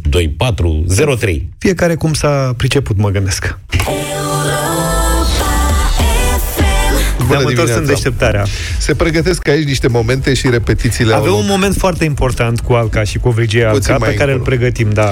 2-4, 1.27 1.35
0-3. 1.35 1.41
Fiecare 1.57 1.95
cum 1.95 2.13
s-a 2.13 2.53
priceput, 2.57 2.97
mă 2.97 3.09
gândesc. 3.09 3.59
Bună 7.25 7.37
Ne-am 7.37 7.49
întors 7.49 7.69
în 7.69 7.73
dimineața. 7.75 7.93
deșteptarea. 7.93 8.45
Se 8.79 8.93
pregătesc 8.95 9.47
aici 9.47 9.67
niște 9.67 9.87
momente 9.87 10.33
și 10.33 10.49
repetițiile 10.49 11.13
au 11.13 11.19
Avem 11.19 11.31
loc. 11.31 11.39
un 11.39 11.45
moment 11.49 11.75
foarte 11.75 12.03
important 12.03 12.59
cu 12.59 12.73
Alca 12.73 13.03
și 13.03 13.17
cu 13.17 13.29
Vrigie 13.29 13.69
Puțin 13.71 13.91
Alca, 13.91 14.05
mai 14.05 14.09
pe 14.13 14.15
care 14.19 14.31
îl 14.31 14.37
încolo. 14.37 14.55
pregătim, 14.55 14.89
da. 14.93 15.09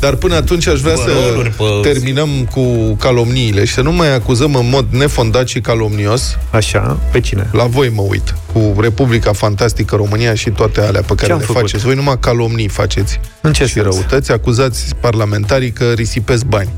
Dar 0.00 0.14
până 0.14 0.34
atunci 0.34 0.66
aș 0.66 0.80
vrea 0.80 0.94
Bă, 0.94 1.00
să 1.06 1.10
roluri 1.28 1.48
pe- 1.50 1.88
terminăm 1.92 2.28
cu 2.50 2.94
calomniile 2.94 3.64
și 3.64 3.72
să 3.72 3.80
nu 3.80 3.92
mai 3.92 4.14
acuzăm 4.14 4.54
în 4.54 4.68
mod 4.68 4.86
nefondat 4.90 5.48
și 5.48 5.60
calomnios. 5.60 6.38
Așa, 6.50 6.98
pe 7.12 7.20
cine? 7.20 7.48
La 7.52 7.64
voi 7.64 7.88
mă 7.94 8.02
uit, 8.02 8.34
cu 8.52 8.74
Republica 8.80 9.32
Fantastică 9.32 9.96
România 9.96 10.34
și 10.34 10.50
toate 10.50 10.80
alea 10.80 11.00
pe 11.00 11.14
care 11.14 11.26
Ce-am 11.26 11.38
le 11.38 11.44
făcut? 11.44 11.60
faceți. 11.60 11.84
Voi 11.84 11.94
numai 11.94 12.16
calomnii 12.20 12.68
faceți. 12.68 13.20
În 13.40 13.52
ce 13.52 13.66
și 13.66 13.72
sens? 13.72 13.84
răutăți, 13.84 14.32
acuzați 14.32 14.84
parlamentarii 15.00 15.70
că 15.70 15.92
risipesc 15.94 16.44
bani 16.44 16.68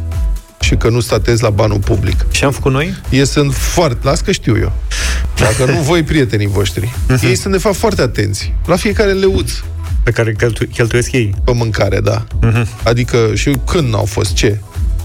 și 0.60 0.74
că 0.76 0.88
nu 0.88 1.00
statezi 1.00 1.42
la 1.42 1.50
banul 1.50 1.78
public. 1.78 2.26
Și 2.30 2.44
am 2.44 2.52
făcut 2.52 2.72
noi? 2.72 2.94
Ei 3.10 3.26
sunt 3.26 3.54
foarte... 3.54 3.98
Las 4.02 4.20
că 4.20 4.32
știu 4.32 4.56
eu. 4.58 4.72
Dacă 5.36 5.70
nu 5.72 5.78
voi, 5.80 6.02
prietenii 6.02 6.46
voștri. 6.46 6.94
Ei 7.22 7.34
sunt, 7.36 7.52
de 7.52 7.58
fapt, 7.58 7.76
foarte 7.76 8.02
atenți 8.02 8.52
la 8.66 8.76
fiecare 8.76 9.12
leuț 9.12 9.50
Pe 10.02 10.10
care 10.10 10.32
cheltu- 10.32 10.66
cheltuiesc 10.66 11.12
ei. 11.12 11.34
pe 11.44 11.52
mâncare, 11.52 12.00
da. 12.00 12.24
Adică 12.82 13.30
și 13.34 13.56
când 13.66 13.92
n-au 13.92 14.04
fost, 14.04 14.32
ce? 14.34 14.60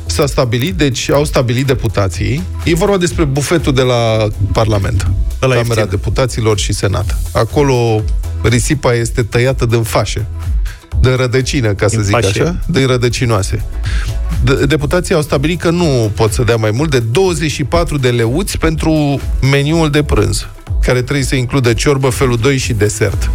S-a 0.06 0.26
stabilit, 0.26 0.74
deci 0.76 1.10
au 1.10 1.26
stabilit 1.26 1.66
deputații. 1.66 2.43
E 2.64 2.76
vorba 2.76 2.97
despre 2.97 3.24
bufetul 3.24 3.74
de 3.74 3.82
la 3.82 4.28
Parlament. 4.51 5.08
Ăla 5.41 5.54
Camera 5.56 5.80
ieftin. 5.80 5.97
Deputaților 5.97 6.60
și 6.60 6.74
Senat. 6.74 7.18
Acolo 7.32 8.01
risipa 8.43 8.93
este 8.93 9.24
tăiată 9.24 9.66
din 9.66 9.84
fașe. 9.84 10.26
De 11.04 11.14
rădăcină, 11.14 11.74
ca 11.74 11.88
să 11.88 11.95
Din 11.95 12.04
zic 12.04 12.14
fașe. 12.14 12.41
așa, 12.41 12.56
de 12.66 12.86
rădăcinoase. 12.86 13.66
De- 14.43 14.66
deputații 14.66 15.16
au 15.16 15.22
stabilit 15.22 15.60
că 15.60 15.70
nu 15.70 16.12
pot 16.16 16.32
să 16.32 16.43
dea 16.43 16.56
mai 16.56 16.72
mult 16.72 16.89
de 16.89 16.99
24 16.99 17.97
de 17.97 18.10
leuți 18.10 18.58
pentru 18.58 19.20
meniul 19.51 19.89
de 19.89 20.04
prânz, 20.04 20.47
care 20.82 21.01
trebuie 21.01 21.26
să 21.26 21.36
includă 21.36 21.74
ciorbă, 21.74 22.10
felul 22.10 22.38
2 22.38 22.58
și 22.58 22.74
desert. 22.74 23.30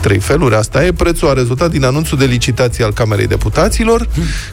Trei 0.00 0.18
feluri, 0.18 0.54
asta 0.54 0.84
e. 0.84 0.92
Prețul 0.92 1.28
a 1.28 1.32
rezultat 1.32 1.70
din 1.70 1.84
anunțul 1.84 2.18
de 2.18 2.24
licitație 2.24 2.84
al 2.84 2.92
Camerei 2.92 3.26
Deputaților. 3.26 4.08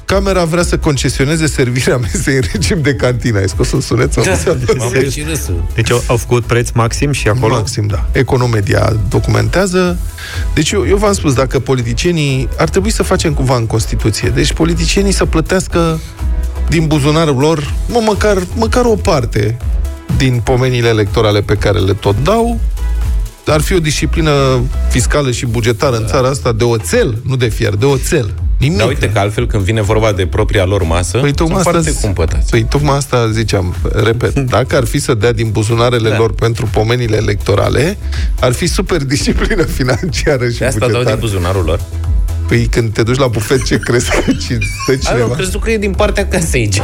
Camera 0.05 0.43
vrea 0.43 0.63
să 0.63 0.77
concesioneze 0.77 1.47
servirea 1.47 1.97
mesei 1.97 2.35
în 2.35 2.41
regim 2.51 2.81
de 2.81 2.95
cantină. 2.95 3.39
Ai 3.39 3.49
scos 3.49 3.71
un 3.71 3.81
sunet? 3.81 4.15
Da, 4.15 4.35
Sau 4.35 4.57
m-am 4.77 4.89
prins 4.89 5.13
și 5.13 5.25
râsul. 5.29 5.63
Deci 5.73 5.91
au, 5.91 6.03
au 6.07 6.17
făcut 6.17 6.43
preț 6.43 6.69
maxim 6.69 7.11
și 7.11 7.27
acolo? 7.27 7.53
Maxim, 7.53 7.87
da. 7.87 8.05
Economedia 8.11 8.95
documentează. 9.09 9.97
Deci 10.53 10.71
eu, 10.71 10.87
eu 10.87 10.97
v-am 10.97 11.13
spus, 11.13 11.33
dacă 11.33 11.59
politicienii... 11.59 12.49
Ar 12.57 12.69
trebui 12.69 12.91
să 12.91 13.03
facem 13.03 13.33
cumva 13.33 13.55
în 13.55 13.65
Constituție. 13.65 14.29
Deci 14.29 14.53
politicienii 14.53 15.11
să 15.11 15.25
plătească 15.25 15.99
din 16.69 16.87
buzunarul 16.87 17.37
lor, 17.37 17.73
mă, 17.87 18.01
măcar, 18.05 18.37
măcar 18.55 18.85
o 18.85 18.95
parte 18.95 19.57
din 20.17 20.41
pomenile 20.43 20.87
electorale 20.87 21.41
pe 21.41 21.55
care 21.55 21.79
le 21.79 21.93
tot 21.93 22.15
dau, 22.23 22.59
ar 23.51 23.61
fi 23.61 23.73
o 23.73 23.79
disciplină 23.79 24.31
fiscală 24.89 25.31
și 25.31 25.45
bugetară 25.45 25.95
da. 25.95 26.01
în 26.01 26.07
țara 26.07 26.27
asta 26.27 26.51
de 26.51 26.63
oțel, 26.63 27.17
nu 27.23 27.35
de 27.35 27.47
fier, 27.47 27.73
de 27.75 27.85
oțel. 27.85 28.33
Nimic. 28.59 28.77
Dar 28.77 28.87
uite 28.87 29.09
că 29.09 29.19
altfel 29.19 29.47
când 29.47 29.63
vine 29.63 29.81
vorba 29.81 30.11
de 30.11 30.25
propria 30.25 30.65
lor 30.65 30.83
masă, 30.83 31.17
Păi 31.17 31.33
tocmai 31.33 31.61
sunt 31.61 31.75
asta, 31.75 31.81
foarte 31.89 31.99
cumpătați. 32.05 32.49
păi 32.49 32.63
tocmai 32.63 32.95
asta 32.95 33.29
ziceam, 33.31 33.75
repet, 34.03 34.39
dacă 34.55 34.75
ar 34.75 34.85
fi 34.85 34.99
să 34.99 35.13
dea 35.13 35.31
din 35.31 35.49
buzunarele 35.51 36.09
Da. 36.09 36.17
lor 36.17 36.33
pentru 36.33 36.65
pomenile 36.71 37.15
electorale, 37.15 37.97
ar 38.39 38.53
fi 38.53 38.67
super 38.67 39.03
disciplină 39.03 39.63
financiară 39.63 40.49
și 40.49 40.57
De 40.59 40.65
asta 40.65 40.79
dau 40.79 40.87
din 40.87 40.97
bugetară. 40.97 41.19
buzunarul 41.19 41.63
lor. 41.63 41.79
Păi 42.47 42.65
când 42.71 42.93
te 42.93 43.03
duci 43.03 43.17
la 43.17 43.27
bufet, 43.27 43.63
ce 43.63 43.77
crezi 43.79 44.09
că 44.09 44.31
ci 44.43 44.43
stă 44.43 44.57
Ai, 44.87 44.95
eu 44.95 44.97
cineva? 44.97 45.35
crezut 45.35 45.61
că 45.61 45.71
e 45.71 45.77
din 45.77 45.91
partea 45.91 46.27
casei. 46.27 46.69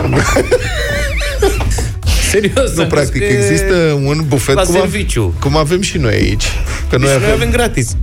gen. 2.31 2.41
Serios. 2.41 2.75
Nu, 2.75 2.81
am 2.81 2.87
practic, 2.87 3.21
zis 3.21 3.29
că- 3.31 3.35
există 3.37 3.75
un 4.03 4.23
bufet 4.27 4.55
la 4.55 4.61
cum, 4.61 4.73
serviciu. 4.73 5.33
cum 5.39 5.57
avem 5.57 5.81
și 5.81 5.97
noi 5.97 6.13
aici. 6.13 6.45
Că 6.89 6.97
Deci 6.97 6.99
noi 6.99 7.07
noi 7.07 7.15
avem, 7.23 7.31
avem 7.33 7.49
gratis. 7.49 7.95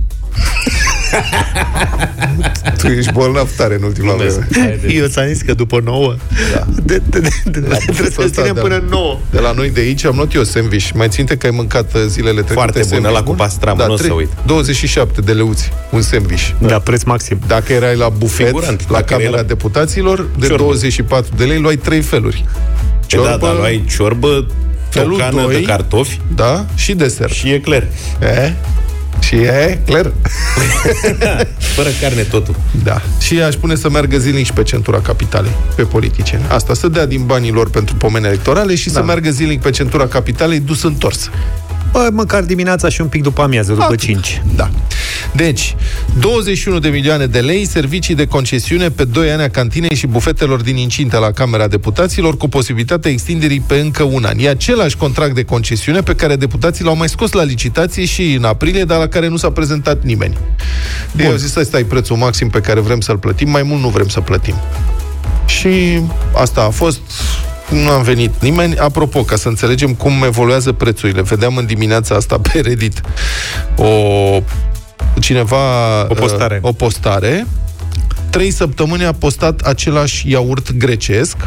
tu 2.81 2.87
ești 2.87 3.11
bolnav 3.11 3.49
tare 3.55 3.75
în 3.75 3.83
ultima 3.83 4.13
vreme. 4.13 4.47
Eu 4.87 5.05
ți-am 5.07 5.27
zis 5.27 5.41
că 5.41 5.53
după 5.53 5.81
9 5.83 6.15
Da. 6.53 6.65
de, 6.83 7.01
de, 7.09 7.19
de, 7.19 7.29
de, 7.45 7.59
La 7.67 7.75
trebuie 7.75 7.85
buchetul 7.87 8.11
să 8.11 8.21
ăsta, 8.23 8.41
ținem 8.41 8.53
da. 8.55 8.61
până 8.61 8.83
9 8.89 9.19
De 9.31 9.39
la 9.39 9.51
noi 9.51 9.69
de 9.69 9.79
aici 9.79 10.05
am 10.05 10.15
luat 10.15 10.33
eu 10.33 10.43
sandwich. 10.43 10.89
Mai 10.93 11.07
ținte 11.09 11.35
că 11.37 11.45
ai 11.45 11.51
mâncat 11.55 11.93
uh, 11.95 12.01
zilele 12.07 12.31
trecute 12.33 12.53
Foarte 12.53 12.79
bun, 12.79 12.87
sandwich 12.87 13.15
ăla 13.15 13.23
cu 13.23 13.33
pastramă, 13.33 13.83
nu 13.85 13.93
o 13.93 13.95
să 13.95 14.03
trei- 14.03 14.15
uit. 14.15 14.29
27 14.45 15.21
de 15.21 15.31
leuți, 15.31 15.71
un 15.91 16.01
sandwich. 16.01 16.49
Da, 16.59 16.79
preț 16.79 17.03
maxim 17.03 17.39
Dacă 17.47 17.73
erai 17.73 17.95
la 17.95 18.09
bufet, 18.09 18.45
Figurant, 18.45 18.81
la 18.89 18.93
dacă 18.93 19.05
Camera 19.05 19.27
erai 19.29 19.41
la- 19.41 19.47
Deputaților, 19.47 20.27
de 20.39 20.45
Ciorbă. 20.47 20.63
24 20.63 21.29
de 21.37 21.43
lei 21.43 21.59
luai 21.59 21.75
trei 21.75 22.01
feluri. 22.01 22.45
Ce 23.09 23.17
da, 23.17 23.37
da, 23.37 23.53
luai 23.53 23.83
ciorbă, 23.95 24.45
felul 24.89 25.13
o 25.13 25.15
cană 25.15 25.41
doi. 25.41 25.53
de 25.53 25.61
cartofi 25.61 26.19
Da, 26.35 26.65
și 26.75 26.93
desert. 26.93 27.33
și 27.33 27.49
e 27.49 27.59
clar. 27.59 27.87
E? 28.21 28.53
Și 29.19 29.35
e, 29.35 29.79
clar. 29.85 30.11
Fără 31.75 31.89
carne 32.01 32.21
totul. 32.21 32.55
Da. 32.83 33.01
Și 33.19 33.41
aș 33.41 33.55
pune 33.55 33.75
să 33.75 33.89
meargă 33.89 34.17
zilnic 34.17 34.45
și 34.45 34.53
pe 34.53 34.63
centura 34.63 35.01
capitalei, 35.01 35.51
pe 35.75 35.83
politicieni. 35.83 36.43
Asta, 36.49 36.73
să 36.73 36.87
dea 36.87 37.05
din 37.05 37.25
banii 37.25 37.51
lor 37.51 37.69
pentru 37.69 37.95
pomene 37.95 38.27
electorale 38.27 38.75
și 38.75 38.87
da. 38.87 38.99
să 38.99 39.05
meargă 39.05 39.29
zilnic 39.29 39.61
pe 39.61 39.69
centura 39.69 40.07
capitalei 40.07 40.59
dus 40.59 40.83
întors. 40.83 41.29
Bă, 41.91 42.09
măcar 42.11 42.43
dimineața 42.43 42.89
și 42.89 43.01
un 43.01 43.07
pic 43.07 43.21
după 43.21 43.41
amiază, 43.41 43.71
după 43.71 43.83
Atât. 43.83 43.99
5 43.99 44.41
Da. 44.55 44.69
Deci, 45.33 45.75
21 46.19 46.79
de 46.79 46.89
milioane 46.89 47.25
de 47.25 47.39
lei, 47.39 47.65
servicii 47.65 48.15
de 48.15 48.25
concesiune 48.25 48.89
pe 48.89 49.03
2 49.03 49.31
ani 49.31 49.41
a 49.41 49.49
cantinei 49.49 49.95
și 49.95 50.07
bufetelor 50.07 50.61
din 50.61 50.77
incinte 50.77 51.17
la 51.17 51.31
Camera 51.31 51.67
Deputaților, 51.67 52.37
cu 52.37 52.47
posibilitatea 52.47 53.11
extinderii 53.11 53.59
pe 53.59 53.75
încă 53.75 54.03
un 54.03 54.23
an. 54.23 54.39
E 54.39 54.49
același 54.49 54.97
contract 54.97 55.35
de 55.35 55.43
concesiune 55.43 56.01
pe 56.01 56.15
care 56.15 56.35
deputații 56.35 56.83
l-au 56.83 56.95
mai 56.95 57.09
scos 57.09 57.31
la 57.31 57.43
licitație 57.43 58.05
și 58.05 58.33
în 58.33 58.43
aprilie, 58.43 58.83
dar 58.83 58.99
la 58.99 59.07
care 59.07 59.27
nu 59.27 59.37
s-a 59.37 59.51
prezentat 59.51 60.03
nimeni. 60.03 60.37
Ei 61.17 61.25
au 61.25 61.35
zis, 61.35 61.55
ăsta 61.55 61.79
e 61.79 61.83
prețul 61.83 62.15
maxim 62.15 62.49
pe 62.49 62.59
care 62.59 62.79
vrem 62.79 62.99
să-l 62.99 63.17
plătim, 63.17 63.49
mai 63.49 63.63
mult 63.63 63.81
nu 63.81 63.89
vrem 63.89 64.07
să 64.07 64.19
plătim. 64.19 64.55
Și 65.45 66.01
asta 66.33 66.61
a 66.61 66.69
fost 66.69 66.99
nu 67.69 67.89
am 67.89 68.03
venit 68.03 68.41
nimeni. 68.41 68.77
Apropo, 68.77 69.23
ca 69.23 69.35
să 69.35 69.47
înțelegem 69.47 69.93
cum 69.93 70.23
evoluează 70.25 70.71
prețurile, 70.71 71.21
vedeam 71.21 71.57
în 71.57 71.65
dimineața 71.65 72.15
asta 72.15 72.39
pe 72.39 72.59
Reddit 72.59 73.01
o 73.75 73.91
cineva 75.19 76.01
O 76.09 76.13
postare. 76.13 76.59
uh, 76.63 76.69
o 76.69 76.71
postare. 76.73 77.47
Trei 78.29 78.51
săptămâni 78.51 79.05
a 79.05 79.11
postat 79.13 79.61
același 79.61 80.29
iaurt 80.29 80.71
grecesc 80.71 81.37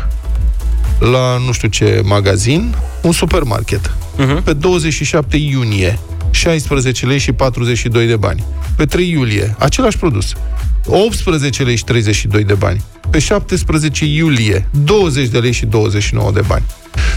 la 0.98 1.38
nu 1.46 1.52
știu 1.52 1.68
ce 1.68 2.00
magazin, 2.04 2.74
un 3.02 3.12
supermarket. 3.12 3.90
Uh-huh. 3.90 4.44
Pe 4.44 4.52
27 4.52 5.36
iunie, 5.36 5.98
16 6.30 7.06
lei 7.06 7.18
și 7.18 7.32
42 7.32 8.06
de 8.06 8.16
bani. 8.16 8.44
Pe 8.76 8.84
3 8.84 9.10
iulie, 9.10 9.54
același 9.58 9.98
produs. 9.98 10.32
18 10.87 11.62
lei 11.62 11.76
și 11.76 11.85
32 11.85 12.45
de 12.45 12.55
bani. 12.55 12.83
Pe 13.11 13.18
17 13.18 14.05
iulie, 14.05 14.68
20 14.85 15.28
de 15.28 15.39
lei 15.39 15.53
și 15.53 15.66
29 15.66 16.30
de 16.33 16.41
bani. 16.47 16.64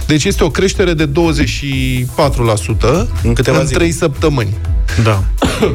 Deci 0.07 0.23
este 0.23 0.43
o 0.43 0.49
creștere 0.49 0.93
de 0.93 1.07
24% 1.07 1.09
În 3.23 3.33
câteva 3.33 3.59
în 3.59 3.65
zile. 3.65 3.77
3 3.77 3.91
săptămâni. 3.91 4.53
Da 5.03 5.23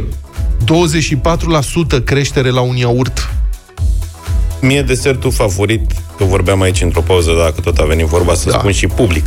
24% 2.00 2.04
creștere 2.04 2.50
la 2.50 2.60
un 2.60 2.76
iaurt. 2.76 3.30
Mie 4.60 4.82
desertul 4.82 5.30
favorit, 5.32 5.90
că 6.16 6.24
vorbeam 6.24 6.60
aici 6.60 6.80
într-o 6.80 7.00
pauză, 7.00 7.30
dacă 7.38 7.60
tot 7.60 7.78
a 7.78 7.84
venit 7.84 8.06
vorba, 8.06 8.34
să 8.34 8.50
Da. 8.50 8.58
spun 8.58 8.72
și 8.72 8.86
public. 8.86 9.24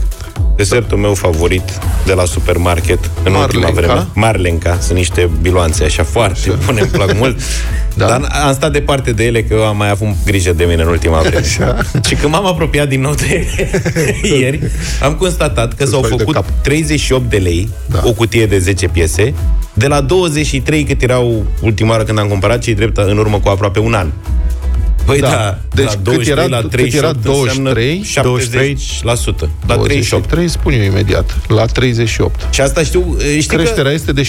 Desertul 0.56 0.98
meu 0.98 1.14
favorit 1.14 1.80
de 2.06 2.14
la 2.14 2.26
supermarket 2.26 3.00
în 3.24 3.34
ultima 3.34 3.62
Marlenca. 3.62 3.72
vreme. 3.94 4.08
Marlenca. 4.14 4.78
Sunt 4.82 4.98
niște 4.98 5.30
biloanțe 5.42 5.84
așa 5.84 6.04
foarte 6.04 6.52
bune, 6.66 6.82
îmi 6.82 6.90
plac 6.90 7.14
mult. 7.22 7.40
Da. 7.96 8.08
Dar 8.08 8.22
am 8.46 8.54
stat 8.54 8.72
departe 8.72 9.12
de 9.12 9.24
ele 9.26 9.44
că 9.44 9.54
eu 9.54 9.66
am 9.66 9.78
mai 9.78 9.90
avut 9.90 10.08
grijă 10.26 10.54
de 10.54 10.64
mine 10.64 10.82
în 10.82 10.88
ultima 10.88 11.20
vreme. 11.20 11.36
Așa. 11.38 11.78
Și 12.08 12.16
când 12.16 12.32
m-am 12.34 12.46
apropiat 12.46 12.88
din 12.88 13.02
nou 13.02 13.14
de 13.14 13.46
ieri, 14.40 14.60
am 15.04 15.14
constatat 15.14 15.74
că 15.74 15.86
s-au 15.86 16.02
faci 16.02 16.10
de 16.10 16.16
făcut 16.18 16.34
cap. 16.34 16.46
38 16.62 17.30
de 17.30 17.38
lei 17.38 17.70
Da. 17.86 18.02
o 18.04 18.12
cutie 18.14 18.46
de 18.46 18.58
10 18.60 18.88
piese, 18.88 19.34
de 19.74 19.88
la 19.88 20.02
23 20.02 20.84
cât 20.84 21.02
erau 21.02 21.46
ultima 21.62 21.90
oară 21.92 22.04
când 22.04 22.20
am 22.20 22.28
cumpărat, 22.28 22.60
cei 22.60 22.74
drept 22.76 22.98
în 22.98 23.18
urmă 23.18 23.40
cu 23.40 23.50
aproape 23.50 23.80
un 23.80 23.94
an. 23.94 24.08
Păi 25.06 25.20
da, 25.20 25.28
Da. 25.30 25.36
da 25.36 25.58
Deci 25.76 25.86
la 25.86 25.92
cât 25.92 26.04
23 26.04 26.44
era- 26.46 26.56
la 26.56 26.62
cât 26.62 26.70
38 26.70 27.04
era 27.04 27.34
23? 27.34 27.98
înseamnă 27.98 28.40
70%. 28.40 29.50
La 29.68 29.76
38. 29.76 30.28
23, 30.28 30.48
spun 30.48 30.74
eu 30.74 30.82
imediat, 30.84 31.38
la 31.48 31.66
38. 31.66 32.48
Și 32.54 32.62
asta 32.62 32.84
știu, 32.84 33.18
știi 33.40 33.44
Creșterea 33.58 33.84
că... 33.84 33.92
este 33.94 34.12
de 34.12 34.22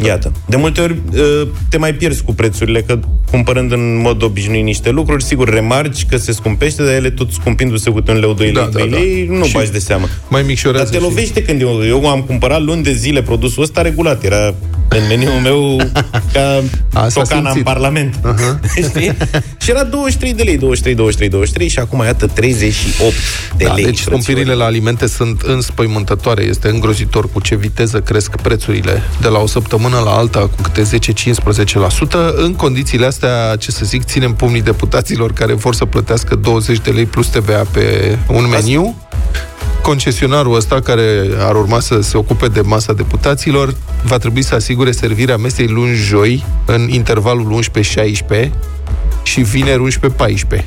65%. 0.00 0.04
Iată. 0.04 0.32
De 0.48 0.56
multe 0.56 0.80
ori 0.80 0.96
uh, 1.12 1.48
te 1.68 1.76
mai 1.78 1.94
pierzi 1.94 2.22
cu 2.22 2.34
prețurile, 2.34 2.82
că 2.82 2.98
cumpărând 3.30 3.72
în 3.72 4.00
mod 4.00 4.22
obișnuit 4.22 4.64
niște 4.64 4.90
lucruri, 4.90 5.24
sigur, 5.24 5.48
remarci 5.48 6.06
că 6.06 6.16
se 6.16 6.32
scumpește, 6.32 6.82
dar 6.84 6.92
ele 6.94 7.10
tot 7.10 7.30
scumpindu-se 7.32 7.90
cu 7.90 8.02
un 8.08 8.18
leu, 8.18 8.32
2 8.32 8.44
lei, 8.46 8.54
Da, 8.54 8.68
3 8.72 8.88
da, 8.88 8.96
da. 8.96 9.02
lei, 9.02 9.26
nu 9.30 9.44
Și 9.44 9.52
bagi 9.52 9.70
de 9.70 9.78
seamă. 9.78 10.06
Mai 10.28 10.42
micșorează 10.42 10.84
Dar 10.90 11.00
te 11.00 11.06
și- 11.06 11.10
lovește 11.10 11.42
când 11.42 11.60
eu, 11.60 11.84
eu 11.86 12.08
am 12.08 12.22
cumpărat 12.22 12.62
luni 12.62 12.82
de 12.82 12.92
zile 12.92 13.22
produsul 13.22 13.62
ăsta 13.62 13.82
regulat. 13.82 14.24
Era 14.24 14.54
în 14.88 15.02
meniul 15.08 15.32
meu 15.42 15.76
ca 16.32 16.62
A, 16.92 17.08
s-a 17.08 17.20
tocana 17.20 17.38
în 17.40 17.44
simțit. 17.46 17.64
Parlament. 17.64 18.14
Știi? 18.88 19.16
Și 19.60 19.70
era 19.70 19.84
23 19.84 20.34
de 20.34 20.42
lei, 20.42 20.56
23, 20.56 20.94
23, 20.94 21.28
23 21.28 21.68
și 21.68 21.78
acum 21.78 22.02
iată 22.04 22.26
38 22.26 23.12
de 23.56 23.64
Da, 23.64 23.72
lei. 23.74 23.84
deci 23.84 23.98
scumpirile 23.98 24.52
la 24.54 24.64
alimente 24.64 25.06
sunt 25.06 25.40
înspăimântătoare. 25.40 26.42
Este 26.42 26.68
îngrozitor 26.68 27.32
cu 27.32 27.40
ce 27.40 27.54
viteză 27.54 28.00
cresc 28.00 28.36
prețurile 28.36 29.02
de 29.20 29.28
la 29.28 29.38
o 29.38 29.46
săptămână 29.46 29.98
la 30.04 30.10
alta 30.10 30.38
cu 30.40 30.62
câte 30.62 30.82
10-15%. 30.82 32.34
În 32.36 32.54
condițiile 32.54 33.06
astea, 33.06 33.56
ce 33.58 33.70
să 33.70 33.84
zic, 33.84 34.04
ținem 34.04 34.34
pumnii 34.34 34.62
deputaților 34.62 35.32
care 35.32 35.52
vor 35.54 35.74
să 35.74 35.84
plătească 35.84 36.34
20 36.34 36.78
de 36.78 36.90
lei 36.90 37.04
plus 37.06 37.26
TVA 37.26 37.64
pe 37.72 38.16
un 38.28 38.48
meniu. 38.48 38.96
Concesionarul 39.86 40.54
ăsta, 40.54 40.80
care 40.80 41.28
ar 41.38 41.54
urma 41.54 41.80
să 41.80 42.00
se 42.00 42.16
ocupe 42.16 42.46
de 42.48 42.60
masa 42.60 42.92
deputaților, 42.92 43.74
va 44.04 44.18
trebui 44.18 44.42
să 44.42 44.54
asigure 44.54 44.90
servirea 44.90 45.36
mesei 45.36 45.66
luni-joi, 45.66 46.44
în 46.64 46.88
intervalul 46.90 47.62
11-16 48.46 48.50
și 49.22 49.40
vineri 49.40 49.98
11-14 50.58 50.64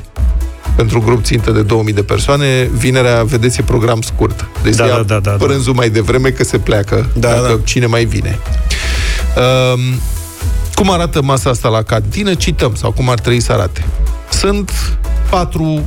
pentru 0.76 1.00
grup 1.00 1.24
țintă 1.24 1.50
de 1.50 1.62
2000 1.62 1.92
de 1.92 2.02
persoane. 2.02 2.70
Vinerea, 2.76 3.22
vedeți, 3.22 3.60
e 3.60 3.62
program 3.62 4.00
scurt. 4.00 4.48
Deci 4.62 4.74
Da, 4.74 4.86
ia 4.86 4.94
da, 4.94 5.02
da, 5.02 5.18
da, 5.18 5.30
da. 5.30 5.44
prânzul 5.44 5.74
mai 5.74 5.90
devreme 5.90 6.28
că 6.30 6.44
se 6.44 6.58
pleacă, 6.58 7.08
Da, 7.14 7.28
dacă 7.28 7.46
da. 7.46 7.60
cine 7.64 7.86
mai 7.86 8.04
vine. 8.04 8.38
Um, 9.36 9.80
cum 10.74 10.90
arată 10.90 11.22
masa 11.22 11.50
asta 11.50 11.68
la 11.68 11.82
cantină? 11.82 12.34
Cităm, 12.34 12.74
sau 12.74 12.92
cum 12.92 13.08
ar 13.08 13.18
trebui 13.18 13.40
să 13.40 13.52
arate. 13.52 13.84
Sunt 14.30 14.98
patru 15.30 15.82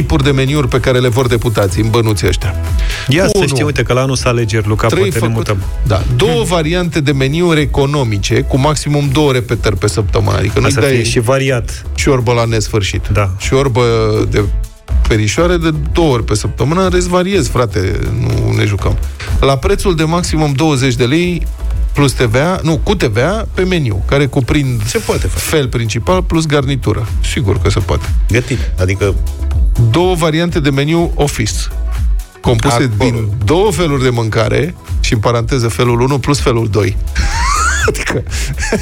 tipuri 0.00 0.22
de 0.24 0.30
meniuri 0.30 0.68
pe 0.68 0.80
care 0.80 0.98
le 0.98 1.08
vor 1.08 1.26
deputații 1.26 1.82
în 1.82 1.90
bănuții 1.90 2.26
ăștia. 2.28 2.54
Ia 3.08 3.24
să 3.26 3.32
Unu. 3.36 3.46
știi, 3.46 3.62
uite 3.62 3.82
că 3.82 3.92
la 3.92 4.00
anul 4.00 4.16
să 4.16 4.28
alegeri, 4.28 4.68
Luca, 4.68 4.86
Trei 4.86 5.00
poate 5.02 5.14
ne 5.14 5.20
făcut- 5.20 5.34
mutăm. 5.36 5.56
Da. 5.86 6.02
Două 6.16 6.44
variante 6.44 7.00
de 7.00 7.12
meniuri 7.12 7.60
economice, 7.60 8.40
cu 8.40 8.58
maximum 8.58 9.08
două 9.12 9.32
repetări 9.32 9.76
pe 9.76 9.88
săptămână. 9.88 10.36
Adică 10.36 10.58
nu-i 10.58 10.68
Asta 10.68 10.80
să 10.80 10.86
fie 10.86 10.96
dai 10.96 11.04
și 11.04 11.20
variat. 11.20 11.86
ciorbă 11.94 12.32
la 12.32 12.44
nesfârșit. 12.44 13.08
Da. 13.12 13.30
Ciorbă 13.38 13.82
de 14.30 14.44
perișoare 15.08 15.56
de 15.56 15.70
două 15.92 16.12
ori 16.12 16.24
pe 16.24 16.34
săptămână, 16.34 16.82
în 16.82 16.90
rest 16.90 17.08
variez, 17.08 17.48
frate, 17.48 17.98
nu 18.20 18.52
ne 18.56 18.64
jucăm. 18.64 18.96
La 19.40 19.56
prețul 19.56 19.96
de 19.96 20.04
maximum 20.04 20.52
20 20.52 20.94
de 20.94 21.04
lei 21.04 21.46
plus 21.92 22.12
TVA, 22.12 22.60
nu, 22.62 22.80
cu 22.82 22.94
TVA 22.94 23.46
pe 23.54 23.62
meniu, 23.62 24.02
care 24.06 24.26
cuprind 24.26 24.82
Se 24.84 24.98
poate 24.98 25.26
face. 25.26 25.44
fel 25.44 25.68
principal 25.68 26.22
plus 26.22 26.46
garnitură. 26.46 27.08
Sigur 27.32 27.58
că 27.60 27.70
se 27.70 27.78
poate. 27.78 28.08
Gătit. 28.30 28.58
Adică 28.80 29.14
Două 29.90 30.14
variante 30.14 30.60
de 30.60 30.70
meniu 30.70 31.12
office, 31.14 31.52
compuse 32.40 32.74
Acolo. 32.74 33.10
din 33.10 33.28
două 33.44 33.70
feluri 33.72 34.02
de 34.02 34.08
mâncare 34.10 34.74
și 35.00 35.12
în 35.12 35.18
paranteză 35.18 35.68
felul 35.68 36.00
1 36.00 36.18
plus 36.18 36.40
felul 36.40 36.68
2. 36.70 36.96
adică 37.88 38.22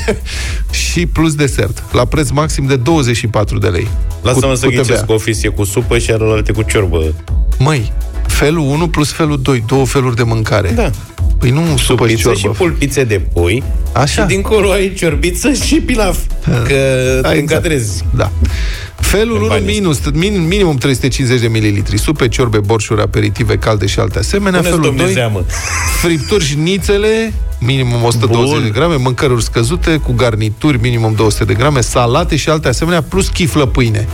și 0.90 1.06
plus 1.06 1.34
desert, 1.34 1.82
la 1.92 2.04
preț 2.04 2.28
maxim 2.30 2.66
de 2.66 2.76
24 2.76 3.58
de 3.58 3.66
lei. 3.68 3.88
lasă-mă 4.22 4.50
Cu- 4.52 4.56
să 4.58 4.64
cu 4.64 4.70
TVA. 4.72 4.82
ghicesc, 4.82 5.10
office 5.10 5.46
e 5.46 5.50
cu 5.50 5.64
supă 5.64 5.98
și 5.98 6.10
alte 6.10 6.52
cu 6.52 6.62
ciorbă. 6.62 7.14
Măi, 7.58 7.92
felul 8.36 8.58
1 8.68 8.88
plus 8.88 9.12
felul 9.12 9.38
2, 9.42 9.64
două 9.66 9.86
feluri 9.86 10.16
de 10.16 10.22
mâncare. 10.22 10.70
Da. 10.74 10.90
Păi 11.38 11.50
nu 11.50 11.76
supă 11.76 12.08
și 12.08 12.16
Supiță 12.16 12.32
și 12.34 12.40
ciorbă. 12.40 12.56
pulpițe 12.58 13.04
de 13.04 13.20
pui. 13.32 13.62
Așa. 13.92 14.22
Și 14.22 14.26
dincolo 14.28 14.70
ai 14.70 14.92
ciorbiță 14.96 15.52
și 15.52 15.74
pilaf. 15.80 16.18
Că 16.44 16.50
Da, 16.52 16.62
te 16.62 16.74
exact. 16.74 17.36
încadrezi. 17.36 18.04
Da. 18.16 18.30
Felul 19.00 19.34
În 19.36 19.40
1 19.40 19.48
banii 19.48 19.66
minus, 19.74 20.00
min, 20.14 20.46
minimum 20.46 20.76
350 20.76 21.40
de 21.40 21.48
mililitri, 21.48 21.98
supe, 21.98 22.28
ciorbe, 22.28 22.58
borșuri, 22.58 23.00
aperitive 23.02 23.56
calde 23.58 23.86
și 23.86 23.98
alte 23.98 24.18
asemenea. 24.18 24.58
Puneți, 24.60 24.68
felul 24.76 24.84
domne, 24.86 25.02
2, 25.02 25.12
zeamă. 25.12 25.44
fripturi 26.02 26.44
și 26.44 26.54
nițele, 26.54 27.32
minimum 27.60 28.04
120 28.04 28.52
Bun. 28.54 28.62
de 28.62 28.70
grame, 28.78 28.96
mâncăruri 28.96 29.42
scăzute 29.42 29.96
cu 29.96 30.12
garnituri, 30.12 30.78
minimum 30.80 31.12
200 31.16 31.44
de 31.44 31.54
grame, 31.54 31.80
salate 31.80 32.36
și 32.36 32.48
alte 32.48 32.68
asemenea, 32.68 33.02
plus 33.02 33.28
chiflă 33.28 33.66
pâine. 33.66 34.08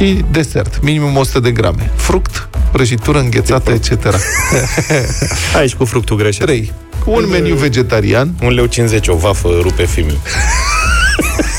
Și 0.00 0.06
și 0.06 0.24
desert, 0.30 0.82
minimum 0.82 1.16
100 1.16 1.40
de 1.40 1.50
grame. 1.50 1.90
Fruct, 1.96 2.48
prăjitură 2.72 3.18
înghețată, 3.18 3.70
etc. 3.70 3.90
Aici 5.56 5.74
cu 5.74 5.84
fructul 5.84 6.16
greșit. 6.16 6.42
3. 6.42 6.72
Un 7.04 7.28
meniu 7.28 7.54
vegetarian. 7.54 8.34
Un 8.42 8.52
leu 8.52 8.66
50, 8.66 9.08
o 9.08 9.16
vafă 9.16 9.48
rupe 9.62 9.86
filmul. 9.86 10.20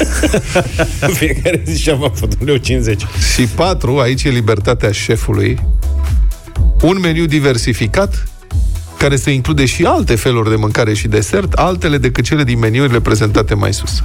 Fiecare 1.17 1.61
zi 1.65 1.81
și-a 1.81 1.95
vafă 1.95 2.25
de 2.25 2.35
un 2.39 2.45
leu 2.45 2.55
50. 2.55 3.05
Și 3.33 3.43
4. 3.43 3.97
Aici 3.97 4.23
e 4.23 4.29
libertatea 4.29 4.91
șefului. 4.91 5.59
Un 6.81 6.99
meniu 6.99 7.25
diversificat 7.25 8.27
care 9.01 9.15
să 9.15 9.29
include 9.29 9.65
și 9.65 9.83
alte 9.83 10.15
feluri 10.15 10.49
de 10.49 10.55
mâncare 10.55 10.93
și 10.93 11.07
desert, 11.07 11.53
altele 11.53 11.97
decât 11.97 12.23
cele 12.23 12.43
din 12.43 12.59
meniurile 12.59 12.99
prezentate 12.99 13.53
mai 13.53 13.73
sus. 13.73 14.03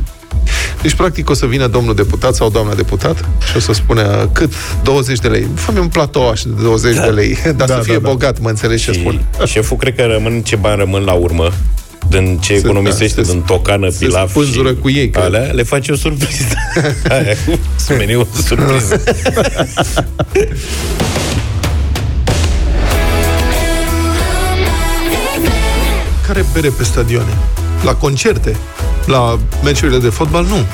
Deci, 0.82 0.94
practic, 0.94 1.30
o 1.30 1.34
să 1.34 1.46
vină 1.46 1.66
domnul 1.66 1.94
deputat 1.94 2.34
sau 2.34 2.50
doamna 2.50 2.74
deputat 2.74 3.16
și 3.50 3.56
o 3.56 3.60
să 3.60 3.72
spună 3.72 4.28
cât? 4.32 4.52
20 4.82 5.18
de 5.18 5.28
lei. 5.28 5.46
Fă-mi 5.54 5.78
un 5.78 5.88
platou 5.88 6.28
așa 6.28 6.44
de 6.56 6.62
20 6.62 6.94
da. 6.96 7.02
de 7.02 7.08
lei, 7.10 7.38
dar 7.56 7.68
Da, 7.68 7.74
să 7.74 7.80
fie 7.82 7.94
da, 7.94 8.00
da. 8.00 8.08
bogat, 8.08 8.40
mă 8.40 8.48
înțelegi 8.48 8.84
ce 8.84 8.92
Și 8.92 9.00
spun. 9.00 9.20
șeful 9.46 9.76
cred 9.76 9.94
că 9.94 10.02
rămân 10.02 10.40
ce 10.42 10.56
bani 10.56 10.78
rămân 10.78 11.02
la 11.02 11.12
urmă 11.12 11.52
din 12.08 12.38
ce 12.38 12.52
Se- 12.52 12.58
economisește 12.64 13.20
da, 13.20 13.26
se- 13.26 13.32
din 13.32 13.40
tocană, 13.42 13.88
se 13.88 14.04
pilaf 14.04 14.30
spânzură 14.30 14.72
cu 14.74 14.90
ei, 14.90 15.10
că- 15.10 15.20
alea, 15.20 15.42
le 15.52 15.62
face 15.62 15.92
o 15.92 15.96
surpriză. 15.96 16.44
Aia, 17.10 17.34
cu 17.86 17.92
meniu 17.92 18.28
surpriză. 18.46 19.02
Care 26.36 26.48
bere 26.52 26.68
pe 26.68 26.84
stadioane? 26.84 27.36
La 27.84 27.94
concerte? 27.94 28.56
La 29.06 29.38
meciurile 29.62 29.98
de 29.98 30.08
fotbal? 30.08 30.44
Nu. 30.44 30.64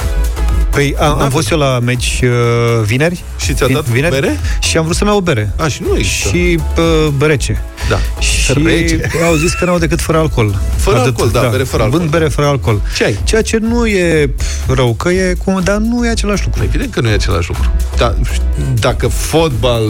Păi 0.70 0.94
am, 1.00 1.20
am 1.20 1.30
fost 1.30 1.50
eu 1.50 1.58
la 1.58 1.78
meci 1.78 2.20
uh, 2.24 2.84
vineri. 2.84 3.22
Și 3.38 3.54
ți-a 3.54 3.66
Vin- 3.66 3.74
dat 3.74 3.84
vineri, 3.84 4.12
bere? 4.12 4.40
Și 4.60 4.76
am 4.76 4.84
vrut 4.84 4.96
să-mi 4.96 5.10
iau 5.10 5.18
o 5.18 5.22
bere. 5.22 5.52
A, 5.56 5.68
și 5.68 5.82
nu 5.88 5.96
există. 5.96 6.28
Și 6.28 6.58
uh, 6.78 7.12
rece. 7.20 7.62
Da. 7.92 8.00
Și 8.18 8.52
Rece. 8.64 9.10
au 9.24 9.34
zis 9.34 9.52
că 9.52 9.64
n-au 9.64 9.78
decât 9.78 10.00
fără 10.00 10.18
alcool. 10.18 10.58
Fără 10.76 10.96
Atât, 10.96 11.08
alcool, 11.08 11.30
da, 11.30 11.48
bere 11.48 11.62
fără 11.62 11.82
alcool. 11.82 11.98
Vând 12.00 12.10
bere 12.12 12.28
fără 12.28 12.46
alcool. 12.46 12.80
Ce 12.96 13.04
ai? 13.04 13.18
Ceea 13.24 13.42
ce 13.42 13.58
nu 13.58 13.86
e 13.86 14.30
pf, 14.36 14.74
rău, 14.74 14.94
că 14.94 15.08
e 15.08 15.34
cum, 15.44 15.60
dar 15.64 15.76
nu 15.76 16.06
e 16.06 16.08
același 16.08 16.42
lucru. 16.44 16.62
Evident 16.62 16.92
că 16.92 17.00
nu 17.00 17.08
e 17.08 17.12
același 17.12 17.48
lucru. 17.48 17.72
Da, 17.96 18.14
dacă 18.74 19.08
fotbal 19.08 19.82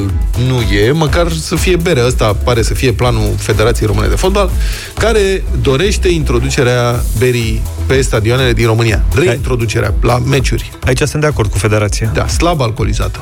nu 0.49 0.61
e, 0.77 0.91
măcar 0.91 1.33
să 1.33 1.57
fie 1.57 1.77
bere. 1.77 2.05
Ăsta 2.07 2.37
pare 2.45 2.63
să 2.63 2.75
fie 2.75 2.93
planul 2.93 3.35
Federației 3.39 3.87
Române 3.87 4.09
de 4.09 4.15
Fotbal, 4.15 4.51
care 4.99 5.45
dorește 5.61 6.09
introducerea 6.09 7.03
berii 7.19 7.63
pe 7.87 8.01
stadioanele 8.01 8.53
din 8.53 8.67
România. 8.67 9.05
Reintroducerea 9.15 9.95
la 10.01 10.19
meciuri. 10.19 10.73
Aici 10.87 11.03
sunt 11.03 11.23
de 11.23 11.29
acord 11.29 11.51
cu 11.51 11.59
federația. 11.59 12.11
Da, 12.15 12.27
slab 12.27 12.61
alcoolizată. 12.61 13.21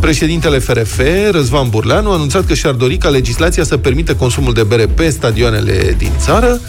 Președintele 0.00 0.58
FRF, 0.58 1.00
Răzvan 1.30 1.68
Burleanu, 1.68 2.10
a 2.10 2.14
anunțat 2.14 2.44
că 2.46 2.54
și-ar 2.54 2.74
dori 2.74 2.96
ca 2.96 3.08
legislația 3.08 3.64
să 3.64 3.76
permită 3.76 4.11
consumul 4.14 4.52
de 4.52 4.62
bere 4.62 4.86
pe 4.86 5.10
stadioanele 5.10 5.94
din 5.98 6.10
țară. 6.18 6.60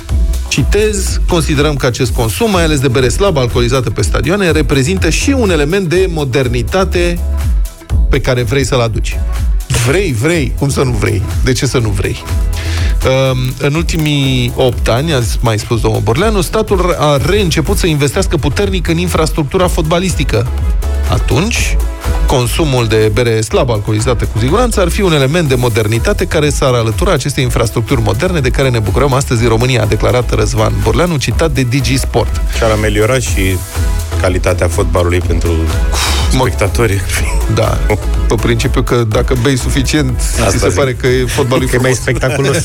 Citez, 0.47 1.19
considerăm 1.27 1.75
că 1.75 1.85
acest 1.85 2.11
consum, 2.11 2.51
mai 2.51 2.63
ales 2.63 2.79
de 2.79 2.87
bere 2.87 3.07
slab 3.07 3.37
alcoolizată 3.37 3.89
pe 3.89 4.01
stadioane, 4.01 4.51
reprezintă 4.51 5.09
și 5.09 5.29
un 5.29 5.49
element 5.49 5.89
de 5.89 6.05
modernitate 6.09 7.19
pe 8.09 8.21
care 8.21 8.43
vrei 8.43 8.65
să-l 8.65 8.79
aduci. 8.79 9.17
Vrei, 9.87 10.13
vrei, 10.13 10.53
cum 10.59 10.69
să 10.69 10.83
nu 10.83 10.91
vrei? 10.91 11.21
De 11.43 11.51
ce 11.51 11.65
să 11.65 11.77
nu 11.77 11.89
vrei? 11.89 12.23
Um, 13.31 13.53
În 13.59 13.73
ultimii 13.73 14.53
8 14.55 14.87
ani, 14.87 15.13
a 15.13 15.19
mai 15.39 15.59
spus 15.59 15.81
domnul 15.81 16.01
Borleanu, 16.01 16.41
statul 16.41 16.95
a 16.99 17.17
reînceput 17.25 17.77
să 17.77 17.87
investească 17.87 18.37
puternic 18.37 18.87
în 18.87 18.97
infrastructura 18.97 19.67
fotbalistică. 19.67 20.47
Atunci, 21.09 21.77
consumul 22.28 22.88
de 22.88 23.12
bere 23.14 23.41
slab 23.41 23.70
alcoolizată 23.70 24.26
cu 24.26 24.39
siguranță 24.39 24.80
ar 24.82 24.89
fi 24.89 25.01
un 25.01 25.14
element 25.14 25.47
de 25.49 25.56
modernitate 25.56 26.26
care 26.26 26.49
s-ar 26.49 26.74
alătura 26.74 27.12
acestei 27.12 27.43
infrastructuri 27.43 28.01
moderne 28.01 28.39
de 28.39 28.49
care 28.49 28.70
ne 28.70 28.80
bucurăm 28.80 29.14
astăzi 29.14 29.43
în 29.43 29.49
România, 29.49 29.82
a 29.82 29.86
declarat 29.86 30.34
Răzvan 30.34 30.74
Borleanu, 30.84 31.18
citat 31.18 31.51
de 31.51 31.62
Digi 31.70 31.97
Sport. 31.97 32.41
Și 32.58 32.64
ar 32.64 32.72
ameliora 32.72 33.20
și 33.20 33.58
calitatea 34.22 34.68
fotbalului 34.68 35.20
pentru 35.20 35.51
spectatori. 36.32 37.01
Da, 37.54 37.78
pe 38.28 38.36
principiu 38.41 38.82
că 38.82 39.04
dacă 39.10 39.36
bei 39.41 39.58
suficient, 39.58 40.20
Asta 40.20 40.49
ți 40.49 40.58
se 40.58 40.68
zic. 40.70 40.78
pare 40.78 40.93
că 40.93 41.08
e 41.08 41.26
fotbalul 41.26 41.68
Că 41.68 41.76
e 41.76 41.80
mai 41.80 41.93
frumos. 41.93 41.97
spectaculos. 41.97 42.58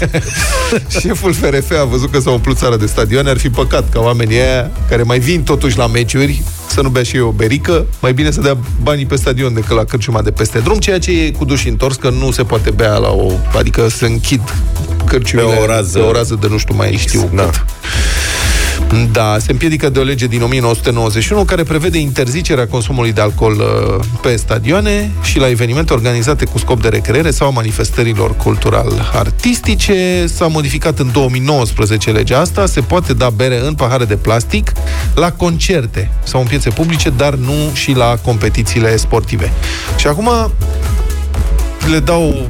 Șeful 1.01 1.33
FRF 1.33 1.71
a 1.81 1.85
văzut 1.85 2.11
că 2.11 2.19
s-a 2.21 2.31
umplut 2.31 2.57
țara 2.59 2.77
de 2.77 2.87
stadioane, 2.87 3.31
ar 3.31 3.39
fi 3.39 3.51
păcat 3.51 3.89
ca 3.93 4.01
oamenii 4.01 4.41
aia 4.41 4.71
care 4.89 5.03
mai 5.03 5.19
vin 5.19 5.43
totuși 5.43 5.79
la 5.79 5.87
meciuri 5.87 6.43
să 6.71 6.81
nu 6.81 6.89
bea 6.89 7.03
și 7.03 7.17
eu 7.17 7.27
o 7.29 7.31
berică, 7.31 7.87
mai 8.01 8.13
bine 8.13 8.31
să 8.31 8.41
dea 8.41 8.57
banii 8.83 9.07
pe 9.07 9.17
stadion 9.29 9.55
decât 9.55 9.77
la 9.77 9.85
cârciuma 9.85 10.23
de 10.23 10.31
peste 10.31 10.59
drum, 10.59 10.79
ceea 10.79 10.99
ce 10.99 11.11
e 11.11 11.31
cu 11.31 11.45
duși 11.45 11.69
întors, 11.69 11.97
că 11.97 12.11
nu 12.11 12.31
se 12.31 12.43
poate 12.45 12.71
bea 12.71 12.97
la 12.97 13.09
o... 13.09 13.33
adică 13.59 13.89
se 13.89 14.07
închid 14.07 14.41
cârciumile 15.07 15.49
Pe 15.55 15.61
o 15.61 15.67
rază. 15.67 15.99
pe 15.99 16.05
o 16.05 16.13
rază 16.13 16.37
de 16.41 16.47
nu 16.51 16.59
știu 16.59 16.75
mai 16.75 16.97
știu 16.97 17.31
Da. 17.35 17.43
cât. 17.43 17.65
Da, 19.13 19.37
se 19.39 19.51
împiedică 19.51 19.89
de 19.89 19.99
o 19.99 20.03
lege 20.03 20.27
din 20.27 20.43
1991 20.43 21.45
care 21.45 21.63
prevede 21.63 21.99
interzicerea 21.99 22.67
consumului 22.67 23.13
de 23.13 23.21
alcool 23.21 23.53
uh, 23.53 24.05
pe 24.23 24.37
stadioane 24.37 25.11
și 25.23 25.39
la 25.39 25.49
evenimente 25.49 25.93
organizate 25.93 26.45
cu 26.45 26.59
scop 26.59 26.83
de 26.83 26.89
recreere 26.89 27.31
sau 27.31 27.47
a 27.47 27.51
manifestărilor 27.51 28.37
cultural-artistice. 28.37 30.27
S-a 30.27 30.47
modificat 30.47 30.99
în 30.99 31.13
2019 31.13 32.11
legea 32.11 32.41
asta, 32.41 32.67
se 32.67 32.81
poate 32.81 33.13
da 33.13 33.31
bere 33.31 33.67
în 33.67 33.75
pahare 33.75 34.05
de 34.05 34.17
plastic 34.17 34.73
la 35.15 35.33
concerte 35.33 36.11
sau 36.23 36.41
în 36.41 36.47
piețe 36.47 36.71
publice, 36.71 37.11
dar 37.11 37.35
nu 37.35 37.71
și 37.73 37.93
la 37.93 38.19
competițiile 38.25 38.97
sportive. 38.97 39.53
Și 39.97 40.07
acum 40.07 40.31
le 41.91 41.99
dau 41.99 42.49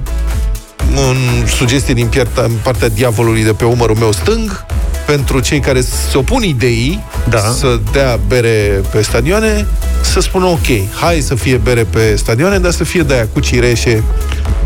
în 0.95 1.47
sugestie 1.47 1.95
din 1.95 2.07
piarta, 2.07 2.43
în 2.43 2.53
partea 2.63 2.89
diavolului 2.89 3.45
de 3.45 3.53
pe 3.53 3.65
umărul 3.65 3.97
meu 3.97 4.13
stâng, 4.13 4.67
pentru 5.13 5.41
cei 5.41 5.61
care 5.61 5.81
se 5.81 6.19
opun 6.19 6.43
ideii 6.43 7.05
Da. 7.29 7.39
să 7.39 7.81
dea 7.93 8.19
bere 8.27 8.81
pe 8.91 9.03
stadioane, 9.03 9.67
să 10.01 10.21
spună 10.21 10.45
ok, 10.45 10.67
hai 11.01 11.21
să 11.21 11.35
fie 11.35 11.57
bere 11.57 11.85
pe 11.85 12.17
stadioane, 12.17 12.59
dar 12.59 12.71
să 12.71 12.85
fie 12.85 13.03
de 13.03 13.15
aia 13.15 13.27
cu 13.33 13.41
cireșe, 13.41 14.03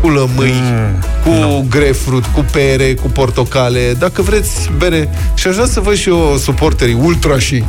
cu 0.01 0.07
lămâi, 0.09 0.53
mm, 0.53 1.03
cu 1.23 1.29
no. 1.29 1.61
grefrut, 1.69 2.25
cu 2.25 2.45
pere, 2.51 2.93
cu 2.93 3.07
portocale. 3.07 3.93
Dacă 3.99 4.21
vreți 4.21 4.69
bere, 4.77 5.09
și 5.33 5.47
aș 5.47 5.53
vrea 5.53 5.65
să 5.65 5.79
văd 5.79 5.95
și 5.95 6.09
eu 6.09 6.37
suporterii 6.37 6.97
ultra 7.03 7.39
și 7.39 7.63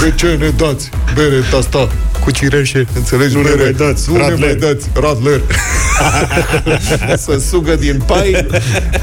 pe 0.00 0.12
ce 0.16 0.26
ne 0.26 0.48
dați 0.48 0.90
bere 1.14 1.38
de 1.50 1.56
asta? 1.58 1.88
Cu 2.24 2.30
cireșe. 2.30 2.86
Înțelegi? 2.94 3.34
Nu 3.34 3.42
ne 3.42 3.48
Bere. 3.48 3.62
mai 3.62 3.72
dați. 3.72 4.10
Nu 4.10 4.16
ne 4.16 4.20
Radler. 4.28 4.38
mai 4.38 4.54
dați. 4.54 4.86
Radler. 5.00 5.40
să 7.26 7.38
sugă 7.48 7.74
din 7.76 8.02
pai. 8.06 8.46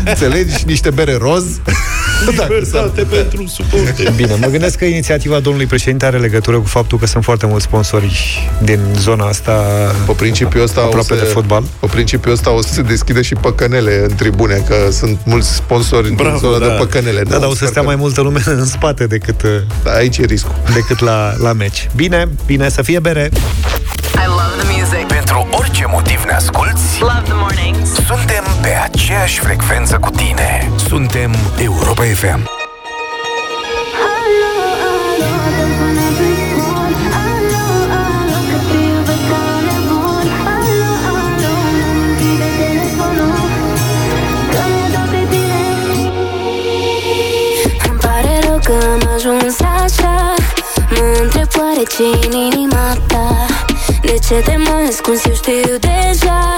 Înțelegi? 0.06 0.64
Niște 0.66 0.90
bere 0.90 1.18
roz. 1.22 1.46
Libertate 2.30 3.02
pentru 3.02 3.48
suporte. 3.48 4.14
Bine, 4.16 4.36
mă 4.40 4.48
gândesc 4.48 4.78
că 4.78 4.86
inițiativa 4.86 5.40
domnului 5.40 5.68
președinte 5.68 6.06
are 6.06 6.18
legătură 6.18 6.58
cu 6.58 6.68
faptul 6.68 6.98
că 7.00 7.06
sunt 7.06 7.24
foarte 7.24 7.46
mulți 7.46 7.66
sponsori 7.66 8.50
din 8.64 8.80
zona 8.96 9.26
asta 9.26 9.52
Pe 10.06 10.12
principiul 10.12 10.64
ăsta 10.64 10.82
o 10.82 10.84
aproape 10.84 11.14
să, 11.14 11.20
de 11.20 11.26
fotbal. 11.26 11.64
Pe 11.80 11.86
principiul 11.92 12.34
ăsta 12.34 12.52
o 12.52 12.62
să 12.62 12.74
se 12.74 12.82
deschidă 12.82 13.22
și 13.22 13.34
păcănele 13.34 14.06
în 14.10 14.16
tribune, 14.16 14.64
că 14.68 14.76
sunt 14.92 15.20
mulți 15.26 15.54
sponsori 15.56 16.12
Bravo, 16.14 16.34
în 16.34 16.38
zona 16.40 16.58
da. 16.58 16.66
de 16.66 16.72
păcănele. 16.78 17.22
Da, 17.24 17.38
dar 17.38 17.50
o 17.50 17.56
să 17.56 17.66
stea 17.66 17.82
mai 17.82 17.96
multă 17.96 18.22
lume 18.22 18.42
în 18.46 18.66
spate 18.66 19.06
decât, 19.08 19.42
uh, 19.42 19.50
Da, 19.84 19.92
aici 19.92 20.18
e 20.18 20.26
riscul. 20.26 20.56
decât 20.74 21.00
la, 21.00 21.34
la 21.42 21.54
meci. 21.54 21.90
Bine, 21.96 22.28
bine, 22.46 22.70
să 22.70 22.82
fie 22.82 23.00
bere. 23.14 23.30
I 24.16 24.26
love 24.28 24.54
the 24.58 24.78
music. 24.78 25.08
Pentru 25.08 25.48
orice 25.52 25.86
motiv 25.86 26.24
ne 26.24 26.32
asculti, 26.32 26.82
Love 27.00 27.22
the 27.24 27.34
mornings. 27.34 27.90
suntem 27.94 28.44
pe 28.62 28.70
aceeași 28.84 29.40
frecvență 29.40 29.98
cu 29.98 30.10
tine. 30.10 30.70
Suntem 30.76 31.36
Europa 31.58 32.04
FM. 32.04 32.57
Întreb 51.78 51.98
oare 51.98 52.20
ce 52.20 52.28
în 52.28 52.34
inima 52.54 52.98
ta. 53.08 53.46
De 54.02 54.18
ce 54.28 54.34
te 54.34 54.56
mai 54.58 54.84
ascunzi, 54.88 55.28
eu 55.28 55.34
știu 55.36 55.78
deja 55.80 56.58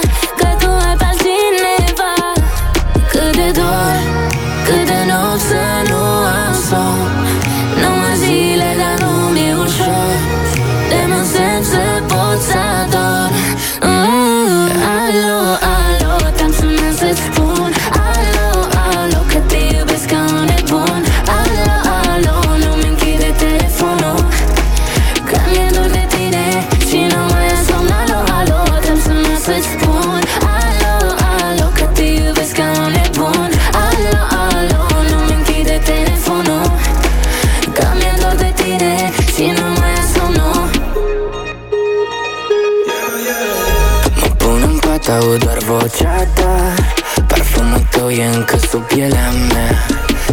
tău 48.09 48.17
e 48.17 48.35
încă 48.35 48.57
sub 48.69 48.81
pielea 48.81 49.29
mea. 49.53 49.85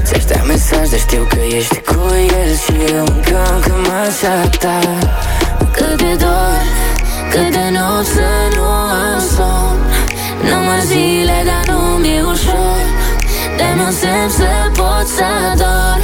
Ți-aș 0.05 0.25
da 0.25 0.43
mesaj, 0.47 0.89
dar 0.89 0.99
știu 0.99 1.27
că 1.29 1.39
ești 1.57 1.81
cu 1.81 2.01
el 2.39 2.51
Și 2.65 2.93
eu 2.93 3.05
încă, 3.15 3.39
încă 3.55 3.75
mă 3.87 4.49
ta 4.59 4.79
Cât 5.73 5.97
de 5.97 6.15
dor, 6.19 6.61
cât 7.31 7.51
de 7.51 7.67
nopți 7.77 8.11
să 8.11 8.29
nu 8.57 8.63
am 8.63 9.21
somn. 9.35 9.79
Număr 10.43 10.81
zile, 10.85 11.43
dar 11.49 11.75
nu 11.75 11.81
mi-e 12.03 12.23
ușor. 12.23 12.85
De 13.57 13.69
nu 13.77 13.91
semn 13.91 14.31
să 14.39 14.51
pot 14.77 15.07
să 15.17 15.25
ador 15.53 15.99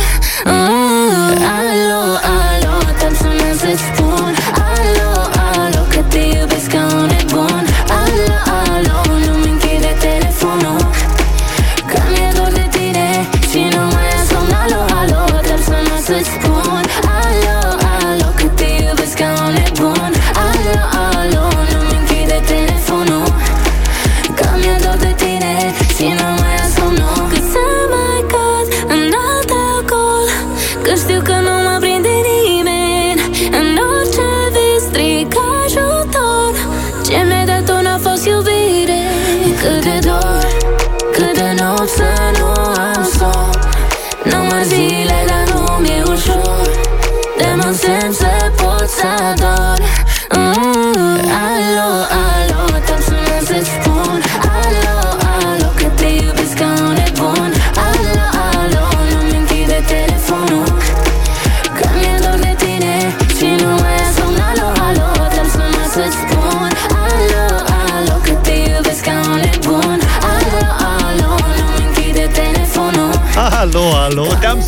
cât 41.24 41.34
de 41.34 41.51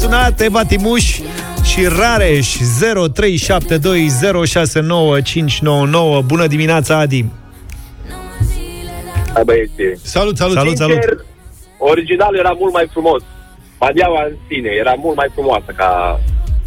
sunat, 0.05 0.41
Eva 0.41 0.65
Timuș 0.65 1.19
și 1.63 1.87
Rareș 1.99 2.57
0372069599. 2.57 2.61
Bună 6.25 6.47
dimineața, 6.47 6.99
Adi! 6.99 7.25
Hai 9.35 9.43
băieți. 9.45 9.73
Salut, 10.03 10.37
salut! 10.37 10.55
Salut, 10.57 10.77
salut! 10.77 10.93
Sincer, 11.01 11.25
originalul 11.79 12.39
era 12.39 12.55
mult 12.59 12.73
mai 12.73 12.89
frumos. 12.93 13.23
Badiaua 13.79 14.25
în 14.29 14.35
sine 14.49 14.69
era 14.81 14.95
mult 14.99 15.17
mai 15.17 15.29
frumoasă 15.35 15.73
ca 15.77 16.21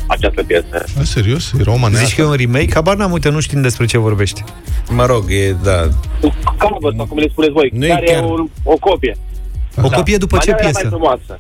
această 0.08 0.44
piesă. 0.44 0.84
A, 1.00 1.04
serios? 1.04 1.52
Era 1.60 1.72
o 1.72 1.76
maneată? 1.78 2.06
Zici 2.06 2.16
că 2.16 2.22
e 2.22 2.26
un 2.26 2.34
remake? 2.34 2.74
Habar 2.74 2.96
n-am, 2.96 3.12
uite, 3.12 3.30
nu 3.30 3.40
știm 3.40 3.62
despre 3.62 3.86
ce 3.86 3.98
vorbești. 3.98 4.44
Mă 4.90 5.06
rog, 5.06 5.24
e, 5.30 5.56
da. 5.64 5.88
Cover, 6.58 6.94
sau 6.98 7.06
cum 7.06 7.18
le 7.18 7.28
spuneți 7.32 7.54
voi, 7.54 7.70
Nu 7.74 7.86
e 7.86 7.90
care 7.90 8.06
chiar- 8.06 8.24
e 8.24 8.26
un, 8.26 8.48
o 8.64 8.76
copie. 8.76 9.18
O 9.82 9.90
copie 9.90 10.18
după 10.18 10.38
ce 10.38 10.52
Badiaua 10.52 10.60
era 10.60 10.70
piesă? 10.70 10.80
mai 10.90 11.00
frumoasă. 11.00 11.40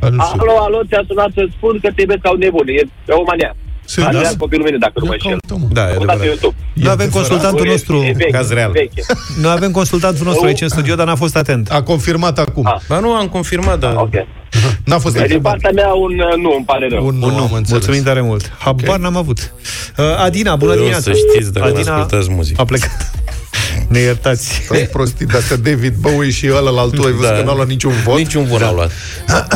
Nu 0.00 0.22
știu. 0.28 0.40
Alo, 0.42 0.54
alo, 0.66 0.78
ți-a 0.88 1.02
sunat 1.08 1.30
să 1.34 1.42
spun 1.56 1.78
că 1.82 1.88
te 1.94 2.00
iubesc 2.00 2.20
ca 2.20 2.30
un 2.30 2.38
nebun. 2.38 2.66
E, 2.68 2.72
e 3.08 3.12
o 3.22 3.22
mania. 3.30 3.52
Serios? 3.88 4.14
Asta 4.14 4.28
era 4.28 4.36
copilul 4.44 4.64
meu, 4.68 4.78
dacă 4.86 4.96
nu 5.02 5.06
mă 5.10 5.12
Ia 5.12 5.18
înșel. 5.22 5.38
caută, 5.46 5.54
mă. 5.62 5.68
Da, 5.78 5.84
e 5.90 5.92
Căutați 5.94 6.06
pe 6.06 6.12
adevărat. 6.12 6.26
YouTube. 6.32 6.56
Nu 6.84 6.90
avem 6.96 7.08
consultantul 7.18 7.66
E- 7.66 7.70
nostru, 7.70 7.96
e 8.02 8.12
veche, 8.16 8.30
caz 8.38 8.48
real. 8.58 8.70
veche. 8.70 9.02
nu 9.42 9.48
avem 9.48 9.70
consultantul 9.70 10.24
nostru 10.26 10.46
aici 10.46 10.60
în 10.60 10.68
studio, 10.68 10.94
dar 10.94 11.06
n-a 11.06 11.14
fost 11.24 11.36
atent. 11.36 11.64
A 11.70 11.82
confirmat 11.82 12.38
acum. 12.38 12.66
Ah. 12.66 12.80
Ba 12.88 12.98
nu, 12.98 13.12
am 13.12 13.28
confirmat, 13.28 13.78
dar... 13.78 13.94
Ok. 13.96 14.14
N-a 14.90 14.98
fost 14.98 15.12
Din 15.14 15.22
confirmat. 15.22 15.50
partea 15.52 15.70
mea 15.74 15.92
un 15.94 16.12
uh, 16.18 16.36
nu, 16.42 16.50
îmi 16.56 16.64
pare 16.64 16.88
rău. 16.90 17.06
Un 17.06 17.14
nu, 17.14 17.20
Bun, 17.20 17.32
nu, 17.34 17.36
am 17.38 17.42
înțeles. 17.52 17.70
mulțumim 17.70 18.02
tare 18.02 18.20
mult. 18.20 18.52
Habar 18.58 18.98
n-am 18.98 19.16
avut. 19.16 19.38
Uh, 19.98 20.04
Adina, 20.24 20.56
bună 20.56 20.70
Eu 20.72 20.76
dimineața. 20.78 21.10
să 21.10 21.18
știți, 21.30 21.52
dar 21.52 21.70
nu 21.70 21.78
ascultați 21.78 22.30
muzică. 22.30 22.60
a 22.60 22.64
plecat. 22.64 23.10
Ne 23.88 23.98
iertați. 23.98 24.60
Stai 24.64 24.88
prostit, 24.92 25.26
dacă 25.28 25.56
David 25.56 25.94
Bowie 26.00 26.30
și 26.30 26.48
ăla 26.54 26.70
la 26.70 26.80
altul 26.80 27.06
ai 27.06 27.12
văzut 27.12 27.30
Da. 27.30 27.36
că 27.38 27.42
n-au 27.44 27.54
luat 27.54 27.68
niciun 27.68 27.92
vot? 28.04 28.16
Niciun 28.16 28.44
vot 28.46 28.60
n-au 28.60 28.74
luat. 28.74 28.90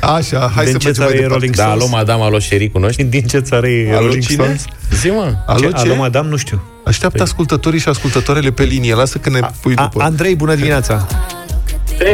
Așa, 0.00 0.50
hai 0.54 0.64
Din 0.64 0.72
să 0.72 0.78
ce 0.78 0.86
mergem 0.86 0.92
țară 0.92 1.04
mai 1.08 1.14
e 1.14 1.20
departe. 1.20 1.32
Rolling 1.32 1.54
Da, 1.56 1.62
Stones? 1.62 1.82
alo, 1.82 1.96
madame, 1.96 2.22
alo, 2.22 2.38
șeri, 2.38 2.70
cunoști? 2.70 3.02
Din 3.04 3.22
ce 3.26 3.38
țară 3.38 3.68
e 3.68 3.90
Alo, 3.94 4.04
Rolling 4.06 4.22
cine? 4.22 4.42
Stones? 4.42 4.64
Zi, 5.00 5.08
mă. 5.10 5.34
Alo, 5.46 5.58
Ce? 5.60 5.66
ce? 5.66 5.72
Alo, 5.76 5.94
madame, 5.94 6.28
nu 6.28 6.36
știu. 6.36 6.62
Așteaptă 6.84 7.22
ascultătorii 7.22 7.80
și 7.80 7.88
ascultătoarele 7.88 8.50
pe 8.50 8.62
linie. 8.62 8.94
Lasă 8.94 9.18
că 9.18 9.30
ne 9.30 9.40
pui 9.60 9.74
A, 9.76 9.82
după. 9.82 10.04
Andrei, 10.04 10.34
bună 10.36 10.54
dimineața. 10.54 11.06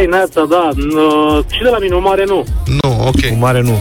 Ei, 0.01 0.07
Neața, 0.07 0.47
da, 0.51 0.69
n- 0.75 1.47
și 1.55 1.63
de 1.63 1.69
la 1.69 1.79
mine, 1.79 1.95
o 1.95 2.01
mare 2.01 2.25
nu. 2.27 2.45
Nu, 2.83 3.07
ok. 3.07 3.21
Cu 3.29 3.35
mare 3.39 3.61
nu. 3.61 3.79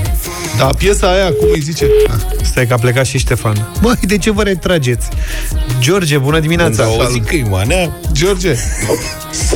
Da, 0.61 0.67
piesa 0.67 1.11
aia, 1.11 1.25
cum 1.25 1.47
îi 1.53 1.59
zice? 1.59 1.85
Ah, 2.07 2.15
Stai 2.43 2.67
că 2.67 2.73
a 2.73 2.77
plecat 2.77 3.05
și 3.05 3.17
Ștefan. 3.17 3.67
Măi, 3.81 3.95
de 4.01 4.17
ce 4.17 4.31
vă 4.31 4.43
retrageți? 4.43 5.09
George, 5.79 6.17
bună 6.17 6.39
dimineața. 6.39 6.83
Când 6.83 7.01
auzi 7.01 7.19
că 7.19 7.35
e 7.35 7.43
manea, 7.49 7.91
George, 8.11 8.53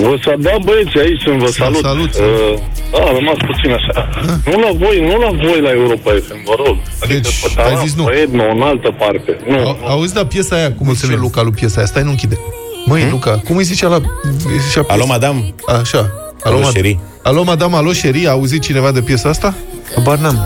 Vă 0.01 0.18
salut, 0.24 0.41
da, 0.41 0.51
băieți, 0.64 0.97
aici 0.97 1.22
sunt, 1.22 1.39
vă 1.39 1.47
salut. 1.51 1.82
salut. 1.84 2.14
Uh, 2.14 2.60
da, 2.91 2.97
a 2.97 3.12
rămas 3.14 3.36
puțin 3.47 3.72
așa. 3.72 4.10
Nu 4.45 4.60
la 4.60 4.72
voi, 4.86 5.01
nu 5.01 5.18
la 5.20 5.30
voi 5.47 5.62
la 5.62 5.70
Europa 5.72 6.12
FM, 6.28 6.43
vă 6.45 6.53
rog. 6.66 6.78
Adică 7.03 7.20
Deci, 7.20 7.39
pe 7.41 7.47
ai 7.62 7.64
Taran, 7.70 7.86
zis 7.86 7.95
nu. 7.95 8.03
Pe 8.03 8.14
Edna, 8.16 8.51
în 8.51 8.62
altă 8.62 8.95
parte. 8.99 9.38
Nu, 9.49 9.58
au, 9.58 9.78
auzi, 9.88 10.14
da, 10.14 10.26
piesa 10.26 10.56
aia, 10.56 10.74
cum 10.74 10.88
îi 10.88 10.95
zice 10.95 11.16
Luca 11.16 11.41
lui 11.41 11.51
piesa 11.51 11.78
aia? 11.78 11.86
Stai, 11.86 12.03
nu 12.03 12.10
închide. 12.10 12.38
Măi, 12.86 13.08
Luca, 13.10 13.41
cum 13.47 13.58
îi 13.58 13.64
zice 13.64 13.88
la... 13.88 13.95
îi 14.24 14.60
zicea 14.68 14.82
piesa? 14.82 14.93
alo, 14.93 15.06
madame, 15.06 15.53
Așa. 15.82 16.12
Alo, 16.43 16.60
mad- 16.60 16.70
Sherry. 16.70 16.99
Alo, 17.24 17.43
madame, 17.43 17.76
alo, 17.76 17.91
Sherry, 17.93 18.28
a 18.28 18.30
auzit 18.32 18.62
cineva 18.62 18.91
de 18.91 19.01
piesa 19.01 19.30
asta? 19.30 19.53
Habar 19.95 20.18
n-am. 20.18 20.45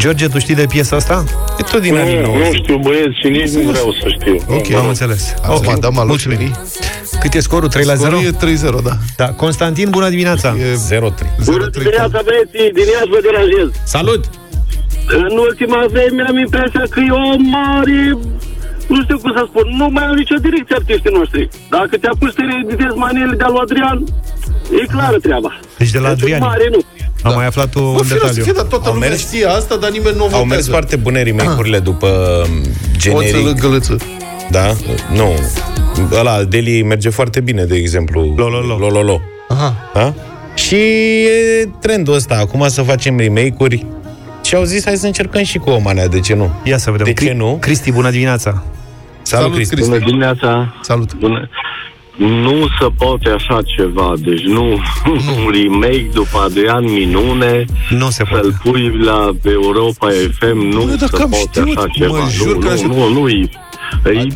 George, 0.00 0.26
tu 0.28 0.38
știi 0.38 0.54
de 0.54 0.66
piesa 0.68 0.96
asta? 0.96 1.24
e 1.58 1.62
tot 1.62 1.80
din 1.80 1.96
anii 1.96 2.14
nu, 2.14 2.20
nu 2.20 2.26
90. 2.38 2.54
știu, 2.62 2.76
băieți, 2.78 3.18
și 3.20 3.28
nici 3.28 3.50
nu 3.50 3.70
vreau 3.70 3.88
să 4.00 4.06
știu. 4.08 4.36
Ok. 4.56 4.68
Am 4.72 4.88
înțeles. 4.88 5.34
Alo, 5.42 5.54
Ok, 5.54 5.66
madame, 5.66 5.96
alo, 5.98 6.06
mulțumim. 6.06 6.36
Sherry. 6.38 7.20
Cât 7.20 7.34
e 7.34 7.40
scorul? 7.40 7.68
3 7.68 7.84
la 7.84 7.94
0? 7.94 8.10
Scorul 8.10 8.26
e 8.26 8.78
3-0, 8.80 8.82
da. 8.88 8.94
Da. 9.16 9.26
Constantin, 9.42 9.88
bună 9.90 10.08
dimineața. 10.08 10.48
E 10.58 10.98
03. 10.98 11.28
0-3. 11.68 11.70
Dimineața, 11.72 12.18
băieți, 12.28 12.72
dimineața 12.78 13.08
vă 13.14 13.18
deranjez. 13.28 13.68
Salut! 13.84 14.22
În 15.22 15.32
ultima 15.46 15.80
vreme 15.94 16.22
am 16.30 16.38
impresia 16.46 16.84
că 16.90 16.98
e 17.08 17.10
o 17.10 17.36
mare... 17.56 18.00
Nu 18.92 19.02
știu 19.02 19.18
cum 19.22 19.32
să 19.36 19.42
spun, 19.50 19.66
nu 19.80 19.86
mai 19.96 20.06
au 20.06 20.14
nicio 20.14 20.34
direcție 20.46 20.74
artiștii 20.80 21.12
noștri. 21.18 21.48
Dacă 21.76 21.94
te 22.02 22.06
apuci 22.12 22.32
să 22.36 22.42
reeditezi 22.50 22.96
manele 23.04 23.34
de-a 23.40 23.48
lui 23.52 23.60
Adrian, 23.64 23.98
e 24.80 24.84
clară 24.94 25.18
treaba. 25.26 25.50
Deci 25.78 25.90
de 25.96 25.98
la 25.98 26.08
Deci 26.08 26.18
Adrian. 26.20 26.40
mare 26.48 26.66
nu. 26.74 26.80
Am 27.22 27.34
mai 27.34 27.46
aflat 27.46 27.74
un 27.74 27.92
Bă, 27.92 28.02
fie, 28.02 28.16
detaliu. 28.16 28.42
fie, 28.42 28.52
dar 28.52 28.64
toată 28.64 28.88
Au 28.88 28.92
lumea 28.94 29.08
mers- 29.08 29.20
știe 29.20 29.44
asta, 29.46 29.76
dar 29.76 29.90
nimeni 29.90 30.16
nu 30.16 30.22
o 30.22 30.24
Au 30.24 30.30
mers 30.30 30.42
votează. 30.44 30.70
foarte 30.70 30.96
bune 30.96 31.22
remake-urile 31.22 31.78
după 31.78 32.06
um, 32.46 33.14
Oțelă, 33.14 33.30
generic. 33.32 33.60
gălăță. 33.60 33.96
Da? 34.50 34.74
Nu. 35.12 35.32
Ăla, 36.18 36.42
Deli 36.44 36.82
merge 36.82 37.08
foarte 37.10 37.40
bine, 37.40 37.64
de 37.64 37.76
exemplu. 37.76 38.34
Lololo. 38.36 38.76
Lololo. 38.78 39.20
Aha. 39.48 39.90
Da? 39.94 40.14
Și 40.54 40.74
e 41.24 41.68
trendul 41.80 42.14
ăsta, 42.14 42.34
acum 42.36 42.68
să 42.68 42.82
facem 42.82 43.18
remake-uri. 43.18 43.86
Și 44.44 44.54
au 44.54 44.62
zis, 44.62 44.84
hai 44.84 44.96
să 44.96 45.06
încercăm 45.06 45.42
și 45.42 45.58
cu 45.58 45.70
o 45.70 45.78
manea, 45.78 46.08
de 46.08 46.20
ce 46.20 46.34
nu? 46.34 46.50
Ia 46.64 46.78
să 46.78 46.90
vedem. 46.90 47.04
De 47.14 47.24
ce 47.24 47.32
nu? 47.32 47.56
Cristi, 47.60 47.92
bună 47.92 48.10
dimineața. 48.10 48.50
Salut, 48.50 48.64
Salut, 49.22 49.54
Cristi. 49.54 49.74
Cristi. 49.74 49.90
Bună 49.92 50.04
dimineața. 50.04 50.74
Salut. 50.82 51.14
Bună. 51.14 51.48
Nu 52.16 52.66
se 52.80 52.86
poate 52.98 53.28
așa 53.30 53.60
ceva, 53.76 54.12
deci 54.18 54.42
nu 54.42 54.62
un 55.44 55.50
remake 55.52 56.08
după 56.12 56.38
Adrian 56.44 56.84
Minune 56.84 57.64
Nu 57.90 58.10
se 58.10 58.22
poate. 58.24 58.44
să-l 58.44 58.54
pui 58.62 58.92
la 59.04 59.30
Europa 59.44 60.08
FM, 60.38 60.56
nu 60.56 60.82
Bă, 60.82 60.90
se 60.90 60.96
dacă 60.96 61.22
am 61.22 61.28
poate 61.30 61.46
știut, 61.60 61.76
așa 61.76 61.80
mă 61.86 61.92
ceva. 61.92 62.28
jur 62.30 62.54
Nu, 62.54 62.58
că 62.60 62.68
aș- 62.68 62.80
nu, 62.80 62.94
nu, 63.08 63.12
nu, 63.20 63.28
e, 63.28 63.48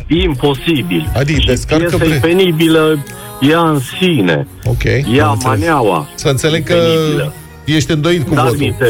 e 0.07 0.21
imposibil. 0.23 1.11
Adi, 1.15 1.39
Și 1.39 1.45
descarcă 1.45 1.97
piesa 1.97 2.03
e 2.15 2.17
pre- 2.19 2.27
penibilă 2.29 3.03
ea 3.39 3.59
în 3.69 3.79
sine. 3.99 4.47
Ok. 4.65 4.83
Ea 5.13 5.27
maneaua. 5.43 6.07
Să 6.15 6.27
înțeleg 6.29 6.63
că 6.63 6.73
Penibilă. 6.73 7.33
Ești 7.65 7.91
îndoit 7.91 8.27
cu 8.27 8.33
Dar 8.33 8.43
votul. 8.43 8.59
minte, 8.59 8.85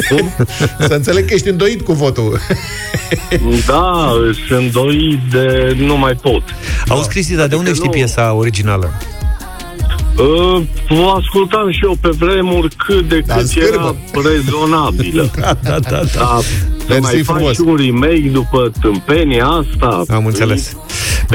Să 0.88 0.94
înțeleg 0.94 1.24
că 1.26 1.34
ești 1.34 1.48
îndoit 1.48 1.80
cu 1.82 1.92
votul. 1.92 2.40
da, 3.66 4.12
sunt 4.48 4.72
doi 4.72 5.20
de 5.30 5.76
nu 5.78 5.96
mai 5.98 6.12
pot. 6.12 6.42
Auzi, 6.88 7.08
Cristi, 7.08 7.34
dar 7.34 7.46
de 7.46 7.54
unde 7.54 7.70
Adică 7.70 7.84
știi 7.86 8.00
nu- 8.00 8.04
piesa 8.06 8.32
originală? 8.32 8.90
Uh, 10.16 10.62
o 10.88 11.10
ascultam 11.12 11.70
și 11.70 11.80
eu 11.84 11.96
pe 12.00 12.08
vremuri 12.08 12.74
cât 12.76 13.08
de 13.08 13.22
Da, 13.26 13.34
cât 13.34 13.46
scârbă. 13.48 13.96
era 14.14 14.28
rezonabilă. 14.30 15.30
Da, 15.40 15.56
da, 15.62 15.78
da. 15.78 15.90
da. 15.90 16.00
Dar 16.14 16.42
să 16.78 16.86
Mersi 16.88 17.00
mai 17.14 17.22
frumos. 17.22 17.56
faci 17.56 17.66
un 17.66 17.76
remake 17.76 18.28
după 18.32 18.72
tâmpenia 18.80 19.46
asta... 19.46 20.02
Am 20.08 20.26
înțeles. 20.26 20.76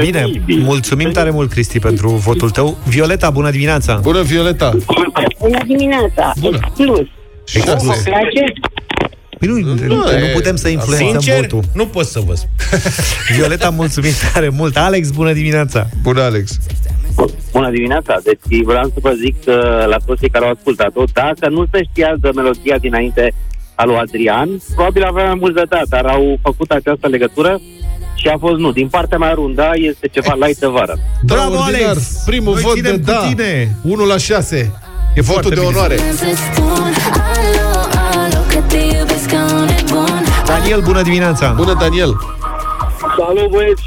Bine, 0.00 0.30
mulțumim 0.46 1.10
tare 1.10 1.30
mult, 1.30 1.50
Cristi, 1.50 1.78
pentru 1.78 2.08
votul 2.08 2.50
tău. 2.50 2.76
Violeta, 2.88 3.30
bună 3.30 3.50
dimineața! 3.50 3.94
Bună, 4.02 4.22
Violeta! 4.22 4.76
Bună 5.38 5.58
dimineața! 5.66 6.32
Bună. 6.40 6.58
Plus. 6.76 7.06
Șase. 7.44 7.86
Vă 7.86 7.92
place? 8.04 8.52
Păi 9.38 9.48
nu, 9.48 9.58
nu, 9.58 9.74
nu, 9.94 10.10
e- 10.10 10.32
putem 10.32 10.56
să 10.56 10.68
influențăm 10.68 11.08
Sincer, 11.08 11.40
votul. 11.40 11.60
nu 11.74 11.86
pot 11.86 12.04
să 12.04 12.20
vă 12.26 12.34
spun. 12.34 12.50
Violeta, 13.36 13.70
mulțumim 13.70 14.10
tare 14.32 14.48
mult. 14.48 14.76
Alex, 14.76 15.10
bună 15.10 15.32
dimineața! 15.32 15.86
Bună, 16.02 16.20
Alex! 16.22 16.58
Bună 17.52 17.70
dimineața! 17.70 18.18
Deci 18.24 18.62
vreau 18.64 18.84
să 18.84 18.94
vă 19.00 19.12
zic 19.24 19.44
că 19.44 19.84
la 19.88 19.96
toți 20.06 20.20
cei 20.20 20.28
care 20.30 20.44
au 20.44 20.50
ascultat-o, 20.50 21.04
dacă 21.12 21.48
nu 21.48 21.66
se 21.72 21.82
știa 21.90 22.14
de 22.20 22.30
melodia 22.34 22.78
dinainte 22.78 23.32
a 23.74 23.84
lui 23.84 23.96
Adrian, 23.96 24.48
probabil 24.74 25.02
avea 25.02 25.24
mai 25.24 25.38
mult 25.40 25.54
de 25.54 25.62
dat, 25.68 25.88
dar 25.88 26.04
au 26.04 26.38
făcut 26.42 26.70
această 26.70 27.06
legătură 27.08 27.60
și 28.16 28.28
a 28.28 28.36
fost 28.38 28.58
nu. 28.58 28.72
Din 28.72 28.88
partea 28.88 29.18
mea 29.18 29.32
runda 29.32 29.70
este 29.74 30.06
ceva 30.08 30.34
light 30.40 30.58
de 30.58 30.66
vară. 30.66 30.98
Bravo, 31.24 31.52
Extraordinar. 31.54 31.90
Alex! 31.90 32.22
Primul 32.26 32.52
Noi 32.52 32.62
vot 32.62 32.74
de 32.74 32.80
ținem 32.80 32.96
cu 32.96 33.10
da. 33.10 33.26
tine. 33.28 33.76
1 33.82 34.04
la 34.04 34.16
6. 34.18 34.56
E 35.14 35.20
votul 35.20 35.32
Foarte 35.32 35.48
de 35.48 35.54
bine. 35.60 35.66
onoare. 35.66 35.96
Să-ți 35.96 36.40
spun 36.52 36.92
alo, 37.34 37.68
alo, 38.22 38.40
că 38.48 38.58
te 38.68 38.76
iubesc 38.98 39.26
ca 39.30 39.46
un 39.54 39.64
nebun 39.64 40.22
Daniel, 40.46 40.80
bună 40.80 41.02
dimineața! 41.02 41.52
Bună, 41.56 41.76
Daniel! 41.80 42.16
Salut, 43.18 43.50
băieți! 43.50 43.82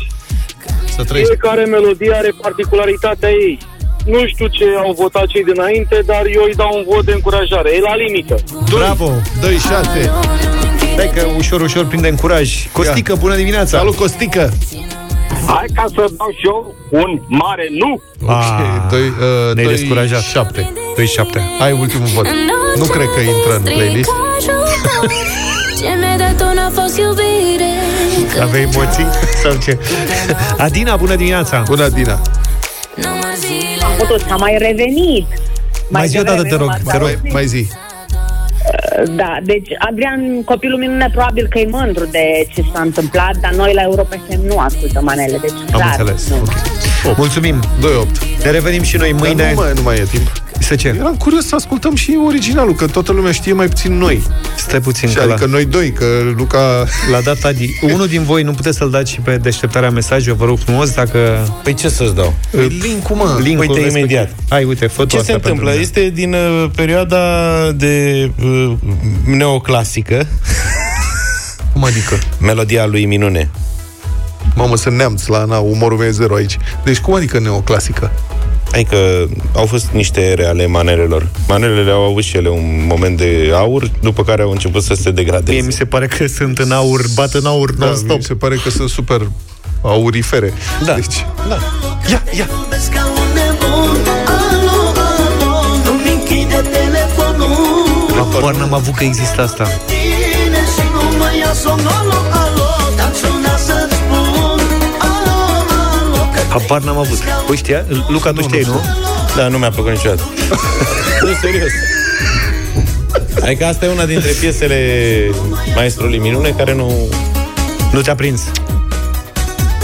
Să 0.95 1.03
trăiești. 1.03 1.32
Fiecare 1.32 1.63
melodie 1.65 2.13
are 2.15 2.32
particularitatea 2.41 3.30
ei. 3.30 3.57
Nu 4.05 4.25
știu 4.25 4.47
ce 4.47 4.65
au 4.86 4.93
votat 4.97 5.25
cei 5.25 5.43
dinainte, 5.43 6.01
dar 6.05 6.21
eu 6.36 6.43
îi 6.45 6.53
dau 6.55 6.71
un 6.77 6.84
vot 6.93 7.05
de 7.05 7.11
încurajare. 7.11 7.69
E 7.75 7.80
la 7.80 7.95
limită. 7.95 8.36
Bravo! 8.75 9.11
2 9.41 9.57
6. 9.57 10.11
Stai 11.00 11.12
că 11.16 11.28
ușor, 11.38 11.62
ușor 11.62 11.86
prindem 11.86 12.16
curaj. 12.16 12.68
Costică, 12.72 13.16
bună 13.16 13.36
dimineața! 13.36 13.78
Salut, 13.78 13.95
Costică! 13.95 14.54
Hai 15.47 15.66
ca 15.74 15.86
să 15.88 16.06
dau 16.18 16.30
și 16.38 16.45
eu 16.45 16.76
un 16.89 17.22
mare 17.28 17.68
nu. 17.72 18.02
Ok, 18.24 18.30
Ah, 18.30 18.89
2 18.89 19.00
uh, 19.00 19.06
ne-ai 19.54 19.66
doi, 19.66 19.76
descurajat. 19.76 20.22
7. 20.22 20.74
27. 20.95 21.41
Ai 21.62 21.72
ultimul 21.72 22.08
vot. 22.08 22.26
Nu 22.76 22.84
cred 22.84 23.08
că 23.16 23.20
intră 23.20 23.56
în 23.56 23.62
playlist. 23.62 24.10
Ce 25.80 25.95
mi-ai 26.00 26.18
dat 26.18 26.38
tu 26.38 26.54
n-a 26.56 26.72
fost 26.82 26.97
iubire 26.97 27.72
Aveai 28.41 28.62
emoții? 28.62 29.06
Sau 29.43 29.52
ce? 29.64 29.78
Adina, 30.58 30.95
bună 30.95 31.16
dimineața! 31.16 31.64
Bună, 31.68 31.84
Adina! 31.84 32.22
Numai 32.95 33.34
zile 33.36 33.86
Putut, 33.97 34.26
a 34.32 34.36
mai 34.36 34.56
revenit. 34.60 35.26
Mai 35.89 36.08
zi 36.08 36.20
o 36.20 36.24
dată, 36.24 36.41
devreme, 36.41 36.50
te 36.50 36.56
rog, 36.56 36.68
numai 36.68 36.80
te 36.84 36.89
s-a 36.91 36.97
rog. 36.97 37.08
auzit. 37.08 37.34
Mai 37.34 37.45
zi. 37.45 37.68
Da, 39.16 39.38
deci 39.43 39.70
Adrian, 39.78 40.43
copilul 40.43 40.80
minune, 40.80 41.10
probabil 41.12 41.47
că 41.49 41.60
e 41.60 41.68
mândru 41.70 42.05
de 42.05 42.47
ce 42.53 42.64
s-a 42.74 42.82
întâmplat, 42.82 43.38
dar 43.38 43.53
noi 43.53 43.74
la 43.74 43.82
Europa 43.82 44.16
FM 44.28 44.45
nu 44.45 44.57
ascultăm 44.57 45.03
manele, 45.03 45.38
deci 45.38 45.51
Am 45.51 45.80
clar. 45.80 45.99
înțeles. 45.99 46.30
Nu. 46.30 46.36
Ok. 47.06 47.18
Mulțumim! 47.18 47.60
2 47.80 47.91
8. 48.00 48.43
Ne 48.43 48.50
revenim 48.52 48.82
și 48.82 48.97
noi 48.97 49.10
Dar 49.12 49.20
mâine. 49.20 49.50
nu 49.54 49.60
mai, 49.62 49.72
nu 49.76 49.82
mai 49.82 49.95
e 49.97 50.08
timp. 50.12 50.32
Să 50.60 50.76
ce? 50.76 50.88
Eram 51.00 51.16
curios 51.16 51.45
să 51.47 51.56
ascultăm 51.56 51.95
și 51.95 52.18
originalul, 52.26 52.76
că 52.76 52.88
toată 52.88 53.12
lumea 53.12 53.32
știe 53.32 53.54
mai 53.54 53.68
puțin 53.68 53.97
noi. 53.97 54.24
Stai 54.58 54.80
puțin 54.82 55.10
Și 55.10 55.16
că 55.16 55.22
adică 55.22 55.45
la, 55.45 55.52
noi 55.52 55.66
doi, 55.66 55.91
că 55.91 56.06
Luca... 56.38 56.86
la 57.12 57.20
dat 57.24 57.43
Adi. 57.43 57.80
Unul 57.82 58.08
din 58.08 58.24
voi 58.24 58.43
nu 58.43 58.52
puteți 58.52 58.78
să-l 58.78 58.89
dați 58.89 59.12
și 59.12 59.20
pe 59.20 59.38
deșteptarea 59.38 59.89
mesajului, 59.89 60.38
vă 60.38 60.45
rog 60.45 60.58
frumos, 60.60 60.93
dacă... 60.93 61.47
Păi 61.64 61.74
ce 61.74 61.89
să-ți 61.89 62.16
dau? 62.16 62.34
Link-ul, 62.82 63.16
mă. 63.16 63.39
Linkul 63.41 63.60
Uite, 63.70 63.82
respectiv. 63.82 63.95
imediat. 63.97 64.30
Hai, 64.50 64.64
uite, 64.64 64.88
fă 64.88 65.02
tu 65.02 65.08
Ce 65.08 65.16
asta 65.18 65.26
se 65.28 65.32
întâmplă? 65.34 65.70
pentru 65.70 65.70
mine. 65.70 65.82
Este 65.82 66.10
din 66.22 66.34
uh, 66.34 66.70
perioada 66.76 67.22
de 67.76 68.32
uh, 68.43 68.72
neoclasică, 69.26 70.28
Cum 71.74 71.84
adică? 71.84 72.20
melodia 72.41 72.86
lui 72.86 73.06
Minune. 73.06 73.50
Mamă, 74.56 74.76
sunt 74.78 74.95
neamț 74.95 75.26
la 75.26 75.38
Ana, 75.38 75.58
umorul 75.58 75.97
meu 75.97 76.08
e 76.08 76.12
zero 76.12 76.36
aici. 76.36 76.58
Deci 76.84 77.00
cum 77.00 77.14
adică 77.14 77.39
neoclasică? 77.39 78.12
Adică 78.74 78.97
au 79.56 79.66
fost 79.66 79.86
niște 79.91 80.22
ere 80.22 80.45
ale 80.45 80.66
manelelor. 80.66 81.28
Manelele 81.47 81.91
au 81.91 82.02
avut 82.02 82.24
și 82.24 82.38
ele 82.38 82.50
un 82.50 82.86
moment 82.88 83.18
de 83.18 83.52
aur, 83.56 83.89
după 84.02 84.24
care 84.24 84.41
au 84.41 84.52
început 84.52 84.84
să 84.84 84.93
se 84.93 85.12
degradeze. 85.12 85.52
Mie 85.58 85.62
mi 85.66 85.72
se 85.72 85.86
pare 85.86 86.08
că 86.08 86.28
sunt 86.28 86.60
în 86.60 86.72
aur, 86.72 87.02
bat 87.16 87.34
în 87.34 87.45
aur 87.45 87.72
Da, 87.74 87.86
non-stop. 87.86 88.18
mi 88.18 88.24
se 88.24 88.34
pare 88.36 88.56
că 88.56 88.70
sunt 88.70 88.89
super 88.89 89.22
aurifere. 89.82 90.54
Da. 90.86 90.93
Deci, 90.93 91.26
Da. 91.47 91.58
ia, 92.12 92.24
ia. 92.38 92.47
Iubesc 92.64 92.89
ca 92.93 93.06
un 93.06 93.28
nebun 93.34 93.97
Alo, 94.26 94.93
alo, 94.95 95.62
nu-mi 95.84 96.20
închide 96.20 96.56
telefonul 96.72 97.58
Habar 98.16 98.56
n-am 98.56 98.74
avut 98.74 98.95
că 98.95 99.04
există 99.04 99.41
asta. 99.41 99.64
Tine 99.86 100.58
și 100.76 100.86
nu 100.93 101.18
mă 101.18 101.30
ia 101.39 101.54
somn 101.54 101.88
Habar 106.50 106.82
n-am 106.82 106.97
avut. 106.97 107.18
Păi 107.47 107.56
știa? 107.56 107.86
Luca, 108.08 108.32
tu 108.32 108.41
știai, 108.41 108.64
nu? 108.66 108.82
Da, 109.36 109.47
nu 109.47 109.58
mi-a 109.58 109.70
plăcut 109.70 109.91
niciodată. 109.91 110.24
nu, 111.22 111.28
serios. 111.41 111.70
Adică 113.43 113.66
asta 113.66 113.86
e 113.86 113.89
una 113.89 114.06
dintre 114.06 114.32
piesele 114.39 114.80
maestrului 115.76 116.18
Minune 116.18 116.50
care 116.50 116.74
nu... 116.74 116.93
Nu 117.91 118.02
te-a 118.02 118.16
prins. 118.16 118.41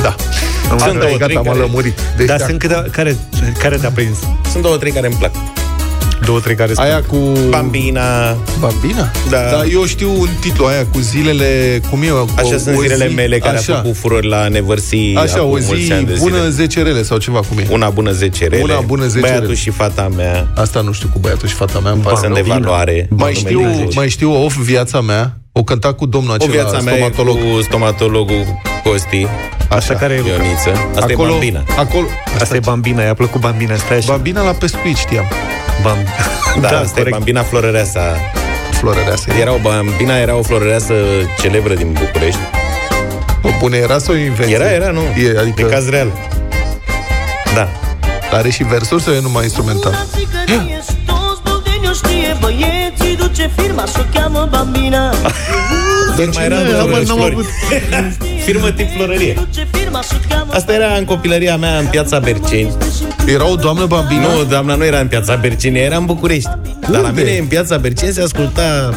Da. 0.01 0.15
Am 0.71 0.77
Sunt 0.77 0.81
înțeles. 0.81 0.99
două, 0.99 1.11
Gata, 1.11 1.23
trei 1.25 1.35
m-am 1.35 1.43
care- 1.45 1.57
lămurit. 1.59 1.99
Deci, 2.17 2.27
Dar 2.27 2.37
da. 2.37 2.45
sunt 2.45 2.59
câte, 2.59 2.83
care, 2.91 3.15
care 3.59 3.77
te-a 3.77 3.91
prins? 3.91 4.17
Sunt 4.51 4.63
două, 4.63 4.77
trei 4.77 4.91
care 4.91 5.07
îmi 5.07 5.15
plac. 5.15 5.31
Două, 6.25 6.39
trei 6.39 6.55
care 6.55 6.71
Aia 6.75 7.01
cu... 7.01 7.15
Bambina... 7.49 8.37
Bambina? 8.59 9.11
Da. 9.29 9.37
Dar 9.51 9.65
eu 9.71 9.85
știu 9.85 10.19
un 10.19 10.27
titlu, 10.39 10.65
aia 10.65 10.85
cu 10.93 10.99
zilele... 10.99 11.81
Cum 11.89 12.01
e? 12.01 12.07
Cu 12.07 12.27
Așa 12.35 12.57
sunt 12.57 12.77
o 12.77 12.81
zilele 12.81 13.07
zi- 13.07 13.13
mele 13.15 13.37
care 13.39 13.57
așa. 13.57 13.73
a 13.73 13.75
făcut 13.75 13.95
furori 13.97 14.27
la 14.27 14.47
nevărsi 14.47 14.95
Așa, 15.15 15.35
acum 15.37 15.45
o 15.45 15.57
mulți 15.65 15.83
zi 15.83 15.91
ani 15.91 16.05
de 16.05 16.15
bună, 16.19 16.35
zile. 16.37 16.49
10 16.49 16.81
rele 16.81 17.03
sau 17.03 17.17
ceva 17.17 17.39
cum 17.39 17.57
e. 17.57 17.67
Una 17.71 17.89
bună, 17.89 18.11
10 18.11 18.47
rele. 18.47 18.61
Una 18.63 18.79
bună, 18.79 19.05
10 19.07 19.19
Băiatul 19.19 19.41
rele. 19.43 19.55
și 19.55 19.69
fata 19.69 20.07
mea. 20.15 20.47
Asta 20.55 20.81
nu 20.81 20.91
știu 20.91 21.09
cu 21.13 21.19
băiatul 21.19 21.47
și 21.47 21.53
fata 21.53 21.79
mea, 21.79 21.91
îmi 21.91 22.01
pare 22.01 22.15
Sunt 22.15 22.33
de 22.33 22.43
rău. 22.47 22.57
valoare. 22.59 23.07
Mai 23.09 23.33
Numele 23.43 23.67
știu, 23.69 23.83
Deci. 23.85 23.95
mai 23.95 24.09
știu 24.09 24.43
of 24.45 24.55
viața 24.57 25.01
mea, 25.01 25.37
o 25.57 25.63
cânta 25.63 25.93
cu 25.93 26.05
domnul 26.05 26.31
O 26.31 26.33
acela 26.33 26.51
viața 26.51 26.79
mea 26.79 26.93
stomatolog. 26.93 27.37
e 27.37 27.39
cu 27.55 27.61
stomatologul 27.61 28.45
Costi. 28.83 29.27
Asta 29.69 29.93
care 29.93 30.13
e? 30.13 30.17
Ioniță. 30.17 30.69
Asta 30.95 31.05
acolo, 31.13 31.27
e 31.27 31.31
Bambina. 31.31 31.63
Acolo, 31.77 32.05
Asta 32.41 32.55
e 32.55 32.59
Bambina, 32.59 33.03
i-a 33.03 33.13
plăcut 33.13 33.41
Bambina, 33.41 33.75
stai 33.75 33.97
așa. 33.97 34.11
Bambina 34.11 34.41
la 34.43 34.51
pescuit 34.51 34.97
știam. 34.97 35.25
Bam. 35.83 35.97
Da, 36.61 36.67
da 36.69 36.79
asta 36.79 36.99
e 36.99 37.05
Bambina 37.09 37.41
Florăreasa. 37.41 38.01
Florăreasă. 38.71 39.31
Era 39.39 39.53
o 39.53 39.57
Bambina 39.61 40.17
era 40.17 40.35
o 40.35 40.41
florăreasă 40.41 40.93
celebră 41.41 41.73
din 41.73 41.91
București. 41.91 42.39
O 43.41 43.49
bune 43.59 43.77
era 43.77 43.97
sau 43.97 44.13
o 44.13 44.17
invenție? 44.17 44.55
Era, 44.55 44.71
era, 44.71 44.91
nu. 44.91 45.01
E, 45.01 45.39
adică 45.39 45.61
E 45.61 45.63
caz 45.63 45.89
real. 45.89 46.11
Da. 47.55 47.67
are 48.31 48.49
și 48.49 48.63
versuri 48.63 49.01
sau 49.03 49.13
e 49.13 49.19
numai 49.19 49.43
instrumental? 49.43 49.91
Toți 49.91 51.41
Buldeniu 51.43 51.93
știe 51.93 52.37
Băieții 52.39 53.15
duce 53.17 53.51
firma 53.57 53.85
și-o 53.85 54.01
cheamă 54.13 54.47
Bambina 54.51 55.14
Firma 56.15 56.43
era 56.43 56.55
cine? 56.57 56.69
de 56.69 56.75
Am- 56.77 56.87
flori. 56.87 57.05
n-am 57.07 57.21
avut. 57.21 57.45
Firmă 58.45 58.71
tip 58.71 58.87
florărie. 58.95 59.33
Duce 59.33 59.67
firma 59.71 60.01
și-o 60.01 60.17
cheamă 60.29 60.51
Asta 60.53 60.73
era 60.73 60.93
în 60.97 61.05
copilăria 61.05 61.57
mea 61.57 61.77
în 61.77 61.85
piața 61.85 62.19
Berceni. 62.19 62.71
Era 63.27 63.49
o 63.51 63.55
doamnă 63.55 63.85
Bambina? 63.85 64.21
Nu, 64.33 64.43
doamna, 64.43 64.75
nu 64.75 64.85
era 64.85 64.99
în 64.99 65.07
piața 65.07 65.35
Berceni, 65.35 65.79
era 65.79 65.97
în 65.97 66.05
București. 66.05 66.49
Dar 66.89 67.01
la 67.01 67.07
Unde? 67.07 67.21
mine 67.21 67.37
în 67.37 67.45
piața 67.45 67.77
Berceni 67.77 68.11
se 68.13 68.21
asculta 68.21 68.93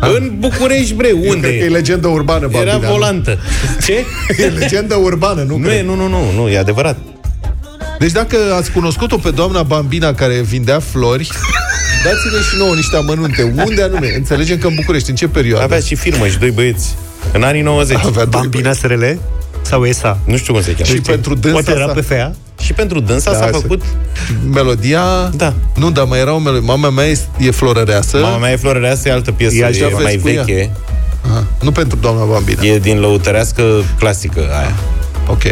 în 0.00 0.32
București, 0.38 0.94
bre, 0.94 1.08
Eu 1.08 1.18
unde? 1.26 1.46
cred 1.46 1.58
că 1.58 1.64
e 1.64 1.68
legendă 1.68 2.08
urbană 2.08 2.40
Bambina. 2.40 2.62
Era 2.62 2.76
nu? 2.86 2.92
volantă. 2.92 3.38
Ce? 3.84 4.04
E 4.44 4.46
legendă 4.46 4.94
urbană, 4.94 5.42
nu, 5.42 5.56
Nu 5.56 5.66
cred. 5.66 5.78
e, 5.78 5.82
nu, 5.82 5.94
nu, 5.94 6.08
nu, 6.08 6.18
nu, 6.36 6.48
e 6.48 6.58
adevărat. 6.58 6.96
Deci 8.00 8.12
dacă 8.12 8.36
ați 8.58 8.70
cunoscut-o 8.70 9.16
pe 9.16 9.30
doamna 9.30 9.62
Bambina 9.62 10.12
care 10.14 10.40
vindea 10.40 10.78
flori, 10.80 11.28
dați-ne 12.04 12.40
și 12.50 12.56
nouă 12.58 12.74
niște 12.74 12.96
amănunte. 12.96 13.42
Unde 13.66 13.82
anume? 13.82 14.14
Înțelegem 14.16 14.58
că 14.58 14.66
în 14.66 14.74
București. 14.74 15.10
În 15.10 15.16
ce 15.16 15.28
perioadă? 15.28 15.64
Avea 15.64 15.80
și 15.80 15.94
firmă 15.94 16.26
și 16.26 16.38
doi 16.38 16.50
băieți. 16.50 16.94
În 17.32 17.42
anii 17.42 17.62
90. 17.62 17.96
Avea 17.96 18.24
doi 18.24 18.40
Bambina 18.40 18.72
SRL? 18.72 19.02
Sau 19.62 19.84
ESA? 19.84 20.18
Nu 20.24 20.36
știu 20.36 20.52
cum 20.52 20.62
se 20.62 20.70
cheamă. 20.74 20.94
Și 20.94 21.00
pentru 21.00 21.34
dânsa 21.34 21.52
Poate 21.62 21.70
era 21.70 21.86
sa- 21.88 21.92
pe 21.92 22.00
FEA? 22.00 22.34
Și 22.60 22.72
pentru 22.72 23.00
dânsa 23.00 23.30
Da, 23.32 23.36
s-a 23.38 23.44
asta. 23.44 23.58
făcut... 23.58 23.82
Melodia... 24.52 25.02
Da. 25.36 25.54
Nu, 25.76 25.90
dar 25.90 26.04
mai 26.04 26.18
era 26.20 26.34
o 26.34 26.38
melodie. 26.38 26.66
Mama 26.66 26.90
mea 26.90 27.06
e, 27.08 27.18
e 27.38 27.50
florăreasă. 27.50 28.16
Mama 28.16 28.36
mea 28.36 28.52
e 28.52 28.56
florăreasă, 28.56 29.08
e 29.08 29.12
altă 29.12 29.32
piesă, 29.32 29.56
E 29.56 29.64
așa 29.64 29.86
e 29.86 29.92
mai 29.92 30.02
vezi 30.04 30.18
cu 30.22 30.28
ea. 30.28 30.42
veche. 30.42 30.70
Aha. 31.30 31.44
Nu 31.62 31.72
pentru 31.72 31.98
doamna 32.00 32.24
Bambina. 32.24 32.62
E 32.62 32.78
din 32.78 33.00
lăutărească 33.00 33.62
clasică 33.98 34.40
aia. 34.58 34.74
Ok. 35.26 35.42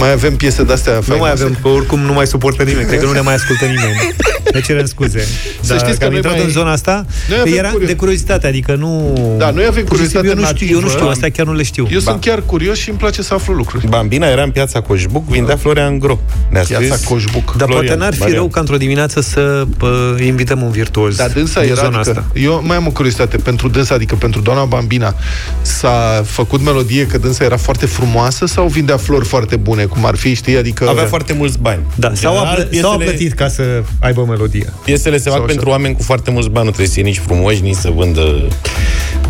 Mai 0.00 0.12
avem 0.12 0.36
piese 0.36 0.62
de-astea 0.62 0.94
Nu 0.94 1.00
faimoase? 1.00 1.32
mai 1.34 1.42
avem, 1.46 1.58
că 1.62 1.68
oricum 1.68 2.00
nu 2.00 2.12
mai 2.12 2.26
suportă 2.26 2.62
nimeni. 2.62 2.86
Cred 2.86 2.98
că 3.00 3.06
nu 3.06 3.12
ne 3.12 3.20
mai 3.20 3.34
ascultă 3.34 3.64
nimeni. 3.64 3.98
Ne 4.54 4.60
cerem 4.60 4.86
scuze. 4.86 5.18
Să 5.60 5.68
Dar 5.72 5.78
știți 5.78 5.98
că 5.98 6.04
am 6.04 6.10
noi 6.10 6.16
intrat 6.18 6.34
mai- 6.36 6.44
în 6.44 6.50
zona 6.50 6.70
asta, 6.72 7.04
Noi 7.28 7.38
avem 7.40 7.52
era 7.58 7.68
curios- 7.68 7.88
de 7.88 7.96
curiozitate, 7.96 8.46
adică 8.46 8.74
nu... 8.74 9.12
Da, 9.38 9.50
noi 9.50 9.64
avem 9.66 9.84
Pur 9.84 9.96
și 9.96 10.02
simplu, 10.02 10.20
curiozitate 10.20 10.26
eu 10.26 10.34
nu 10.34 10.44
știu, 10.44 10.66
eu 10.66 10.74
nu 10.74 10.80
nativă. 10.80 10.98
știu, 10.98 11.08
astea 11.10 11.30
chiar 11.30 11.46
nu 11.46 11.52
le 11.54 11.62
știu. 11.62 11.88
Eu 11.90 11.98
sunt 11.98 12.20
chiar 12.20 12.42
curios 12.46 12.78
și 12.78 12.88
îmi 12.88 12.98
place 12.98 13.22
să 13.22 13.34
aflu 13.34 13.54
lucruri. 13.54 13.86
Bambina 13.88 14.26
era 14.28 14.42
în 14.42 14.50
piața 14.50 14.80
Coșbuc, 14.80 15.28
vindea 15.28 15.56
Florian 15.56 15.98
Gro. 15.98 16.18
Ne-a 16.48 16.62
Piața 16.62 16.84
scris 16.94 17.04
Coșbuc. 17.08 17.54
Dar 17.56 17.68
Florian, 17.68 17.84
poate 17.86 17.94
n-ar 17.94 18.12
fi 18.14 18.18
Marian. 18.20 18.36
rău 18.38 18.48
ca 18.48 18.60
într-o 18.60 18.76
dimineață 18.76 19.20
să 19.20 19.64
bă, 19.78 20.16
invităm 20.24 20.62
un 20.62 20.70
virtuoz 20.70 21.16
Dar 21.16 21.30
dânsa 21.30 21.60
din 21.60 21.70
era, 21.70 21.82
zona 21.84 21.98
adică, 21.98 22.18
asta. 22.18 22.24
eu 22.34 22.62
mai 22.66 22.76
am 22.76 22.86
o 22.86 22.90
curiozitate, 22.90 23.36
pentru 23.36 23.68
dânsa, 23.68 23.94
adică 23.94 24.14
pentru 24.14 24.40
doamna 24.40 24.64
Bambina, 24.64 25.14
s-a 25.62 26.22
făcut 26.26 26.62
melodie 26.64 27.06
că 27.06 27.18
dânsa 27.18 27.44
era 27.44 27.56
foarte 27.56 27.86
frumoasă 27.86 28.46
sau 28.46 28.66
vindea 28.66 28.96
flori 28.96 29.24
foarte 29.26 29.56
bune, 29.56 29.84
cum 29.90 30.04
ar 30.04 30.16
fi, 30.16 30.34
știi, 30.34 30.56
adică... 30.56 30.88
Avea 30.88 31.04
foarte 31.06 31.32
mulți 31.32 31.58
bani. 31.58 31.80
Da, 31.94 32.08
În 32.08 32.14
sau 32.14 32.32
a, 32.32 32.42
general, 32.42 32.66
plă- 32.70 32.80
sau 32.80 32.90
a 32.92 32.96
piesele- 32.96 33.16
plătit 33.16 33.32
ca 33.38 33.48
să 33.48 33.82
aibă 34.00 34.24
melodie. 34.28 34.72
Piesele 34.84 35.16
se 35.16 35.22
fac 35.22 35.32
Sau 35.32 35.42
așa. 35.44 35.52
pentru 35.52 35.68
oameni 35.70 35.94
cu 35.96 36.02
foarte 36.02 36.30
mulți 36.30 36.48
bani, 36.48 36.64
nu 36.64 36.70
trebuie 36.70 36.86
să 36.88 36.94
fie 36.94 37.02
nici 37.02 37.18
frumoși, 37.18 37.60
nici 37.62 37.76
să 37.76 37.90
vândă... 37.94 38.48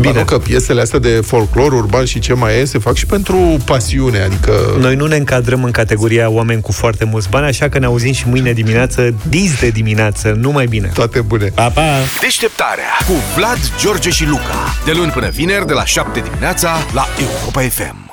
Bine. 0.00 0.12
Nu, 0.12 0.24
că 0.24 0.38
piesele 0.38 0.80
astea 0.80 0.98
de 0.98 1.08
folclor 1.08 1.72
urban 1.72 2.04
și 2.04 2.18
ce 2.18 2.32
mai 2.34 2.60
e, 2.60 2.64
se 2.64 2.78
fac 2.78 2.94
și 2.94 3.06
pentru 3.06 3.56
pasiune, 3.64 4.18
adică... 4.22 4.52
Noi 4.78 4.94
nu 4.94 5.06
ne 5.06 5.16
încadrăm 5.16 5.64
în 5.64 5.70
categoria 5.70 6.30
oameni 6.30 6.60
cu 6.60 6.72
foarte 6.72 7.04
mulți 7.04 7.28
bani, 7.28 7.46
așa 7.46 7.68
că 7.68 7.78
ne 7.78 7.86
auzim 7.86 8.12
și 8.12 8.28
mâine 8.28 8.52
dimineață, 8.52 9.14
dis 9.28 9.60
de 9.60 9.68
dimineață, 9.68 10.36
numai 10.40 10.66
bine. 10.66 10.90
Toate 10.94 11.20
bune. 11.20 11.50
Pa, 11.54 11.68
pa! 11.68 11.82
Deșteptarea 12.20 12.90
cu 13.06 13.12
Vlad, 13.36 13.58
George 13.80 14.10
și 14.10 14.24
Luca. 14.26 14.74
De 14.84 14.92
luni 14.94 15.10
până 15.10 15.28
vineri, 15.28 15.66
de 15.66 15.72
la 15.72 15.84
7 15.84 16.20
dimineața, 16.20 16.76
la 16.94 17.06
Europa 17.18 17.60
FM. 17.60 18.09